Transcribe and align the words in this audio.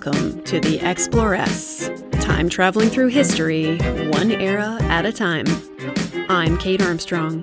Welcome 0.00 0.44
to 0.44 0.60
the 0.60 0.78
Exploress, 0.78 1.90
time 2.20 2.48
traveling 2.48 2.88
through 2.88 3.08
history, 3.08 3.78
one 4.10 4.30
era 4.30 4.78
at 4.82 5.04
a 5.04 5.10
time. 5.10 5.44
I'm 6.28 6.56
Kate 6.56 6.80
Armstrong. 6.80 7.42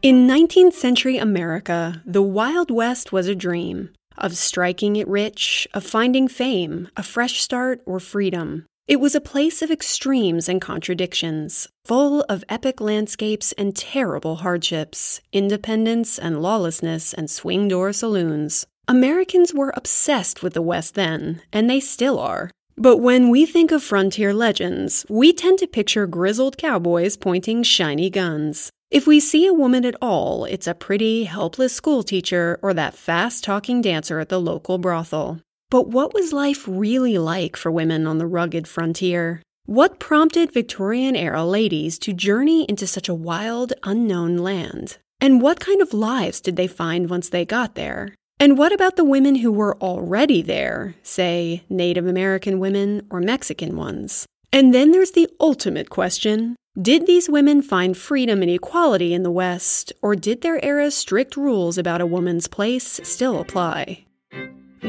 In 0.00 0.28
19th 0.28 0.74
century 0.74 1.18
America, 1.18 2.02
the 2.06 2.22
Wild 2.22 2.70
West 2.70 3.10
was 3.10 3.26
a 3.26 3.34
dream 3.34 3.90
of 4.16 4.36
striking 4.36 4.94
it 4.94 5.08
rich, 5.08 5.66
of 5.74 5.84
finding 5.84 6.28
fame, 6.28 6.86
a 6.96 7.02
fresh 7.02 7.40
start, 7.40 7.80
or 7.84 7.98
freedom. 7.98 8.66
It 8.86 9.00
was 9.00 9.16
a 9.16 9.20
place 9.20 9.60
of 9.60 9.72
extremes 9.72 10.48
and 10.48 10.60
contradictions, 10.60 11.66
full 11.84 12.24
of 12.28 12.44
epic 12.48 12.80
landscapes 12.80 13.50
and 13.58 13.74
terrible 13.74 14.36
hardships, 14.36 15.20
independence 15.32 16.16
and 16.16 16.40
lawlessness 16.40 17.12
and 17.12 17.28
swing 17.28 17.66
door 17.66 17.92
saloons. 17.92 18.68
Americans 18.90 19.54
were 19.54 19.72
obsessed 19.76 20.42
with 20.42 20.52
the 20.54 20.60
West 20.60 20.96
then, 20.96 21.40
and 21.52 21.70
they 21.70 21.78
still 21.78 22.18
are. 22.18 22.50
But 22.76 22.96
when 22.96 23.28
we 23.30 23.46
think 23.46 23.70
of 23.70 23.84
frontier 23.84 24.34
legends, 24.34 25.06
we 25.08 25.32
tend 25.32 25.60
to 25.60 25.68
picture 25.68 26.08
grizzled 26.08 26.58
cowboys 26.58 27.16
pointing 27.16 27.62
shiny 27.62 28.10
guns. 28.10 28.68
If 28.90 29.06
we 29.06 29.20
see 29.20 29.46
a 29.46 29.54
woman 29.54 29.84
at 29.84 29.94
all, 30.02 30.44
it's 30.44 30.66
a 30.66 30.74
pretty, 30.74 31.22
helpless 31.22 31.72
schoolteacher 31.72 32.58
or 32.62 32.74
that 32.74 32.96
fast 32.96 33.44
talking 33.44 33.80
dancer 33.80 34.18
at 34.18 34.28
the 34.28 34.40
local 34.40 34.76
brothel. 34.76 35.38
But 35.70 35.86
what 35.86 36.12
was 36.12 36.32
life 36.32 36.64
really 36.66 37.16
like 37.16 37.56
for 37.56 37.70
women 37.70 38.08
on 38.08 38.18
the 38.18 38.26
rugged 38.26 38.66
frontier? 38.66 39.40
What 39.66 40.00
prompted 40.00 40.52
Victorian 40.52 41.14
era 41.14 41.44
ladies 41.44 41.96
to 42.00 42.12
journey 42.12 42.64
into 42.64 42.88
such 42.88 43.08
a 43.08 43.14
wild, 43.14 43.72
unknown 43.84 44.38
land? 44.38 44.98
And 45.20 45.40
what 45.40 45.60
kind 45.60 45.80
of 45.80 45.94
lives 45.94 46.40
did 46.40 46.56
they 46.56 46.66
find 46.66 47.08
once 47.08 47.28
they 47.28 47.44
got 47.44 47.76
there? 47.76 48.16
And 48.40 48.56
what 48.56 48.72
about 48.72 48.96
the 48.96 49.04
women 49.04 49.34
who 49.34 49.52
were 49.52 49.76
already 49.82 50.40
there, 50.40 50.94
say 51.02 51.62
Native 51.68 52.06
American 52.06 52.58
women 52.58 53.06
or 53.10 53.20
Mexican 53.20 53.76
ones? 53.76 54.24
And 54.50 54.72
then 54.72 54.92
there's 54.92 55.10
the 55.10 55.28
ultimate 55.38 55.90
question 55.90 56.56
Did 56.80 57.06
these 57.06 57.28
women 57.28 57.60
find 57.60 57.94
freedom 57.94 58.40
and 58.40 58.50
equality 58.50 59.12
in 59.12 59.24
the 59.24 59.30
West, 59.30 59.92
or 60.00 60.16
did 60.16 60.40
their 60.40 60.64
era's 60.64 60.94
strict 60.94 61.36
rules 61.36 61.76
about 61.76 62.00
a 62.00 62.06
woman's 62.06 62.48
place 62.48 62.98
still 63.02 63.40
apply? 63.40 64.06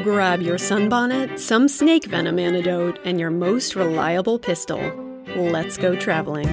Grab 0.01 0.41
your 0.41 0.57
sunbonnet, 0.57 1.37
some 1.37 1.67
snake 1.67 2.05
venom 2.05 2.39
antidote, 2.39 2.99
and 3.03 3.19
your 3.19 3.31
most 3.31 3.75
reliable 3.75 4.39
pistol. 4.39 4.79
Let's 5.35 5.75
go 5.75 5.97
traveling. 5.97 6.47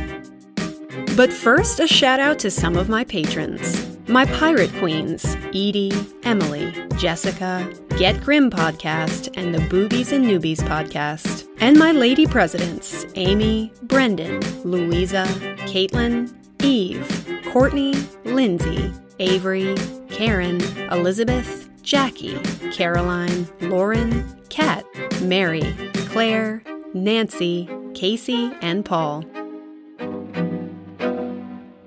But 1.18 1.32
first, 1.32 1.80
a 1.80 1.88
shout 1.88 2.20
out 2.20 2.38
to 2.38 2.48
some 2.48 2.76
of 2.76 2.88
my 2.88 3.02
patrons. 3.02 3.98
My 4.06 4.24
pirate 4.24 4.72
queens, 4.74 5.24
Edie, 5.48 5.90
Emily, 6.22 6.72
Jessica, 6.96 7.68
Get 7.96 8.20
Grim 8.20 8.52
podcast, 8.52 9.36
and 9.36 9.52
the 9.52 9.58
Boobies 9.68 10.12
and 10.12 10.24
Newbies 10.24 10.60
podcast. 10.60 11.48
And 11.58 11.76
my 11.76 11.90
lady 11.90 12.24
presidents, 12.24 13.04
Amy, 13.16 13.72
Brendan, 13.82 14.38
Louisa, 14.62 15.24
Caitlin, 15.66 16.32
Eve, 16.62 17.42
Courtney, 17.50 17.94
Lindsay, 18.22 18.92
Avery, 19.18 19.74
Karen, 20.10 20.60
Elizabeth, 20.92 21.68
Jackie, 21.82 22.38
Caroline, 22.70 23.48
Lauren, 23.62 24.24
Kat, 24.50 24.84
Mary, 25.22 25.74
Claire, 26.10 26.62
Nancy, 26.94 27.68
Casey, 27.92 28.52
and 28.62 28.84
Paul. 28.84 29.24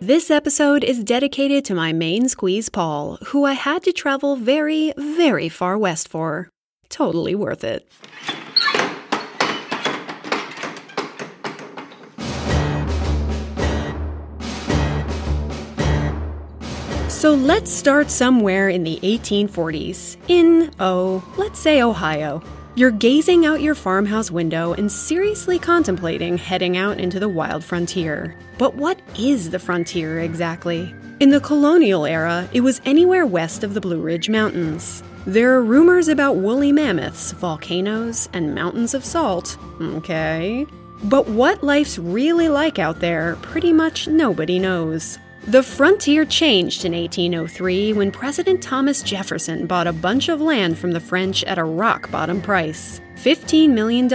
This 0.03 0.31
episode 0.31 0.83
is 0.83 1.03
dedicated 1.03 1.63
to 1.65 1.75
my 1.75 1.93
main 1.93 2.27
squeeze, 2.27 2.69
Paul, 2.69 3.19
who 3.27 3.45
I 3.45 3.53
had 3.53 3.83
to 3.83 3.93
travel 3.93 4.35
very, 4.35 4.93
very 4.97 5.47
far 5.47 5.77
west 5.77 6.07
for. 6.07 6.49
Totally 6.89 7.35
worth 7.35 7.63
it. 7.63 7.87
So 17.07 17.35
let's 17.35 17.71
start 17.71 18.09
somewhere 18.09 18.69
in 18.69 18.83
the 18.83 18.99
1840s, 19.03 20.17
in, 20.27 20.71
oh, 20.79 21.23
let's 21.37 21.59
say 21.59 21.83
Ohio. 21.83 22.41
You're 22.73 22.91
gazing 22.91 23.45
out 23.45 23.61
your 23.61 23.75
farmhouse 23.75 24.31
window 24.31 24.71
and 24.71 24.89
seriously 24.89 25.59
contemplating 25.59 26.37
heading 26.37 26.77
out 26.77 27.01
into 27.01 27.19
the 27.19 27.27
wild 27.27 27.65
frontier. 27.65 28.33
But 28.57 28.75
what 28.75 29.01
is 29.19 29.49
the 29.49 29.59
frontier 29.59 30.21
exactly? 30.21 30.95
In 31.19 31.31
the 31.31 31.41
colonial 31.41 32.05
era, 32.05 32.47
it 32.53 32.61
was 32.61 32.79
anywhere 32.85 33.25
west 33.25 33.65
of 33.65 33.73
the 33.73 33.81
Blue 33.81 33.99
Ridge 33.99 34.29
Mountains. 34.29 35.03
There 35.25 35.53
are 35.53 35.61
rumors 35.61 36.07
about 36.07 36.37
woolly 36.37 36.71
mammoths, 36.71 37.33
volcanoes, 37.33 38.29
and 38.31 38.55
mountains 38.55 38.93
of 38.93 39.03
salt. 39.03 39.57
Okay. 39.81 40.65
But 41.03 41.27
what 41.27 41.63
life's 41.63 41.99
really 41.99 42.47
like 42.47 42.79
out 42.79 43.01
there, 43.01 43.35
pretty 43.41 43.73
much 43.73 44.07
nobody 44.07 44.59
knows. 44.59 45.19
The 45.47 45.63
frontier 45.63 46.23
changed 46.23 46.85
in 46.85 46.93
1803 46.93 47.93
when 47.93 48.11
President 48.11 48.61
Thomas 48.61 49.01
Jefferson 49.01 49.65
bought 49.65 49.87
a 49.87 49.93
bunch 49.93 50.29
of 50.29 50.39
land 50.39 50.77
from 50.77 50.91
the 50.91 50.99
French 50.99 51.43
at 51.45 51.57
a 51.57 51.63
rock 51.63 52.11
bottom 52.11 52.41
price 52.41 53.01
$15 53.15 53.69
million, 53.69 54.11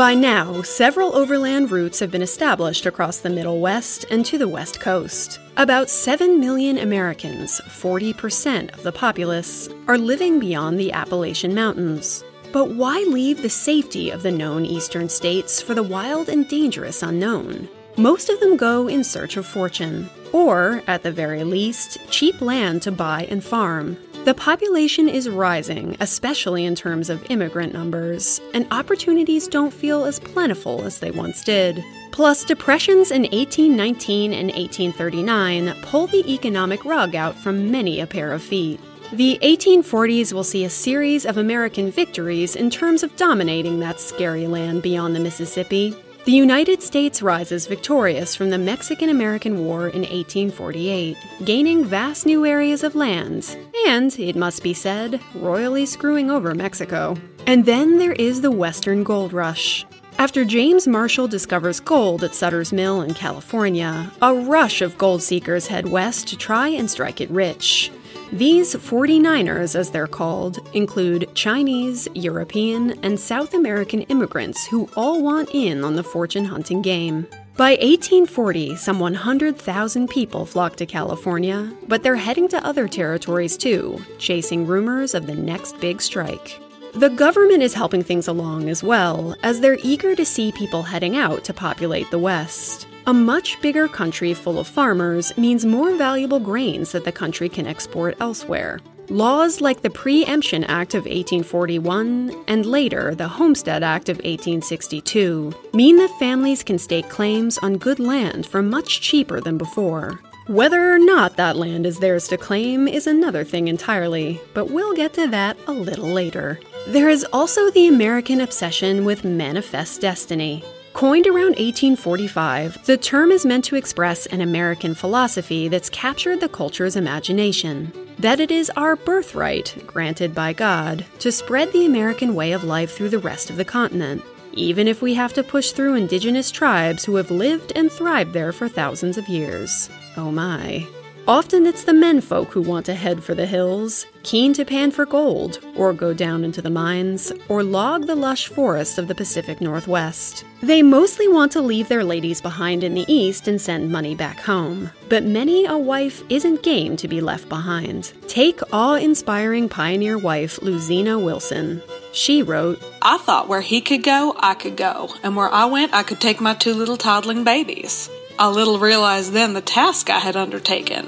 By 0.00 0.14
now, 0.14 0.62
several 0.62 1.14
overland 1.14 1.70
routes 1.70 1.98
have 1.98 2.10
been 2.10 2.22
established 2.22 2.86
across 2.86 3.18
the 3.18 3.28
Middle 3.28 3.60
West 3.60 4.06
and 4.10 4.24
to 4.24 4.38
the 4.38 4.48
West 4.48 4.80
Coast. 4.80 5.38
About 5.58 5.90
7 5.90 6.40
million 6.40 6.78
Americans, 6.78 7.60
40% 7.66 8.72
of 8.72 8.82
the 8.82 8.92
populace, 8.92 9.68
are 9.88 9.98
living 9.98 10.38
beyond 10.38 10.80
the 10.80 10.92
Appalachian 10.92 11.54
Mountains. 11.54 12.24
But 12.50 12.70
why 12.76 13.04
leave 13.08 13.42
the 13.42 13.50
safety 13.50 14.08
of 14.08 14.22
the 14.22 14.30
known 14.30 14.64
eastern 14.64 15.08
states 15.08 15.60
for 15.60 15.74
the 15.74 15.82
wild 15.82 16.30
and 16.30 16.48
dangerous 16.48 17.02
unknown? 17.02 17.68
Most 17.98 18.30
of 18.30 18.40
them 18.40 18.56
go 18.56 18.88
in 18.88 19.04
search 19.04 19.36
of 19.36 19.44
fortune, 19.44 20.08
or, 20.32 20.82
at 20.86 21.02
the 21.02 21.12
very 21.12 21.44
least, 21.44 21.98
cheap 22.10 22.40
land 22.40 22.80
to 22.82 22.92
buy 22.92 23.26
and 23.28 23.44
farm. 23.44 23.98
The 24.24 24.34
population 24.34 25.08
is 25.08 25.30
rising, 25.30 25.96
especially 25.98 26.66
in 26.66 26.74
terms 26.74 27.08
of 27.08 27.24
immigrant 27.30 27.72
numbers, 27.72 28.38
and 28.52 28.66
opportunities 28.70 29.48
don't 29.48 29.72
feel 29.72 30.04
as 30.04 30.20
plentiful 30.20 30.84
as 30.84 30.98
they 30.98 31.10
once 31.10 31.42
did. 31.42 31.82
Plus, 32.12 32.44
depressions 32.44 33.10
in 33.10 33.22
1819 33.22 34.34
and 34.34 34.50
1839 34.50 35.74
pull 35.80 36.06
the 36.06 36.30
economic 36.30 36.84
rug 36.84 37.14
out 37.14 37.34
from 37.34 37.70
many 37.70 37.98
a 37.98 38.06
pair 38.06 38.32
of 38.32 38.42
feet. 38.42 38.78
The 39.14 39.38
1840s 39.42 40.34
will 40.34 40.44
see 40.44 40.66
a 40.66 40.70
series 40.70 41.24
of 41.24 41.38
American 41.38 41.90
victories 41.90 42.54
in 42.54 42.68
terms 42.68 43.02
of 43.02 43.16
dominating 43.16 43.80
that 43.80 44.00
scary 44.00 44.46
land 44.46 44.82
beyond 44.82 45.16
the 45.16 45.20
Mississippi. 45.20 45.96
The 46.30 46.36
United 46.36 46.80
States 46.80 47.22
rises 47.22 47.66
victorious 47.66 48.36
from 48.36 48.50
the 48.50 48.56
Mexican 48.56 49.08
American 49.08 49.64
War 49.64 49.88
in 49.88 50.02
1848, 50.02 51.16
gaining 51.44 51.84
vast 51.84 52.24
new 52.24 52.46
areas 52.46 52.84
of 52.84 52.94
lands, 52.94 53.56
and, 53.88 54.16
it 54.16 54.36
must 54.36 54.62
be 54.62 54.72
said, 54.72 55.20
royally 55.34 55.84
screwing 55.86 56.30
over 56.30 56.54
Mexico. 56.54 57.16
And 57.48 57.66
then 57.66 57.98
there 57.98 58.12
is 58.12 58.42
the 58.42 58.50
Western 58.52 59.02
Gold 59.02 59.32
Rush. 59.32 59.84
After 60.18 60.44
James 60.44 60.86
Marshall 60.86 61.26
discovers 61.26 61.80
gold 61.80 62.22
at 62.22 62.36
Sutter's 62.36 62.72
Mill 62.72 63.02
in 63.02 63.12
California, 63.14 64.08
a 64.22 64.32
rush 64.32 64.82
of 64.82 64.96
gold 64.98 65.24
seekers 65.24 65.66
head 65.66 65.88
west 65.88 66.28
to 66.28 66.36
try 66.36 66.68
and 66.68 66.88
strike 66.88 67.20
it 67.20 67.30
rich. 67.30 67.90
These 68.32 68.76
49ers, 68.76 69.74
as 69.74 69.90
they're 69.90 70.06
called, 70.06 70.60
include 70.72 71.34
Chinese, 71.34 72.06
European, 72.14 72.92
and 73.02 73.18
South 73.18 73.54
American 73.54 74.02
immigrants 74.02 74.66
who 74.68 74.88
all 74.94 75.20
want 75.20 75.50
in 75.52 75.82
on 75.82 75.96
the 75.96 76.04
fortune 76.04 76.44
hunting 76.44 76.80
game. 76.80 77.26
By 77.56 77.72
1840, 77.72 78.76
some 78.76 79.00
100,000 79.00 80.08
people 80.08 80.46
flock 80.46 80.76
to 80.76 80.86
California, 80.86 81.72
but 81.88 82.04
they're 82.04 82.14
heading 82.14 82.46
to 82.48 82.64
other 82.64 82.86
territories 82.86 83.56
too, 83.56 84.00
chasing 84.18 84.64
rumors 84.64 85.12
of 85.14 85.26
the 85.26 85.34
next 85.34 85.80
big 85.80 86.00
strike. 86.00 86.60
The 86.94 87.08
government 87.08 87.62
is 87.62 87.74
helping 87.74 88.02
things 88.02 88.26
along 88.26 88.68
as 88.68 88.82
well, 88.82 89.36
as 89.44 89.60
they're 89.60 89.78
eager 89.82 90.16
to 90.16 90.24
see 90.24 90.50
people 90.50 90.82
heading 90.82 91.16
out 91.16 91.44
to 91.44 91.54
populate 91.54 92.10
the 92.10 92.18
West. 92.18 92.88
A 93.06 93.14
much 93.14 93.60
bigger 93.62 93.86
country 93.86 94.34
full 94.34 94.58
of 94.58 94.66
farmers 94.66 95.36
means 95.38 95.64
more 95.64 95.94
valuable 95.94 96.40
grains 96.40 96.90
that 96.92 97.04
the 97.04 97.12
country 97.12 97.48
can 97.48 97.66
export 97.66 98.16
elsewhere. 98.20 98.80
Laws 99.08 99.60
like 99.60 99.82
the 99.82 99.90
Preemption 99.90 100.64
Act 100.64 100.94
of 100.94 101.04
1841 101.04 102.44
and 102.48 102.66
later 102.66 103.14
the 103.14 103.28
Homestead 103.28 103.84
Act 103.84 104.08
of 104.08 104.16
1862 104.18 105.52
mean 105.72 105.96
that 105.96 106.18
families 106.18 106.64
can 106.64 106.78
stake 106.78 107.08
claims 107.08 107.56
on 107.58 107.78
good 107.78 108.00
land 108.00 108.46
for 108.46 108.62
much 108.62 109.00
cheaper 109.00 109.40
than 109.40 109.58
before. 109.58 110.20
Whether 110.46 110.92
or 110.92 110.98
not 110.98 111.36
that 111.36 111.56
land 111.56 111.86
is 111.86 112.00
theirs 112.00 112.26
to 112.28 112.36
claim 112.36 112.88
is 112.88 113.06
another 113.06 113.44
thing 113.44 113.68
entirely, 113.68 114.40
but 114.54 114.70
we'll 114.70 114.94
get 114.94 115.12
to 115.14 115.28
that 115.28 115.56
a 115.68 115.72
little 115.72 116.08
later. 116.08 116.58
There 116.86 117.08
is 117.08 117.26
also 117.32 117.70
the 117.70 117.86
American 117.86 118.40
obsession 118.40 119.04
with 119.04 119.24
manifest 119.24 120.00
destiny. 120.00 120.64
Coined 120.92 121.26
around 121.26 121.56
1845, 121.56 122.84
the 122.84 122.96
term 122.96 123.30
is 123.30 123.46
meant 123.46 123.64
to 123.66 123.76
express 123.76 124.26
an 124.26 124.40
American 124.40 124.94
philosophy 124.94 125.68
that's 125.68 125.88
captured 125.90 126.40
the 126.40 126.48
culture's 126.48 126.96
imagination 126.96 127.92
that 128.18 128.40
it 128.40 128.50
is 128.50 128.70
our 128.76 128.96
birthright, 128.96 129.84
granted 129.86 130.34
by 130.34 130.52
God, 130.52 131.06
to 131.20 131.30
spread 131.30 131.72
the 131.72 131.86
American 131.86 132.34
way 132.34 132.52
of 132.52 132.64
life 132.64 132.92
through 132.92 133.08
the 133.10 133.18
rest 133.18 133.50
of 133.50 133.56
the 133.56 133.64
continent, 133.64 134.22
even 134.52 134.88
if 134.88 135.00
we 135.00 135.14
have 135.14 135.32
to 135.34 135.44
push 135.44 135.70
through 135.70 135.94
indigenous 135.94 136.50
tribes 136.50 137.04
who 137.04 137.14
have 137.16 137.30
lived 137.30 137.72
and 137.76 137.90
thrived 137.90 138.32
there 138.32 138.52
for 138.52 138.68
thousands 138.68 139.16
of 139.16 139.28
years. 139.28 139.88
Oh 140.16 140.32
my. 140.32 140.86
Often 141.30 141.66
it's 141.66 141.84
the 141.84 141.94
menfolk 141.94 142.48
who 142.48 142.60
want 142.60 142.86
to 142.86 142.94
head 142.96 143.22
for 143.22 143.36
the 143.36 143.46
hills, 143.46 144.04
keen 144.24 144.52
to 144.54 144.64
pan 144.64 144.90
for 144.90 145.06
gold, 145.06 145.64
or 145.76 145.92
go 145.92 146.12
down 146.12 146.42
into 146.42 146.60
the 146.60 146.70
mines, 146.70 147.32
or 147.48 147.62
log 147.62 148.08
the 148.08 148.16
lush 148.16 148.48
forests 148.48 148.98
of 148.98 149.06
the 149.06 149.14
Pacific 149.14 149.60
Northwest. 149.60 150.44
They 150.60 150.82
mostly 150.82 151.28
want 151.28 151.52
to 151.52 151.60
leave 151.60 151.86
their 151.86 152.02
ladies 152.02 152.40
behind 152.40 152.82
in 152.82 152.94
the 152.94 153.04
East 153.06 153.46
and 153.46 153.60
send 153.60 153.92
money 153.92 154.16
back 154.16 154.40
home, 154.40 154.90
but 155.08 155.22
many 155.22 155.66
a 155.66 155.78
wife 155.78 156.20
isn't 156.30 156.64
game 156.64 156.96
to 156.96 157.06
be 157.06 157.20
left 157.20 157.48
behind. 157.48 158.12
Take 158.26 158.58
awe 158.72 158.96
inspiring 158.96 159.68
pioneer 159.68 160.18
wife 160.18 160.58
Luzena 160.58 161.16
Wilson. 161.24 161.80
She 162.12 162.42
wrote, 162.42 162.82
I 163.02 163.18
thought 163.18 163.46
where 163.46 163.60
he 163.60 163.80
could 163.80 164.02
go, 164.02 164.34
I 164.36 164.54
could 164.54 164.76
go, 164.76 165.14
and 165.22 165.36
where 165.36 165.48
I 165.48 165.66
went, 165.66 165.94
I 165.94 166.02
could 166.02 166.20
take 166.20 166.40
my 166.40 166.54
two 166.54 166.74
little 166.74 166.96
toddling 166.96 167.44
babies. 167.44 168.10
I 168.40 168.48
little 168.48 168.78
realized 168.78 169.34
then 169.34 169.52
the 169.52 169.60
task 169.60 170.08
I 170.08 170.18
had 170.18 170.34
undertaken. 170.34 171.06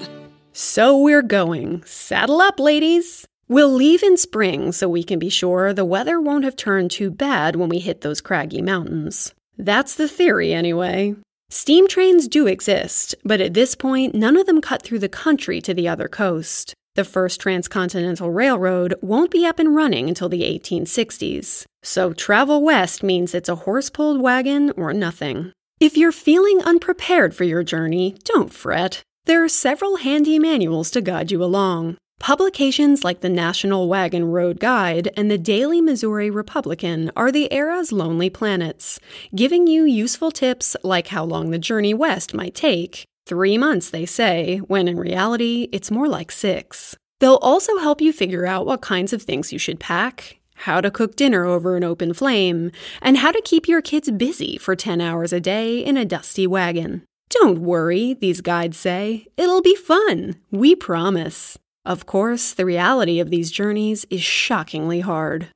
So 0.52 0.99
we're 0.99 1.23
going. 1.23 1.82
Saddle 1.87 2.43
up, 2.43 2.61
ladies. 2.61 3.26
We'll 3.49 3.73
leave 3.73 4.02
in 4.02 4.19
spring 4.19 4.70
so 4.70 4.87
we 4.87 5.02
can 5.02 5.19
be 5.19 5.31
sure 5.31 5.73
the 5.73 5.82
weather 5.82 6.20
won't 6.20 6.44
have 6.44 6.56
turned 6.56 6.91
too 6.91 7.10
bad 7.10 7.56
when 7.56 7.70
we 7.70 7.79
hit 7.79 8.03
those 8.03 8.20
craggy 8.20 8.60
mountains. 8.60 9.32
That's 9.56 9.94
the 9.94 10.08
theory, 10.08 10.53
anyway. 10.53 11.15
Steam 11.48 11.89
trains 11.89 12.29
do 12.29 12.46
exist, 12.46 13.15
but 13.24 13.41
at 13.41 13.55
this 13.55 13.74
point, 13.74 14.15
none 14.15 14.36
of 14.36 14.44
them 14.44 14.60
cut 14.60 14.82
through 14.82 14.98
the 14.98 15.08
country 15.08 15.62
to 15.62 15.72
the 15.72 15.89
other 15.89 16.08
coast. 16.08 16.74
The 16.96 17.05
first 17.05 17.41
transcontinental 17.41 18.31
railroad 18.31 18.96
won't 19.01 19.31
be 19.31 19.46
up 19.46 19.58
and 19.58 19.74
running 19.74 20.06
until 20.06 20.29
the 20.29 20.43
1860s. 20.43 21.65
So 21.82 22.12
travel 22.12 22.62
west 22.62 23.03
means 23.03 23.34
it's 23.34 23.48
a 23.48 23.65
horse 23.65 23.89
pulled 23.89 24.20
wagon 24.20 24.70
or 24.77 24.93
nothing. 24.93 25.53
If 25.82 25.96
you're 25.96 26.12
feeling 26.12 26.62
unprepared 26.62 27.34
for 27.34 27.43
your 27.43 27.65
journey, 27.65 28.15
don't 28.22 28.53
fret. 28.53 29.03
There 29.24 29.43
are 29.43 29.48
several 29.48 29.96
handy 29.96 30.39
manuals 30.39 30.93
to 30.93 31.01
guide 31.01 31.32
you 31.32 31.43
along. 31.43 31.96
Publications 32.20 33.03
like 33.03 33.20
the 33.20 33.29
National 33.29 33.89
Wagon 33.89 34.27
Road 34.27 34.60
Guide 34.60 35.10
and 35.17 35.29
the 35.29 35.36
Daily 35.36 35.81
Missouri 35.81 36.31
Republican 36.31 37.10
are 37.17 37.32
the 37.32 37.53
era's 37.53 37.91
lonely 37.91 38.31
planets, 38.31 39.01
giving 39.34 39.67
you 39.67 39.82
useful 39.82 40.31
tips 40.31 40.77
like 40.84 41.08
how 41.08 41.24
long 41.24 41.51
the 41.51 41.58
journey 41.58 41.94
west 41.94 42.32
might 42.32 42.55
take. 42.55 43.03
Three 43.27 43.58
months, 43.58 43.91
they 43.91 44.06
say, 44.06 44.58
when 44.58 44.86
in 44.86 44.96
reality, 44.96 45.69
it's 45.72 45.91
more 45.91 46.06
like 46.06 46.31
six. 46.31 46.96
They'll 47.19 47.43
also 47.43 47.79
help 47.79 48.01
you 48.01 48.12
figure 48.12 48.46
out 48.46 48.67
what 48.67 48.82
kinds 48.82 49.12
of 49.12 49.22
things 49.22 49.53
you 49.53 49.58
should 49.58 49.81
pack, 49.81 50.39
how 50.55 50.81
to 50.81 50.91
cook 50.91 51.17
dinner 51.17 51.44
over 51.44 51.77
an 51.77 51.85
open 51.85 52.15
flame, 52.15 52.71
and 53.01 53.19
how 53.19 53.32
to 53.32 53.43
keep 53.43 53.69
your 53.69 53.82
kids 53.82 54.11
busy 54.11 54.56
for 54.59 54.77
10 54.77 55.01
hours 55.01 55.32
a 55.32 55.41
day 55.41 55.79
in 55.79 55.97
a 55.97 56.05
dusty 56.05 56.47
wagon. 56.47 57.03
Don't 57.31 57.61
worry, 57.61 58.15
these 58.15 58.41
guides 58.41 58.77
say. 58.77 59.27
It'll 59.37 59.63
be 59.63 59.75
fun. 59.75 60.37
We 60.51 60.75
promise. 60.75 61.59
Of 61.85 62.06
course, 62.06 62.53
the 62.53 62.67
reality 62.67 63.19
of 63.21 63.31
these 63.31 63.51
journeys 63.51 64.05
is 64.11 64.23
shockingly 64.23 65.01
hard. 65.01 65.49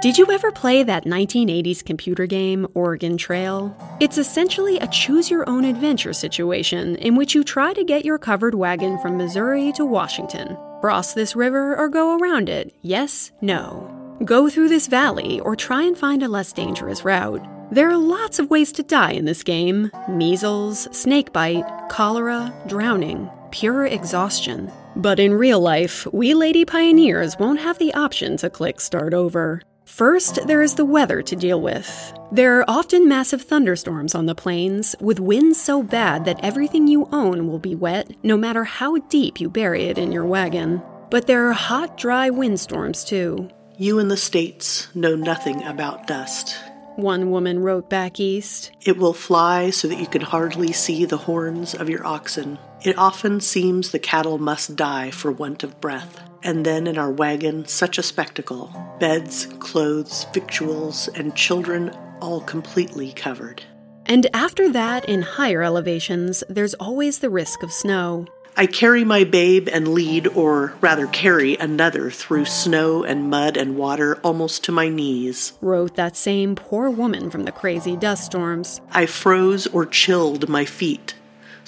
Did 0.00 0.16
you 0.16 0.30
ever 0.32 0.50
play 0.50 0.82
that 0.82 1.04
1980s 1.04 1.84
computer 1.84 2.24
game, 2.24 2.66
Oregon 2.72 3.18
Trail? 3.18 3.76
It's 4.00 4.16
essentially 4.16 4.78
a 4.78 4.86
choose 4.86 5.30
your 5.30 5.46
own 5.46 5.66
adventure 5.66 6.14
situation 6.14 6.96
in 6.96 7.16
which 7.16 7.34
you 7.34 7.44
try 7.44 7.74
to 7.74 7.84
get 7.84 8.02
your 8.02 8.16
covered 8.16 8.54
wagon 8.54 8.98
from 9.00 9.18
Missouri 9.18 9.72
to 9.72 9.84
Washington. 9.84 10.56
Cross 10.80 11.12
this 11.12 11.36
river 11.36 11.76
or 11.76 11.90
go 11.90 12.16
around 12.16 12.48
it? 12.48 12.74
Yes, 12.80 13.30
no. 13.42 14.16
Go 14.24 14.48
through 14.48 14.70
this 14.70 14.86
valley 14.86 15.38
or 15.40 15.54
try 15.54 15.82
and 15.82 15.98
find 15.98 16.22
a 16.22 16.28
less 16.28 16.50
dangerous 16.54 17.04
route. 17.04 17.46
There 17.70 17.90
are 17.90 17.98
lots 17.98 18.38
of 18.38 18.48
ways 18.48 18.72
to 18.72 18.82
die 18.82 19.12
in 19.12 19.26
this 19.26 19.42
game 19.42 19.90
measles, 20.08 20.88
snakebite, 20.96 21.66
cholera, 21.90 22.54
drowning, 22.66 23.28
pure 23.50 23.84
exhaustion. 23.84 24.72
But 24.96 25.20
in 25.20 25.34
real 25.34 25.60
life, 25.60 26.06
we 26.10 26.32
lady 26.32 26.64
pioneers 26.64 27.38
won't 27.38 27.60
have 27.60 27.78
the 27.78 27.92
option 27.92 28.38
to 28.38 28.48
click 28.48 28.80
start 28.80 29.12
over. 29.12 29.60
First, 29.90 30.46
there 30.46 30.62
is 30.62 30.76
the 30.76 30.84
weather 30.84 31.20
to 31.20 31.36
deal 31.36 31.60
with. 31.60 32.14
There 32.32 32.58
are 32.58 32.64
often 32.68 33.06
massive 33.06 33.42
thunderstorms 33.42 34.14
on 34.14 34.24
the 34.24 34.34
plains, 34.34 34.96
with 34.98 35.20
winds 35.20 35.60
so 35.60 35.82
bad 35.82 36.24
that 36.24 36.42
everything 36.42 36.86
you 36.86 37.06
own 37.12 37.48
will 37.48 37.58
be 37.58 37.74
wet, 37.74 38.10
no 38.22 38.38
matter 38.38 38.64
how 38.64 38.96
deep 38.96 39.40
you 39.40 39.50
bury 39.50 39.84
it 39.86 39.98
in 39.98 40.10
your 40.10 40.24
wagon. 40.24 40.80
But 41.10 41.26
there 41.26 41.48
are 41.48 41.52
hot, 41.52 41.98
dry 41.98 42.30
windstorms 42.30 43.04
too. 43.04 43.50
You 43.76 43.98
in 43.98 44.08
the 44.08 44.16
States 44.16 44.88
know 44.94 45.16
nothing 45.16 45.62
about 45.64 46.06
dust. 46.06 46.56
One 46.96 47.30
woman 47.30 47.58
wrote 47.58 47.90
back 47.90 48.20
east. 48.20 48.70
It 48.80 48.96
will 48.96 49.12
fly 49.12 49.70
so 49.70 49.88
that 49.88 49.98
you 49.98 50.06
can 50.06 50.22
hardly 50.22 50.72
see 50.72 51.04
the 51.04 51.18
horns 51.18 51.74
of 51.74 51.90
your 51.90 52.06
oxen. 52.06 52.58
It 52.82 52.96
often 52.96 53.40
seems 53.40 53.90
the 53.90 53.98
cattle 53.98 54.38
must 54.38 54.76
die 54.76 55.10
for 55.10 55.30
want 55.32 55.62
of 55.62 55.80
breath. 55.80 56.29
And 56.42 56.64
then 56.64 56.86
in 56.86 56.98
our 56.98 57.10
wagon, 57.10 57.66
such 57.66 57.98
a 57.98 58.02
spectacle 58.02 58.74
beds, 58.98 59.46
clothes, 59.58 60.26
victuals, 60.32 61.08
and 61.08 61.34
children 61.34 61.90
all 62.20 62.40
completely 62.40 63.12
covered. 63.12 63.62
And 64.06 64.26
after 64.34 64.70
that, 64.72 65.08
in 65.08 65.22
higher 65.22 65.62
elevations, 65.62 66.42
there's 66.48 66.74
always 66.74 67.18
the 67.18 67.30
risk 67.30 67.62
of 67.62 67.72
snow. 67.72 68.26
I 68.56 68.66
carry 68.66 69.04
my 69.04 69.24
babe 69.24 69.68
and 69.72 69.88
lead, 69.88 70.26
or 70.28 70.74
rather 70.80 71.06
carry 71.06 71.56
another, 71.56 72.10
through 72.10 72.44
snow 72.46 73.04
and 73.04 73.30
mud 73.30 73.56
and 73.56 73.76
water 73.76 74.18
almost 74.22 74.64
to 74.64 74.72
my 74.72 74.88
knees, 74.88 75.52
wrote 75.60 75.94
that 75.94 76.16
same 76.16 76.56
poor 76.56 76.90
woman 76.90 77.30
from 77.30 77.44
the 77.44 77.52
crazy 77.52 77.96
dust 77.96 78.24
storms. 78.24 78.80
I 78.90 79.06
froze 79.06 79.66
or 79.68 79.86
chilled 79.86 80.48
my 80.48 80.64
feet 80.64 81.14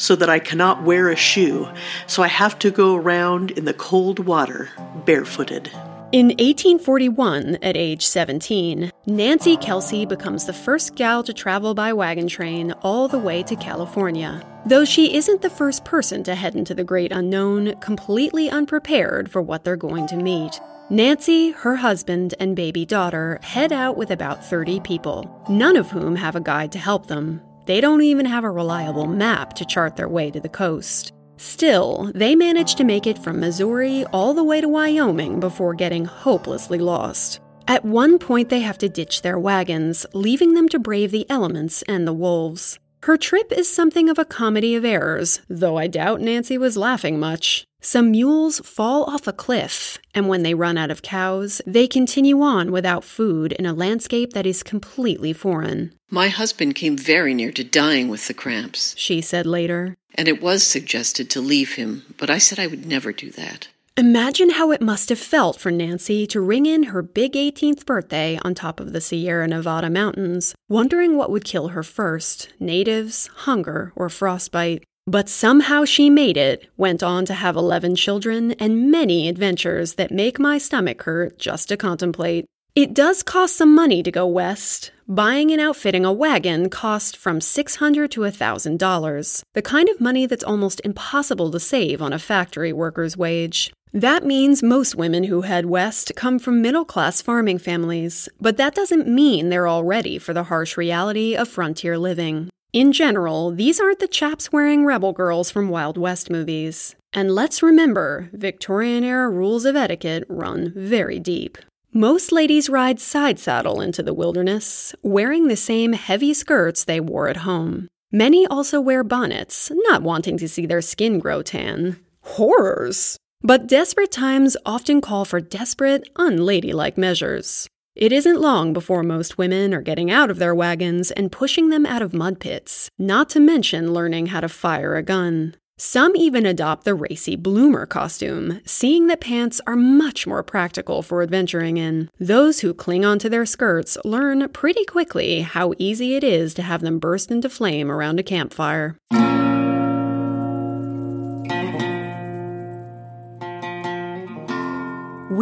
so 0.03 0.17
that 0.17 0.29
I 0.29 0.41
cannot 0.41 0.83
wear 0.83 1.11
a 1.11 1.17
shoe, 1.17 1.69
so 2.09 2.25
I 2.25 2.27
have 2.27 2.59
to 2.59 2.73
go 2.73 2.97
around 2.97 3.53
in 3.53 3.67
the 3.67 3.73
cold 3.73 4.19
water 4.19 4.69
barefooted. 5.05 5.69
In 6.11 6.27
1841, 6.27 7.59
at 7.63 7.77
age 7.77 8.05
17, 8.05 8.91
Nancy 9.07 9.57
Kelsey 9.57 10.05
becomes 10.05 10.45
the 10.45 10.53
first 10.53 10.97
gal 10.97 11.23
to 11.23 11.33
travel 11.33 11.73
by 11.73 11.93
wagon 11.93 12.27
train 12.27 12.73
all 12.83 13.07
the 13.07 13.19
way 13.19 13.45
to 13.45 13.55
California. 13.55 14.45
Though 14.67 14.85
she 14.85 15.15
isn't 15.15 15.41
the 15.41 15.49
first 15.49 15.85
person 15.85 16.25
to 16.25 16.35
head 16.35 16.57
into 16.57 16.75
the 16.75 16.83
great 16.83 17.13
unknown, 17.13 17.77
completely 17.77 18.51
unprepared 18.51 19.31
for 19.31 19.41
what 19.41 19.63
they're 19.63 19.77
going 19.77 20.09
to 20.09 20.17
meet. 20.17 20.61
Nancy, 20.91 21.53
her 21.53 21.77
husband, 21.77 22.35
and 22.41 22.57
baby 22.57 22.85
daughter 22.85 23.39
head 23.43 23.73
out 23.73 23.97
with 23.97 24.11
about 24.11 24.45
30 24.45 24.81
people, 24.81 25.45
none 25.49 25.77
of 25.77 25.93
whom 25.93 26.17
have 26.17 26.35
a 26.35 26.41
guide 26.41 26.73
to 26.73 26.79
help 26.81 27.07
them. 27.07 27.41
They 27.67 27.81
don't 27.81 28.03
even 28.03 28.27
have 28.27 28.45
a 28.45 28.51
reliable 28.51 29.07
map 29.07 29.55
to 29.55 29.65
chart 29.65 29.97
their 29.97 30.09
way 30.09 30.31
to 30.31 30.41
the 30.41 30.49
coast. 30.49 31.13
Still, 31.37 32.11
they 32.15 32.35
manage 32.35 32.75
to 32.77 32.85
make 32.85 33.07
it 33.07 33.19
from 33.19 33.41
Missouri 33.41 34.05
all 34.13 34.35
the 34.35 34.45
way 34.45 34.61
to 34.61 34.69
Wyoming 34.69 35.41
before 35.41 35.75
getting 35.75 36.05
hopelessly 36.05 36.79
lost. 36.79 37.41
At 37.67 37.85
one 37.85 38.19
point, 38.19 38.49
they 38.49 38.61
have 38.61 38.79
to 38.79 38.89
ditch 38.89 39.23
their 39.23 39.39
wagons, 39.39 40.05
leaving 40.13 40.55
them 40.55 40.69
to 40.69 40.79
brave 40.79 41.11
the 41.11 41.29
elements 41.31 41.83
and 41.83 42.07
the 42.07 42.13
wolves. 42.13 42.79
Her 43.05 43.17
trip 43.17 43.53
is 43.53 43.73
something 43.73 44.09
of 44.09 44.19
a 44.19 44.25
comedy 44.25 44.75
of 44.75 44.85
errors, 44.85 45.41
though 45.49 45.77
I 45.77 45.87
doubt 45.89 46.21
Nancy 46.21 46.59
was 46.59 46.77
laughing 46.77 47.19
much. 47.19 47.65
Some 47.85 48.13
mules 48.13 48.61
fall 48.61 49.03
off 49.05 49.27
a 49.27 49.33
cliff, 49.33 49.99
and 50.15 50.29
when 50.29 50.45
they 50.45 50.55
run 50.55 50.79
out 50.79 50.93
of 50.93 51.03
cows, 51.03 51.61
they 51.67 51.89
continue 51.89 52.41
on 52.41 52.71
without 52.71 53.03
food 53.03 53.51
in 53.51 53.67
a 53.67 53.73
landscape 53.75 54.35
that 54.35 54.47
is 54.47 54.63
completely 54.63 55.33
foreign. 55.33 55.93
My 56.09 56.29
husband 56.29 56.77
came 56.77 56.97
very 56.97 57.35
near 57.35 57.51
to 57.51 57.65
dying 57.65 58.07
with 58.07 58.29
the 58.29 58.35
cramps, 58.35 58.95
she 58.97 59.21
said 59.21 59.47
later. 59.47 59.97
And 60.15 60.29
it 60.29 60.41
was 60.41 60.63
suggested 60.63 61.29
to 61.31 61.41
leave 61.41 61.75
him, 61.75 62.05
but 62.19 62.31
I 62.31 62.39
said 62.39 62.61
I 62.61 62.69
would 62.69 62.87
never 62.87 63.13
do 63.13 63.33
that. 63.33 63.67
Imagine 63.97 64.51
how 64.51 64.71
it 64.71 64.81
must 64.81 65.09
have 65.09 65.19
felt 65.19 65.59
for 65.59 65.73
Nancy 65.73 66.25
to 66.29 66.41
ring 66.41 66.67
in 66.67 66.85
her 66.85 67.03
big 67.03 67.33
18th 67.33 67.85
birthday 67.85 68.39
on 68.43 68.55
top 68.55 68.79
of 68.79 68.93
the 68.93 69.01
Sierra 69.01 69.49
Nevada 69.49 69.91
mountains, 69.91 70.55
wondering 70.69 71.17
what 71.17 71.31
would 71.31 71.45
kill 71.45 71.69
her 71.69 71.83
first 71.83 72.49
natives, 72.61 73.27
hunger, 73.39 73.93
or 73.97 74.09
frostbite. 74.09 74.85
But 75.07 75.29
somehow 75.29 75.85
she 75.85 76.09
made 76.09 76.37
it, 76.37 76.69
went 76.77 77.03
on 77.03 77.25
to 77.25 77.35
have 77.35 77.57
11 77.57 77.97
children, 77.97 78.53
and 78.53 78.91
many 78.91 79.29
adventures 79.29 79.95
that 79.95 80.13
make 80.13 80.39
my 80.39 80.59
stomach 80.59 81.03
hurt 81.03 81.39
just 81.39 81.69
to 81.71 81.77
contemplate. 81.77 82.47
It 82.77 82.95
does 82.95 83.25
cost 83.25 83.57
some 83.57 83.75
money 83.75 84.03
to 84.03 84.13
go 84.13 84.27
west. 84.27 84.93
Buying 85.09 85.51
and 85.51 85.61
outfitting 85.61 86.05
a 86.05 86.13
wagon 86.13 86.71
cost 86.71 87.17
from 87.17 87.41
600 87.41 88.11
to 88.13 88.21
$1,000, 88.21 89.43
the 89.53 89.61
kind 89.61 89.89
of 89.89 90.01
money 90.01 90.25
that's 90.25 90.45
almost 90.45 90.81
impossible 90.85 91.51
to 91.51 91.61
save 91.61 92.01
on 92.01 92.13
a 92.13 92.19
factory 92.19 92.73
worker's 92.73 93.17
wage. 93.17 93.73
That 93.93 94.25
means 94.25 94.63
most 94.63 94.95
women 94.95 95.25
who 95.25 95.43
head 95.43 95.67
west 95.67 96.13
come 96.17 96.39
from 96.39 96.63
middle 96.63 96.87
class 96.87 97.21
farming 97.21 97.59
families, 97.59 98.29
but 98.41 98.57
that 98.57 98.75
doesn't 98.75 99.07
mean 99.07 99.49
they're 99.49 99.67
all 99.67 99.85
ready 99.85 100.17
for 100.17 100.33
the 100.33 100.45
harsh 100.45 100.79
reality 100.79 101.35
of 101.37 101.49
frontier 101.49 101.99
living. 101.99 102.49
In 102.73 102.93
general, 102.93 103.51
these 103.51 103.81
aren't 103.81 103.99
the 103.99 104.09
chaps 104.09 104.51
wearing 104.51 104.87
rebel 104.87 105.13
girls 105.13 105.51
from 105.51 105.69
Wild 105.69 105.99
West 105.99 106.31
movies. 106.31 106.97
And 107.13 107.31
let's 107.31 107.63
remember, 107.63 108.31
Victorian 108.33 109.05
era 109.05 109.29
rules 109.29 109.67
of 109.67 109.77
etiquette 109.77 110.25
run 110.27 110.73
very 110.75 111.21
deep. 111.21 111.59
Most 111.93 112.33
ladies 112.33 112.71
ride 112.71 112.99
side 112.99 113.39
saddle 113.39 113.83
into 113.83 114.03
the 114.03 114.15
wilderness, 114.15 114.95
wearing 115.03 115.49
the 115.49 115.57
same 115.57 115.93
heavy 115.93 116.33
skirts 116.33 116.85
they 116.85 116.99
wore 116.99 117.29
at 117.29 117.39
home. 117.39 117.89
Many 118.11 118.47
also 118.47 118.81
wear 118.81 119.05
bonnets, 119.05 119.71
not 119.75 120.01
wanting 120.01 120.39
to 120.39 120.49
see 120.49 120.65
their 120.65 120.81
skin 120.81 121.19
grow 121.19 121.43
tan. 121.43 122.01
Horrors! 122.23 123.19
But 123.43 123.67
desperate 123.67 124.11
times 124.13 124.57
often 124.65 125.03
call 125.03 125.27
for 125.27 125.43
desperate, 125.43 126.09
unladylike 126.17 126.97
measures. 126.97 127.69
It 127.95 128.11
isn't 128.11 128.41
long 128.41 128.73
before 128.73 129.03
most 129.03 129.37
women 129.37 129.75
are 129.75 129.83
getting 129.83 130.11
out 130.11 130.31
of 130.31 130.39
their 130.39 130.55
wagons 130.55 131.11
and 131.11 131.31
pushing 131.31 131.69
them 131.69 131.85
out 131.85 132.01
of 132.01 132.15
mud 132.15 132.41
pits, 132.41 132.89
not 132.99 133.29
to 133.31 133.41
mention 133.41 133.93
learning 133.93 134.27
how 134.29 134.41
to 134.41 134.49
fire 134.49 134.97
a 134.97 135.03
gun. 135.03 135.57
Some 135.77 136.17
even 136.17 136.47
adopt 136.47 136.85
the 136.85 136.95
racy 136.95 137.37
bloomer 137.37 137.85
costume, 137.85 138.63
seeing 138.65 139.09
that 139.09 139.21
pants 139.21 139.61
are 139.67 139.77
much 139.77 140.27
more 140.27 140.43
practical 140.43 141.03
for 141.03 141.23
adventuring 141.23 141.77
in. 141.77 142.09
Those 142.19 142.61
who 142.61 142.73
cling 142.73 143.05
onto 143.05 143.29
their 143.29 143.45
skirts 143.45 143.99
learn 144.07 144.49
pretty 144.51 144.87
quickly 144.87 145.43
how 145.43 145.75
easy 145.79 146.15
it 146.15 146.25
is 146.25 146.55
to 146.55 146.63
have 146.63 146.81
them 146.81 146.99
burst 146.99 147.31
into 147.31 147.51
flame 147.51 147.91
around 147.91 148.19
a 148.19 148.23
campfire. 148.23 148.97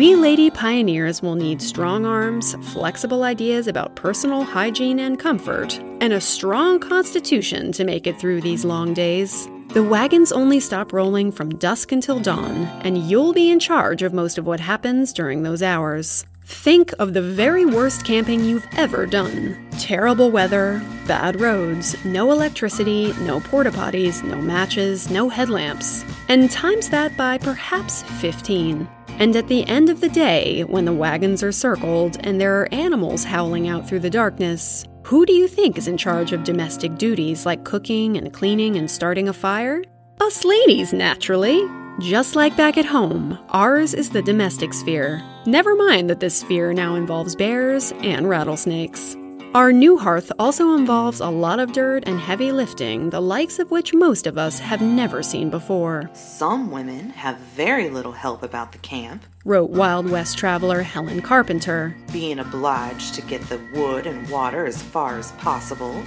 We 0.01 0.17
lady 0.17 0.49
pioneers 0.49 1.21
will 1.21 1.35
need 1.35 1.61
strong 1.61 2.07
arms, 2.07 2.55
flexible 2.73 3.23
ideas 3.23 3.67
about 3.67 3.97
personal 3.97 4.45
hygiene 4.45 4.99
and 4.99 5.19
comfort, 5.19 5.79
and 6.01 6.15
a 6.15 6.23
strong 6.23 6.81
constitution 6.81 7.71
to 7.73 7.85
make 7.85 8.07
it 8.07 8.19
through 8.19 8.41
these 8.41 8.65
long 8.65 8.95
days. 8.95 9.47
The 9.75 9.83
wagons 9.85 10.33
only 10.33 10.59
stop 10.59 10.95
rolling 10.95 11.31
from 11.31 11.55
dusk 11.59 11.93
until 11.93 12.19
dawn, 12.19 12.65
and 12.81 12.97
you'll 12.97 13.35
be 13.35 13.51
in 13.51 13.61
charge 13.61 14.03
of 14.03 14.15
most 14.15 14.39
of 14.39 14.47
what 14.47 14.59
happens 14.59 15.13
during 15.13 15.43
those 15.43 15.63
hours. 15.63 16.25
Think 16.47 16.95
of 16.99 17.13
the 17.13 17.21
very 17.21 17.67
worst 17.67 18.03
camping 18.03 18.43
you've 18.43 18.67
ever 18.79 19.05
done. 19.05 19.69
Terrible 19.73 20.31
weather, 20.31 20.81
bad 21.07 21.39
roads, 21.39 22.03
no 22.07 22.33
electricity, 22.33 23.13
no 23.21 23.41
porta 23.41 23.71
potties, 23.71 24.25
no 24.25 24.37
matches, 24.37 25.11
no 25.11 25.29
headlamps. 25.29 26.07
And 26.31 26.51
times 26.51 26.89
that 26.89 27.15
by 27.19 27.37
perhaps 27.37 28.03
15. 28.23 28.89
And 29.21 29.37
at 29.37 29.49
the 29.49 29.67
end 29.69 29.91
of 29.91 30.01
the 30.01 30.09
day, 30.09 30.63
when 30.65 30.87
the 30.87 30.95
wagons 30.95 31.43
are 31.43 31.53
circled 31.53 32.17
and 32.21 32.41
there 32.41 32.59
are 32.59 32.73
animals 32.73 33.23
howling 33.23 33.69
out 33.69 33.87
through 33.87 34.01
the 34.01 34.09
darkness, 34.09 34.87
who 35.03 35.27
do 35.27 35.35
you 35.35 35.47
think 35.47 35.77
is 35.77 35.89
in 35.89 35.99
charge 35.99 36.33
of 36.33 36.43
domestic 36.43 36.97
duties 36.97 37.45
like 37.45 37.63
cooking 37.63 38.17
and 38.17 38.33
cleaning 38.33 38.77
and 38.77 38.91
starting 38.91 39.29
a 39.29 39.35
fire? 39.35 39.85
Us 40.23 40.43
ladies, 40.43 40.95
naturally. 40.95 41.63
Just 42.01 42.35
like 42.35 42.57
back 42.57 42.79
at 42.79 42.87
home, 42.87 43.39
ours 43.51 43.93
is 43.93 44.09
the 44.09 44.23
domestic 44.23 44.73
sphere. 44.73 45.23
Never 45.45 45.77
mind 45.77 46.09
that 46.09 46.21
this 46.21 46.41
sphere 46.41 46.73
now 46.73 46.95
involves 46.95 47.37
bears 47.37 47.93
and 48.01 48.27
rattlesnakes. 48.27 49.17
Our 49.53 49.73
new 49.73 49.99
hearth 49.99 50.31
also 50.39 50.77
involves 50.77 51.19
a 51.19 51.29
lot 51.29 51.59
of 51.59 51.73
dirt 51.73 52.05
and 52.07 52.21
heavy 52.21 52.53
lifting, 52.53 53.11
the 53.11 53.21
likes 53.21 53.59
of 53.59 53.73
which 53.73 53.93
most 53.93 54.29
of 54.29 54.39
us 54.39 54.61
have 54.61 54.81
never 54.81 55.25
seen 55.25 55.51
before. 55.51 56.09
Some 56.15 56.71
women 56.71 57.11
have 57.11 57.37
very 57.37 57.91
little 57.91 58.13
help 58.13 58.45
about 58.45 58.71
the 58.71 58.79
camp, 58.79 59.25
wrote 59.45 59.71
Wild 59.71 60.09
West 60.09 60.39
traveler 60.39 60.83
Helen 60.83 61.21
Carpenter. 61.21 61.97
Being 62.13 62.39
obliged 62.39 63.15
to 63.17 63.23
get 63.23 63.43
the 63.49 63.61
wood 63.75 64.07
and 64.07 64.31
water 64.31 64.67
as 64.67 64.81
far 64.81 65.19
as 65.19 65.33
possible, 65.33 66.01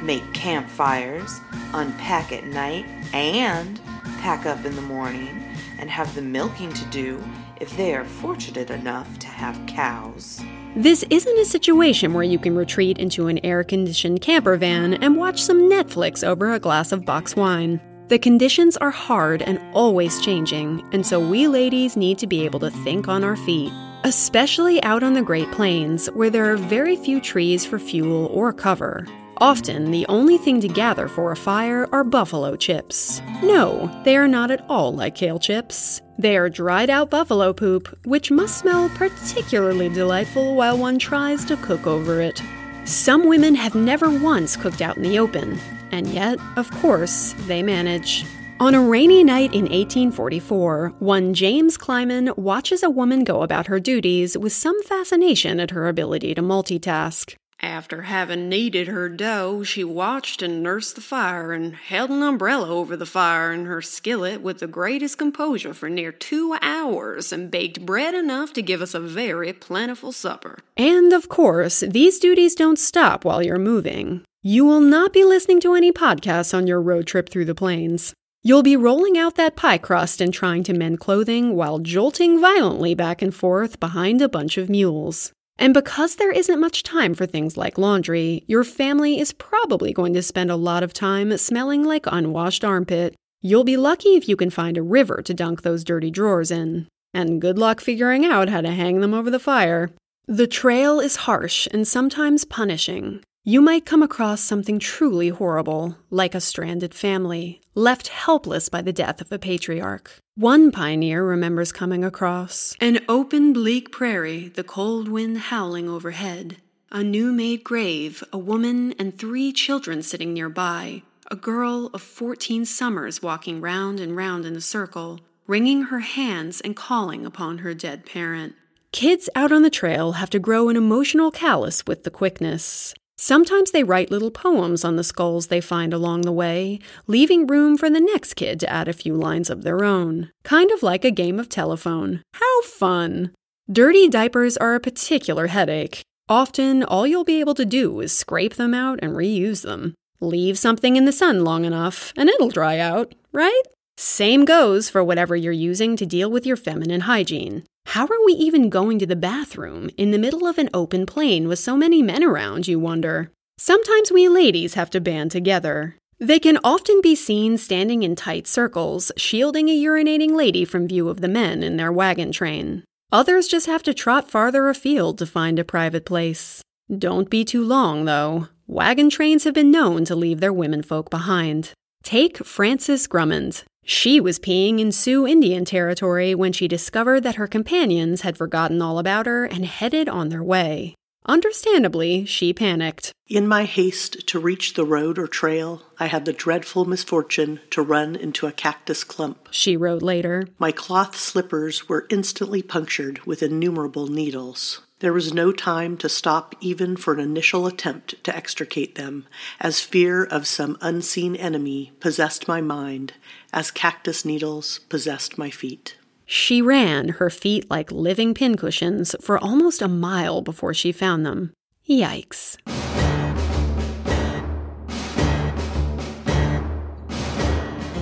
make 0.00 0.32
campfires, 0.32 1.40
unpack 1.72 2.30
at 2.30 2.44
night, 2.44 2.86
and 3.12 3.80
pack 4.20 4.46
up 4.46 4.64
in 4.64 4.76
the 4.76 4.82
morning, 4.82 5.42
and 5.80 5.90
have 5.90 6.14
the 6.14 6.22
milking 6.22 6.72
to 6.72 6.84
do 6.86 7.20
if 7.60 7.76
they 7.76 7.92
are 7.96 8.04
fortunate 8.04 8.70
enough 8.70 9.18
to 9.18 9.26
have 9.26 9.66
cows. 9.66 10.40
This 10.76 11.04
isn't 11.08 11.38
a 11.38 11.44
situation 11.44 12.14
where 12.14 12.24
you 12.24 12.36
can 12.36 12.56
retreat 12.56 12.98
into 12.98 13.28
an 13.28 13.38
air 13.44 13.62
conditioned 13.62 14.20
camper 14.22 14.56
van 14.56 14.94
and 14.94 15.16
watch 15.16 15.40
some 15.40 15.70
Netflix 15.70 16.26
over 16.26 16.52
a 16.52 16.58
glass 16.58 16.90
of 16.90 17.04
box 17.04 17.36
wine. 17.36 17.80
The 18.08 18.18
conditions 18.18 18.76
are 18.78 18.90
hard 18.90 19.40
and 19.40 19.60
always 19.72 20.20
changing, 20.20 20.82
and 20.92 21.06
so 21.06 21.20
we 21.20 21.46
ladies 21.46 21.96
need 21.96 22.18
to 22.18 22.26
be 22.26 22.44
able 22.44 22.58
to 22.58 22.70
think 22.70 23.06
on 23.06 23.22
our 23.22 23.36
feet. 23.36 23.72
especially 24.04 24.82
out 24.82 25.02
on 25.02 25.14
the 25.14 25.22
Great 25.22 25.50
Plains, 25.50 26.08
where 26.08 26.30
there 26.30 26.52
are 26.52 26.58
very 26.58 26.94
few 26.94 27.20
trees 27.20 27.64
for 27.64 27.78
fuel 27.78 28.26
or 28.26 28.52
cover. 28.52 29.06
Often, 29.38 29.90
the 29.90 30.06
only 30.08 30.38
thing 30.38 30.60
to 30.60 30.68
gather 30.68 31.08
for 31.08 31.32
a 31.32 31.36
fire 31.36 31.88
are 31.90 32.04
buffalo 32.04 32.54
chips. 32.54 33.20
No, 33.42 33.90
they 34.04 34.16
are 34.16 34.28
not 34.28 34.50
at 34.50 34.64
all 34.68 34.94
like 34.94 35.14
kale 35.14 35.38
chips. 35.38 36.02
They 36.18 36.36
are 36.36 36.48
dried 36.48 36.90
out 36.90 37.10
buffalo 37.10 37.52
poop, 37.52 37.88
which 38.04 38.30
must 38.30 38.58
smell 38.58 38.88
particularly 38.90 39.88
delightful 39.88 40.54
while 40.54 40.78
one 40.78 40.98
tries 40.98 41.44
to 41.46 41.56
cook 41.56 41.86
over 41.86 42.20
it. 42.20 42.42
Some 42.84 43.26
women 43.26 43.54
have 43.54 43.74
never 43.74 44.10
once 44.10 44.56
cooked 44.56 44.80
out 44.80 44.96
in 44.96 45.02
the 45.02 45.18
open, 45.18 45.58
and 45.90 46.06
yet, 46.06 46.38
of 46.56 46.70
course, 46.70 47.34
they 47.46 47.62
manage. 47.62 48.24
On 48.60 48.74
a 48.74 48.80
rainy 48.80 49.24
night 49.24 49.52
in 49.52 49.62
1844, 49.62 50.94
one 51.00 51.34
James 51.34 51.76
Clyman 51.76 52.36
watches 52.38 52.84
a 52.84 52.90
woman 52.90 53.24
go 53.24 53.42
about 53.42 53.66
her 53.66 53.80
duties 53.80 54.38
with 54.38 54.52
some 54.52 54.80
fascination 54.84 55.58
at 55.58 55.72
her 55.72 55.88
ability 55.88 56.34
to 56.34 56.42
multitask. 56.42 57.34
After 57.60 58.02
having 58.02 58.48
kneaded 58.48 58.88
her 58.88 59.08
dough, 59.08 59.62
she 59.62 59.84
watched 59.84 60.42
and 60.42 60.62
nursed 60.62 60.96
the 60.96 61.00
fire 61.00 61.52
and 61.52 61.74
held 61.74 62.10
an 62.10 62.22
umbrella 62.22 62.68
over 62.68 62.96
the 62.96 63.06
fire 63.06 63.52
in 63.52 63.64
her 63.66 63.80
skillet 63.80 64.42
with 64.42 64.58
the 64.58 64.66
greatest 64.66 65.18
composure 65.18 65.72
for 65.72 65.88
near 65.88 66.12
two 66.12 66.56
hours 66.60 67.32
and 67.32 67.50
baked 67.50 67.86
bread 67.86 68.14
enough 68.14 68.52
to 68.54 68.62
give 68.62 68.82
us 68.82 68.94
a 68.94 69.00
very 69.00 69.52
plentiful 69.52 70.12
supper. 70.12 70.58
And 70.76 71.12
of 71.12 71.28
course, 71.28 71.80
these 71.80 72.18
duties 72.18 72.54
don't 72.54 72.78
stop 72.78 73.24
while 73.24 73.42
you're 73.42 73.58
moving. 73.58 74.22
You 74.42 74.64
will 74.64 74.80
not 74.80 75.12
be 75.12 75.24
listening 75.24 75.60
to 75.60 75.74
any 75.74 75.90
podcasts 75.90 76.52
on 76.52 76.66
your 76.66 76.82
road 76.82 77.06
trip 77.06 77.30
through 77.30 77.46
the 77.46 77.54
plains. 77.54 78.12
You'll 78.42 78.62
be 78.62 78.76
rolling 78.76 79.16
out 79.16 79.36
that 79.36 79.56
pie 79.56 79.78
crust 79.78 80.20
and 80.20 80.34
trying 80.34 80.64
to 80.64 80.74
mend 80.74 81.00
clothing 81.00 81.56
while 81.56 81.78
jolting 81.78 82.38
violently 82.38 82.94
back 82.94 83.22
and 83.22 83.34
forth 83.34 83.80
behind 83.80 84.20
a 84.20 84.28
bunch 84.28 84.58
of 84.58 84.68
mules. 84.68 85.32
And 85.58 85.72
because 85.72 86.16
there 86.16 86.32
isn't 86.32 86.60
much 86.60 86.82
time 86.82 87.14
for 87.14 87.26
things 87.26 87.56
like 87.56 87.78
laundry, 87.78 88.44
your 88.46 88.64
family 88.64 89.20
is 89.20 89.32
probably 89.32 89.92
going 89.92 90.12
to 90.14 90.22
spend 90.22 90.50
a 90.50 90.56
lot 90.56 90.82
of 90.82 90.92
time 90.92 91.36
smelling 91.38 91.84
like 91.84 92.06
unwashed 92.06 92.64
armpit. 92.64 93.14
You'll 93.40 93.64
be 93.64 93.76
lucky 93.76 94.16
if 94.16 94.28
you 94.28 94.36
can 94.36 94.50
find 94.50 94.76
a 94.76 94.82
river 94.82 95.22
to 95.22 95.34
dunk 95.34 95.62
those 95.62 95.84
dirty 95.84 96.10
drawers 96.10 96.50
in. 96.50 96.88
And 97.12 97.40
good 97.40 97.58
luck 97.58 97.80
figuring 97.80 98.24
out 98.24 98.48
how 98.48 98.60
to 98.62 98.70
hang 98.72 99.00
them 99.00 99.14
over 99.14 99.30
the 99.30 99.38
fire. 99.38 99.90
The 100.26 100.46
trail 100.46 100.98
is 101.00 101.16
harsh 101.16 101.68
and 101.70 101.86
sometimes 101.86 102.44
punishing. 102.44 103.22
You 103.46 103.60
might 103.60 103.84
come 103.84 104.02
across 104.02 104.40
something 104.40 104.78
truly 104.78 105.28
horrible, 105.28 105.98
like 106.08 106.34
a 106.34 106.40
stranded 106.40 106.94
family, 106.94 107.60
left 107.74 108.08
helpless 108.08 108.70
by 108.70 108.80
the 108.80 108.90
death 108.90 109.20
of 109.20 109.30
a 109.30 109.38
patriarch. 109.38 110.18
One 110.34 110.70
pioneer 110.70 111.22
remembers 111.22 111.70
coming 111.70 112.06
across 112.06 112.74
an 112.80 113.00
open, 113.06 113.52
bleak 113.52 113.92
prairie, 113.92 114.48
the 114.48 114.64
cold 114.64 115.08
wind 115.08 115.36
howling 115.36 115.90
overhead, 115.90 116.56
a 116.90 117.04
new 117.04 117.32
made 117.32 117.64
grave, 117.64 118.24
a 118.32 118.38
woman 118.38 118.94
and 118.98 119.18
three 119.18 119.52
children 119.52 120.00
sitting 120.02 120.32
nearby, 120.32 121.02
a 121.30 121.36
girl 121.36 121.90
of 121.92 122.00
fourteen 122.00 122.64
summers 122.64 123.20
walking 123.22 123.60
round 123.60 124.00
and 124.00 124.16
round 124.16 124.46
in 124.46 124.56
a 124.56 124.62
circle, 124.62 125.20
wringing 125.46 125.82
her 125.82 126.00
hands 126.00 126.62
and 126.62 126.74
calling 126.74 127.26
upon 127.26 127.58
her 127.58 127.74
dead 127.74 128.06
parent. 128.06 128.54
Kids 128.90 129.28
out 129.34 129.52
on 129.52 129.60
the 129.60 129.68
trail 129.68 130.12
have 130.12 130.30
to 130.30 130.38
grow 130.38 130.70
an 130.70 130.76
emotional 130.76 131.30
callus 131.30 131.84
with 131.84 132.04
the 132.04 132.10
quickness. 132.10 132.94
Sometimes 133.16 133.70
they 133.70 133.84
write 133.84 134.10
little 134.10 134.30
poems 134.30 134.84
on 134.84 134.96
the 134.96 135.04
skulls 135.04 135.46
they 135.46 135.60
find 135.60 135.94
along 135.94 136.22
the 136.22 136.32
way, 136.32 136.80
leaving 137.06 137.46
room 137.46 137.76
for 137.76 137.88
the 137.88 138.00
next 138.00 138.34
kid 138.34 138.58
to 138.60 138.70
add 138.70 138.88
a 138.88 138.92
few 138.92 139.14
lines 139.14 139.48
of 139.48 139.62
their 139.62 139.84
own. 139.84 140.30
Kind 140.42 140.70
of 140.72 140.82
like 140.82 141.04
a 141.04 141.10
game 141.10 141.38
of 141.38 141.48
telephone. 141.48 142.22
How 142.34 142.62
fun! 142.62 143.32
Dirty 143.70 144.08
diapers 144.08 144.56
are 144.56 144.74
a 144.74 144.80
particular 144.80 145.46
headache. 145.46 146.02
Often, 146.28 146.82
all 146.84 147.06
you'll 147.06 147.24
be 147.24 147.40
able 147.40 147.54
to 147.54 147.64
do 147.64 148.00
is 148.00 148.12
scrape 148.12 148.54
them 148.54 148.74
out 148.74 148.98
and 149.00 149.12
reuse 149.12 149.62
them. 149.62 149.94
Leave 150.20 150.58
something 150.58 150.96
in 150.96 151.04
the 151.04 151.12
sun 151.12 151.44
long 151.44 151.64
enough, 151.64 152.12
and 152.16 152.28
it'll 152.28 152.48
dry 152.48 152.78
out, 152.78 153.14
right? 153.32 153.62
Same 153.96 154.44
goes 154.44 154.90
for 154.90 155.04
whatever 155.04 155.36
you're 155.36 155.52
using 155.52 155.96
to 155.96 156.06
deal 156.06 156.30
with 156.30 156.46
your 156.46 156.56
feminine 156.56 157.02
hygiene. 157.02 157.64
How 157.86 158.04
are 158.06 158.24
we 158.24 158.32
even 158.32 158.70
going 158.70 158.98
to 158.98 159.06
the 159.06 159.16
bathroom 159.16 159.90
in 159.96 160.10
the 160.10 160.18
middle 160.18 160.46
of 160.46 160.58
an 160.58 160.70
open 160.74 161.06
plain 161.06 161.48
with 161.48 161.58
so 161.58 161.76
many 161.76 162.02
men 162.02 162.24
around, 162.24 162.66
you 162.66 162.78
wonder? 162.78 163.30
Sometimes 163.58 164.10
we 164.10 164.28
ladies 164.28 164.74
have 164.74 164.90
to 164.90 165.00
band 165.00 165.30
together. 165.30 165.96
They 166.18 166.38
can 166.38 166.58
often 166.64 167.00
be 167.02 167.14
seen 167.14 167.58
standing 167.58 168.02
in 168.02 168.16
tight 168.16 168.46
circles, 168.46 169.12
shielding 169.16 169.68
a 169.68 169.82
urinating 169.82 170.32
lady 170.32 170.64
from 170.64 170.88
view 170.88 171.08
of 171.08 171.20
the 171.20 171.28
men 171.28 171.62
in 171.62 171.76
their 171.76 171.92
wagon 171.92 172.32
train. 172.32 172.84
Others 173.12 173.48
just 173.48 173.66
have 173.66 173.82
to 173.84 173.94
trot 173.94 174.30
farther 174.30 174.68
afield 174.68 175.18
to 175.18 175.26
find 175.26 175.58
a 175.58 175.64
private 175.64 176.04
place. 176.04 176.62
Don't 176.96 177.30
be 177.30 177.44
too 177.44 177.64
long, 177.64 178.06
though. 178.06 178.48
Wagon 178.66 179.10
trains 179.10 179.44
have 179.44 179.54
been 179.54 179.70
known 179.70 180.04
to 180.06 180.16
leave 180.16 180.40
their 180.40 180.52
womenfolk 180.52 181.10
behind. 181.10 181.72
Take 182.02 182.38
Frances 182.44 183.06
Grummond. 183.06 183.64
She 183.84 184.20
was 184.20 184.38
peeing 184.38 184.80
in 184.80 184.92
Sioux 184.92 185.26
Indian 185.26 185.64
territory 185.64 186.34
when 186.34 186.52
she 186.52 186.66
discovered 186.66 187.22
that 187.22 187.36
her 187.36 187.46
companions 187.46 188.22
had 188.22 188.38
forgotten 188.38 188.80
all 188.80 188.98
about 188.98 189.26
her 189.26 189.44
and 189.44 189.66
headed 189.66 190.08
on 190.08 190.30
their 190.30 190.42
way. 190.42 190.94
Understandably, 191.26 192.26
she 192.26 192.52
panicked. 192.52 193.12
In 193.28 193.48
my 193.48 193.64
haste 193.64 194.26
to 194.26 194.38
reach 194.38 194.74
the 194.74 194.84
road 194.84 195.18
or 195.18 195.26
trail, 195.26 195.82
I 195.98 196.06
had 196.06 196.26
the 196.26 196.34
dreadful 196.34 196.84
misfortune 196.84 197.60
to 197.70 197.80
run 197.80 198.14
into 198.14 198.46
a 198.46 198.52
cactus 198.52 199.04
clump. 199.04 199.48
She 199.50 199.76
wrote 199.76 200.02
later. 200.02 200.48
My 200.58 200.70
cloth 200.70 201.16
slippers 201.16 201.88
were 201.88 202.06
instantly 202.10 202.60
punctured 202.60 203.24
with 203.24 203.42
innumerable 203.42 204.06
needles. 204.06 204.82
There 205.00 205.12
was 205.12 205.34
no 205.34 205.50
time 205.52 205.96
to 205.98 206.08
stop 206.08 206.54
even 206.60 206.96
for 206.96 207.14
an 207.14 207.20
initial 207.20 207.66
attempt 207.66 208.22
to 208.24 208.34
extricate 208.34 208.94
them, 208.94 209.26
as 209.60 209.80
fear 209.80 210.24
of 210.24 210.46
some 210.46 210.78
unseen 210.80 211.36
enemy 211.36 211.92
possessed 212.00 212.48
my 212.48 212.60
mind, 212.60 213.14
as 213.54 213.70
cactus 213.70 214.24
needles 214.24 214.80
possessed 214.90 215.38
my 215.38 215.48
feet. 215.48 215.96
She 216.26 216.60
ran, 216.60 217.08
her 217.20 217.30
feet 217.30 217.70
like 217.70 217.92
living 217.92 218.34
pincushions, 218.34 219.14
for 219.20 219.38
almost 219.38 219.80
a 219.80 219.88
mile 219.88 220.42
before 220.42 220.74
she 220.74 220.90
found 220.90 221.24
them. 221.24 221.52
Yikes. 221.88 222.56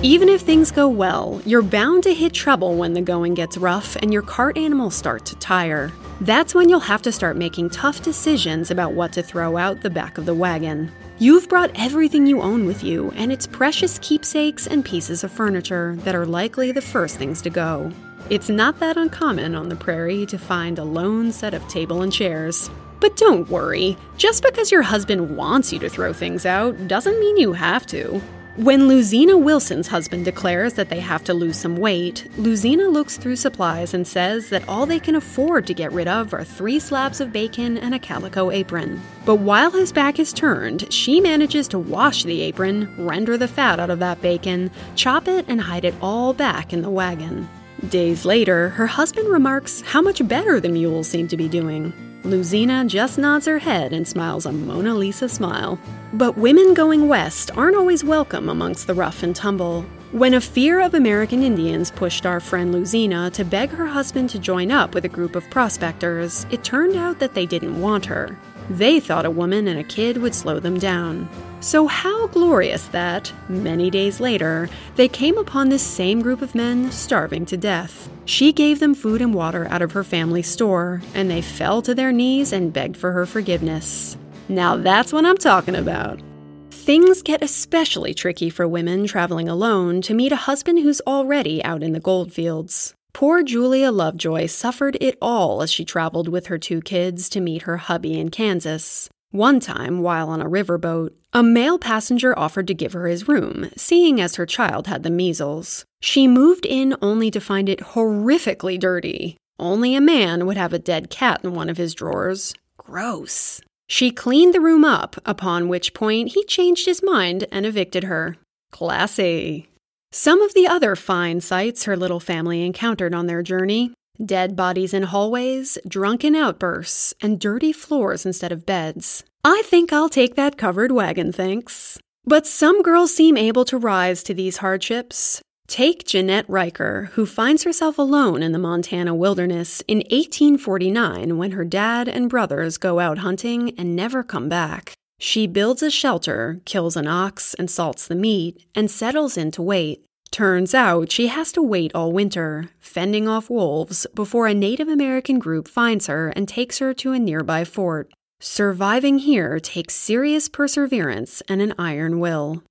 Even 0.01 0.27
if 0.27 0.41
things 0.41 0.71
go 0.71 0.89
well, 0.89 1.41
you're 1.45 1.61
bound 1.61 2.03
to 2.03 2.13
hit 2.13 2.33
trouble 2.33 2.75
when 2.75 2.93
the 2.93 3.01
going 3.01 3.35
gets 3.35 3.57
rough 3.57 3.95
and 3.97 4.11
your 4.11 4.21
cart 4.21 4.57
animals 4.57 4.95
start 4.95 5.25
to 5.27 5.35
tire. 5.35 5.91
That's 6.19 6.55
when 6.55 6.67
you'll 6.67 6.79
have 6.81 7.01
to 7.03 7.11
start 7.11 7.37
making 7.37 7.69
tough 7.69 8.01
decisions 8.01 8.71
about 8.71 8.93
what 8.93 9.13
to 9.13 9.23
throw 9.23 9.55
out 9.55 9.81
the 9.81 9.89
back 9.89 10.17
of 10.17 10.25
the 10.25 10.33
wagon. 10.33 10.91
You've 11.19 11.47
brought 11.47 11.69
everything 11.75 12.25
you 12.25 12.41
own 12.41 12.65
with 12.65 12.83
you, 12.83 13.11
and 13.11 13.31
it's 13.31 13.45
precious 13.45 13.99
keepsakes 14.01 14.65
and 14.65 14.83
pieces 14.83 15.23
of 15.23 15.31
furniture 15.31 15.95
that 15.99 16.15
are 16.15 16.25
likely 16.25 16.71
the 16.71 16.81
first 16.81 17.17
things 17.17 17.39
to 17.43 17.51
go. 17.51 17.91
It's 18.31 18.49
not 18.49 18.79
that 18.79 18.97
uncommon 18.97 19.53
on 19.53 19.69
the 19.69 19.75
prairie 19.75 20.25
to 20.25 20.39
find 20.39 20.79
a 20.79 20.83
lone 20.83 21.31
set 21.31 21.53
of 21.53 21.67
table 21.67 22.01
and 22.01 22.11
chairs. 22.11 22.71
But 22.99 23.15
don't 23.15 23.47
worry, 23.47 23.95
just 24.17 24.41
because 24.41 24.71
your 24.71 24.81
husband 24.81 25.37
wants 25.37 25.71
you 25.71 25.77
to 25.79 25.89
throw 25.89 26.13
things 26.13 26.47
out 26.47 26.87
doesn't 26.87 27.19
mean 27.19 27.37
you 27.37 27.53
have 27.53 27.85
to. 27.87 28.19
When 28.55 28.81
Luzena 28.81 29.35
Wilson's 29.35 29.87
husband 29.87 30.25
declares 30.25 30.73
that 30.73 30.89
they 30.89 30.99
have 30.99 31.23
to 31.23 31.33
lose 31.33 31.57
some 31.57 31.75
weight, 31.75 32.27
Luzena 32.37 32.87
looks 32.87 33.17
through 33.17 33.37
supplies 33.37 33.95
and 33.95 34.07
says 34.07 34.49
that 34.49 34.69
all 34.69 34.85
they 34.85 34.99
can 34.99 35.15
afford 35.15 35.65
to 35.65 35.73
get 35.73 35.91
rid 35.91 36.07
of 36.07 36.35
are 36.35 36.43
three 36.43 36.77
slabs 36.77 37.19
of 37.19 37.33
bacon 37.33 37.79
and 37.79 37.95
a 37.95 37.99
calico 37.99 38.51
apron. 38.51 39.01
But 39.25 39.37
while 39.37 39.71
his 39.71 39.91
back 39.91 40.19
is 40.19 40.31
turned, 40.31 40.93
she 40.93 41.19
manages 41.19 41.67
to 41.69 41.79
wash 41.79 42.25
the 42.25 42.41
apron, 42.41 42.93
render 43.03 43.39
the 43.39 43.47
fat 43.47 43.79
out 43.79 43.89
of 43.89 43.97
that 43.99 44.21
bacon, 44.21 44.69
chop 44.95 45.27
it, 45.27 45.45
and 45.47 45.59
hide 45.59 45.83
it 45.83 45.95
all 45.99 46.31
back 46.31 46.73
in 46.73 46.83
the 46.83 46.91
wagon. 46.91 47.49
Days 47.89 48.23
later, 48.23 48.69
her 48.69 48.85
husband 48.85 49.29
remarks 49.29 49.81
how 49.81 49.99
much 50.03 50.27
better 50.27 50.59
the 50.59 50.69
mules 50.69 51.07
seem 51.07 51.27
to 51.29 51.37
be 51.37 51.49
doing. 51.49 52.12
Luzena 52.23 52.87
just 52.87 53.17
nods 53.17 53.45
her 53.47 53.59
head 53.59 53.91
and 53.91 54.07
smiles 54.07 54.45
a 54.45 54.51
Mona 54.53 54.95
Lisa 54.95 55.27
smile. 55.27 55.77
But 56.13 56.37
women 56.37 56.73
going 56.73 57.09
west 57.09 57.51
aren't 57.57 57.75
always 57.75 58.01
welcome 58.01 58.47
amongst 58.47 58.87
the 58.87 58.93
rough 58.93 59.23
and 59.23 59.35
tumble. 59.35 59.85
When 60.13 60.33
a 60.33 60.39
fear 60.39 60.79
of 60.79 60.93
American 60.93 61.43
Indians 61.43 61.91
pushed 61.91 62.25
our 62.25 62.39
friend 62.39 62.73
Luzena 62.73 63.29
to 63.33 63.43
beg 63.43 63.71
her 63.71 63.87
husband 63.87 64.29
to 64.29 64.39
join 64.39 64.71
up 64.71 64.93
with 64.93 65.03
a 65.03 65.09
group 65.09 65.35
of 65.35 65.49
prospectors, 65.49 66.45
it 66.49 66.63
turned 66.63 66.95
out 66.95 67.19
that 67.19 67.33
they 67.33 67.45
didn't 67.45 67.81
want 67.81 68.05
her. 68.05 68.39
They 68.69 68.99
thought 68.99 69.25
a 69.25 69.31
woman 69.31 69.67
and 69.67 69.79
a 69.79 69.83
kid 69.83 70.17
would 70.17 70.33
slow 70.33 70.59
them 70.59 70.79
down. 70.79 71.29
So, 71.59 71.87
how 71.87 72.27
glorious 72.27 72.87
that, 72.87 73.31
many 73.47 73.89
days 73.89 74.19
later, 74.19 74.69
they 74.95 75.07
came 75.07 75.37
upon 75.37 75.69
this 75.69 75.81
same 75.81 76.21
group 76.21 76.41
of 76.41 76.55
men 76.55 76.91
starving 76.91 77.45
to 77.47 77.57
death. 77.57 78.09
She 78.25 78.51
gave 78.51 78.79
them 78.79 78.95
food 78.95 79.21
and 79.21 79.33
water 79.33 79.67
out 79.69 79.81
of 79.81 79.91
her 79.93 80.03
family 80.03 80.41
store, 80.41 81.01
and 81.13 81.29
they 81.29 81.41
fell 81.41 81.81
to 81.81 81.95
their 81.95 82.11
knees 82.11 82.51
and 82.51 82.73
begged 82.73 82.97
for 82.97 83.11
her 83.11 83.25
forgiveness. 83.25 84.17
Now 84.49 84.75
that's 84.77 85.13
what 85.13 85.25
I'm 85.25 85.37
talking 85.37 85.75
about. 85.75 86.21
Things 86.69 87.21
get 87.21 87.41
especially 87.41 88.13
tricky 88.13 88.49
for 88.49 88.67
women 88.67 89.07
traveling 89.07 89.47
alone 89.47 90.01
to 90.01 90.13
meet 90.13 90.33
a 90.33 90.37
husband 90.37 90.79
who's 90.79 90.99
already 91.07 91.63
out 91.63 91.81
in 91.81 91.93
the 91.93 91.99
goldfields. 92.01 92.93
Poor 93.13 93.43
Julia 93.43 93.91
Lovejoy 93.91 94.47
suffered 94.47 94.97
it 94.99 95.17
all 95.21 95.61
as 95.61 95.71
she 95.71 95.85
traveled 95.85 96.27
with 96.27 96.47
her 96.47 96.57
two 96.57 96.81
kids 96.81 97.29
to 97.29 97.39
meet 97.39 97.61
her 97.61 97.77
hubby 97.77 98.19
in 98.19 98.29
Kansas. 98.29 99.07
One 99.29 99.59
time, 99.59 100.01
while 100.01 100.29
on 100.29 100.41
a 100.41 100.49
riverboat, 100.49 101.11
a 101.31 101.43
male 101.43 101.77
passenger 101.77 102.37
offered 102.37 102.67
to 102.67 102.73
give 102.73 102.93
her 102.93 103.07
his 103.07 103.27
room, 103.27 103.69
seeing 103.77 104.19
as 104.19 104.35
her 104.35 104.45
child 104.45 104.87
had 104.87 105.03
the 105.03 105.09
measles. 105.09 105.85
She 106.01 106.27
moved 106.27 106.65
in 106.65 106.95
only 107.01 107.29
to 107.31 107.39
find 107.39 107.69
it 107.69 107.79
horrifically 107.79 108.79
dirty. 108.79 109.37
Only 109.59 109.95
a 109.95 110.01
man 110.01 110.45
would 110.45 110.57
have 110.57 110.73
a 110.73 110.79
dead 110.79 111.09
cat 111.09 111.41
in 111.43 111.53
one 111.53 111.69
of 111.69 111.77
his 111.77 111.93
drawers. 111.93 112.53
Gross. 112.77 113.61
She 113.87 114.11
cleaned 114.11 114.53
the 114.53 114.61
room 114.61 114.83
up, 114.83 115.15
upon 115.25 115.67
which 115.67 115.93
point 115.93 116.29
he 116.29 116.43
changed 116.45 116.85
his 116.85 117.03
mind 117.03 117.47
and 117.51 117.65
evicted 117.65 118.05
her. 118.05 118.37
Classy. 118.71 119.69
Some 120.15 120.43
of 120.43 120.53
the 120.53 120.67
other 120.67 120.95
fine 120.95 121.41
sights 121.41 121.85
her 121.85 121.97
little 121.97 122.19
family 122.19 122.63
encountered 122.63 123.15
on 123.15 123.25
their 123.25 123.41
journey 123.41 123.93
dead 124.23 124.55
bodies 124.55 124.93
in 124.93 125.01
hallways, 125.01 125.79
drunken 125.87 126.35
outbursts, 126.35 127.15
and 127.19 127.39
dirty 127.39 127.73
floors 127.73 128.23
instead 128.23 128.51
of 128.51 128.63
beds. 128.63 129.23
I 129.43 129.63
think 129.65 129.91
I'll 129.91 130.09
take 130.09 130.35
that 130.35 130.55
covered 130.55 130.91
wagon, 130.91 131.31
thanks. 131.31 131.97
But 132.25 132.45
some 132.45 132.83
girls 132.83 133.11
seem 133.11 133.37
able 133.37 133.65
to 133.65 133.77
rise 133.79 134.21
to 134.23 134.35
these 134.35 134.57
hardships. 134.57 135.41
Take 135.67 136.05
Jeanette 136.05 136.47
Riker, 136.47 137.09
who 137.13 137.25
finds 137.25 137.63
herself 137.63 137.97
alone 137.97 138.43
in 138.43 138.51
the 138.51 138.59
Montana 138.59 139.15
wilderness 139.15 139.81
in 139.87 139.97
1849 140.11 141.39
when 141.39 141.53
her 141.53 141.65
dad 141.65 142.07
and 142.07 142.29
brothers 142.29 142.77
go 142.77 142.99
out 142.99 143.17
hunting 143.17 143.73
and 143.79 143.95
never 143.95 144.23
come 144.23 144.47
back. 144.47 144.93
She 145.23 145.47
builds 145.47 145.81
a 145.81 145.89
shelter, 145.89 146.59
kills 146.65 146.97
an 146.97 147.07
ox, 147.07 147.53
and 147.53 147.71
salts 147.71 148.05
the 148.05 148.13
meat, 148.13 148.65
and 148.75 148.91
settles 148.91 149.37
in 149.37 149.51
to 149.51 149.61
wait. 149.61 150.03
Turns 150.31 150.73
out 150.75 151.13
she 151.13 151.27
has 151.27 151.53
to 151.53 151.61
wait 151.63 151.95
all 151.95 152.11
winter, 152.11 152.71
fending 152.77 153.25
off 153.25 153.49
wolves, 153.49 154.05
before 154.13 154.47
a 154.47 154.53
Native 154.53 154.89
American 154.89 155.39
group 155.39 155.69
finds 155.69 156.07
her 156.07 156.27
and 156.35 156.45
takes 156.45 156.79
her 156.79 156.93
to 156.95 157.13
a 157.13 157.19
nearby 157.19 157.63
fort. 157.63 158.11
Surviving 158.41 159.19
here 159.19 159.61
takes 159.61 159.95
serious 159.95 160.49
perseverance 160.49 161.41
and 161.47 161.61
an 161.61 161.73
iron 161.79 162.19
will. 162.19 162.61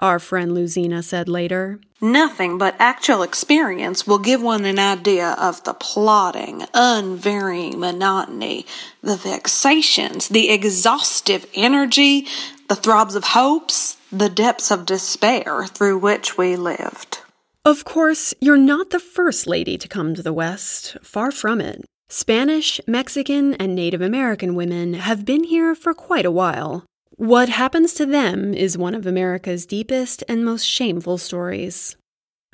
Our 0.00 0.18
friend 0.20 0.52
Luzena 0.52 1.02
said 1.02 1.28
later. 1.28 1.80
Nothing 2.00 2.56
but 2.56 2.76
actual 2.78 3.22
experience 3.22 4.06
will 4.06 4.20
give 4.20 4.40
one 4.40 4.64
an 4.64 4.78
idea 4.78 5.34
of 5.38 5.64
the 5.64 5.74
plodding, 5.74 6.64
unvarying 6.72 7.80
monotony, 7.80 8.64
the 9.02 9.16
vexations, 9.16 10.28
the 10.28 10.50
exhaustive 10.50 11.46
energy, 11.54 12.26
the 12.68 12.76
throbs 12.76 13.16
of 13.16 13.24
hopes, 13.24 13.96
the 14.12 14.28
depths 14.28 14.70
of 14.70 14.86
despair 14.86 15.66
through 15.66 15.98
which 15.98 16.38
we 16.38 16.54
lived. 16.54 17.18
Of 17.64 17.84
course, 17.84 18.32
you're 18.40 18.56
not 18.56 18.90
the 18.90 19.00
first 19.00 19.48
lady 19.48 19.76
to 19.76 19.88
come 19.88 20.14
to 20.14 20.22
the 20.22 20.32
West. 20.32 20.96
Far 21.02 21.32
from 21.32 21.60
it. 21.60 21.84
Spanish, 22.08 22.80
Mexican, 22.86 23.54
and 23.54 23.74
Native 23.74 24.00
American 24.00 24.54
women 24.54 24.94
have 24.94 25.24
been 25.24 25.44
here 25.44 25.74
for 25.74 25.92
quite 25.92 26.24
a 26.24 26.30
while. 26.30 26.84
What 27.18 27.48
happens 27.48 27.94
to 27.94 28.06
them 28.06 28.54
is 28.54 28.78
one 28.78 28.94
of 28.94 29.04
America's 29.04 29.66
deepest 29.66 30.22
and 30.28 30.44
most 30.44 30.62
shameful 30.62 31.18
stories. 31.18 31.96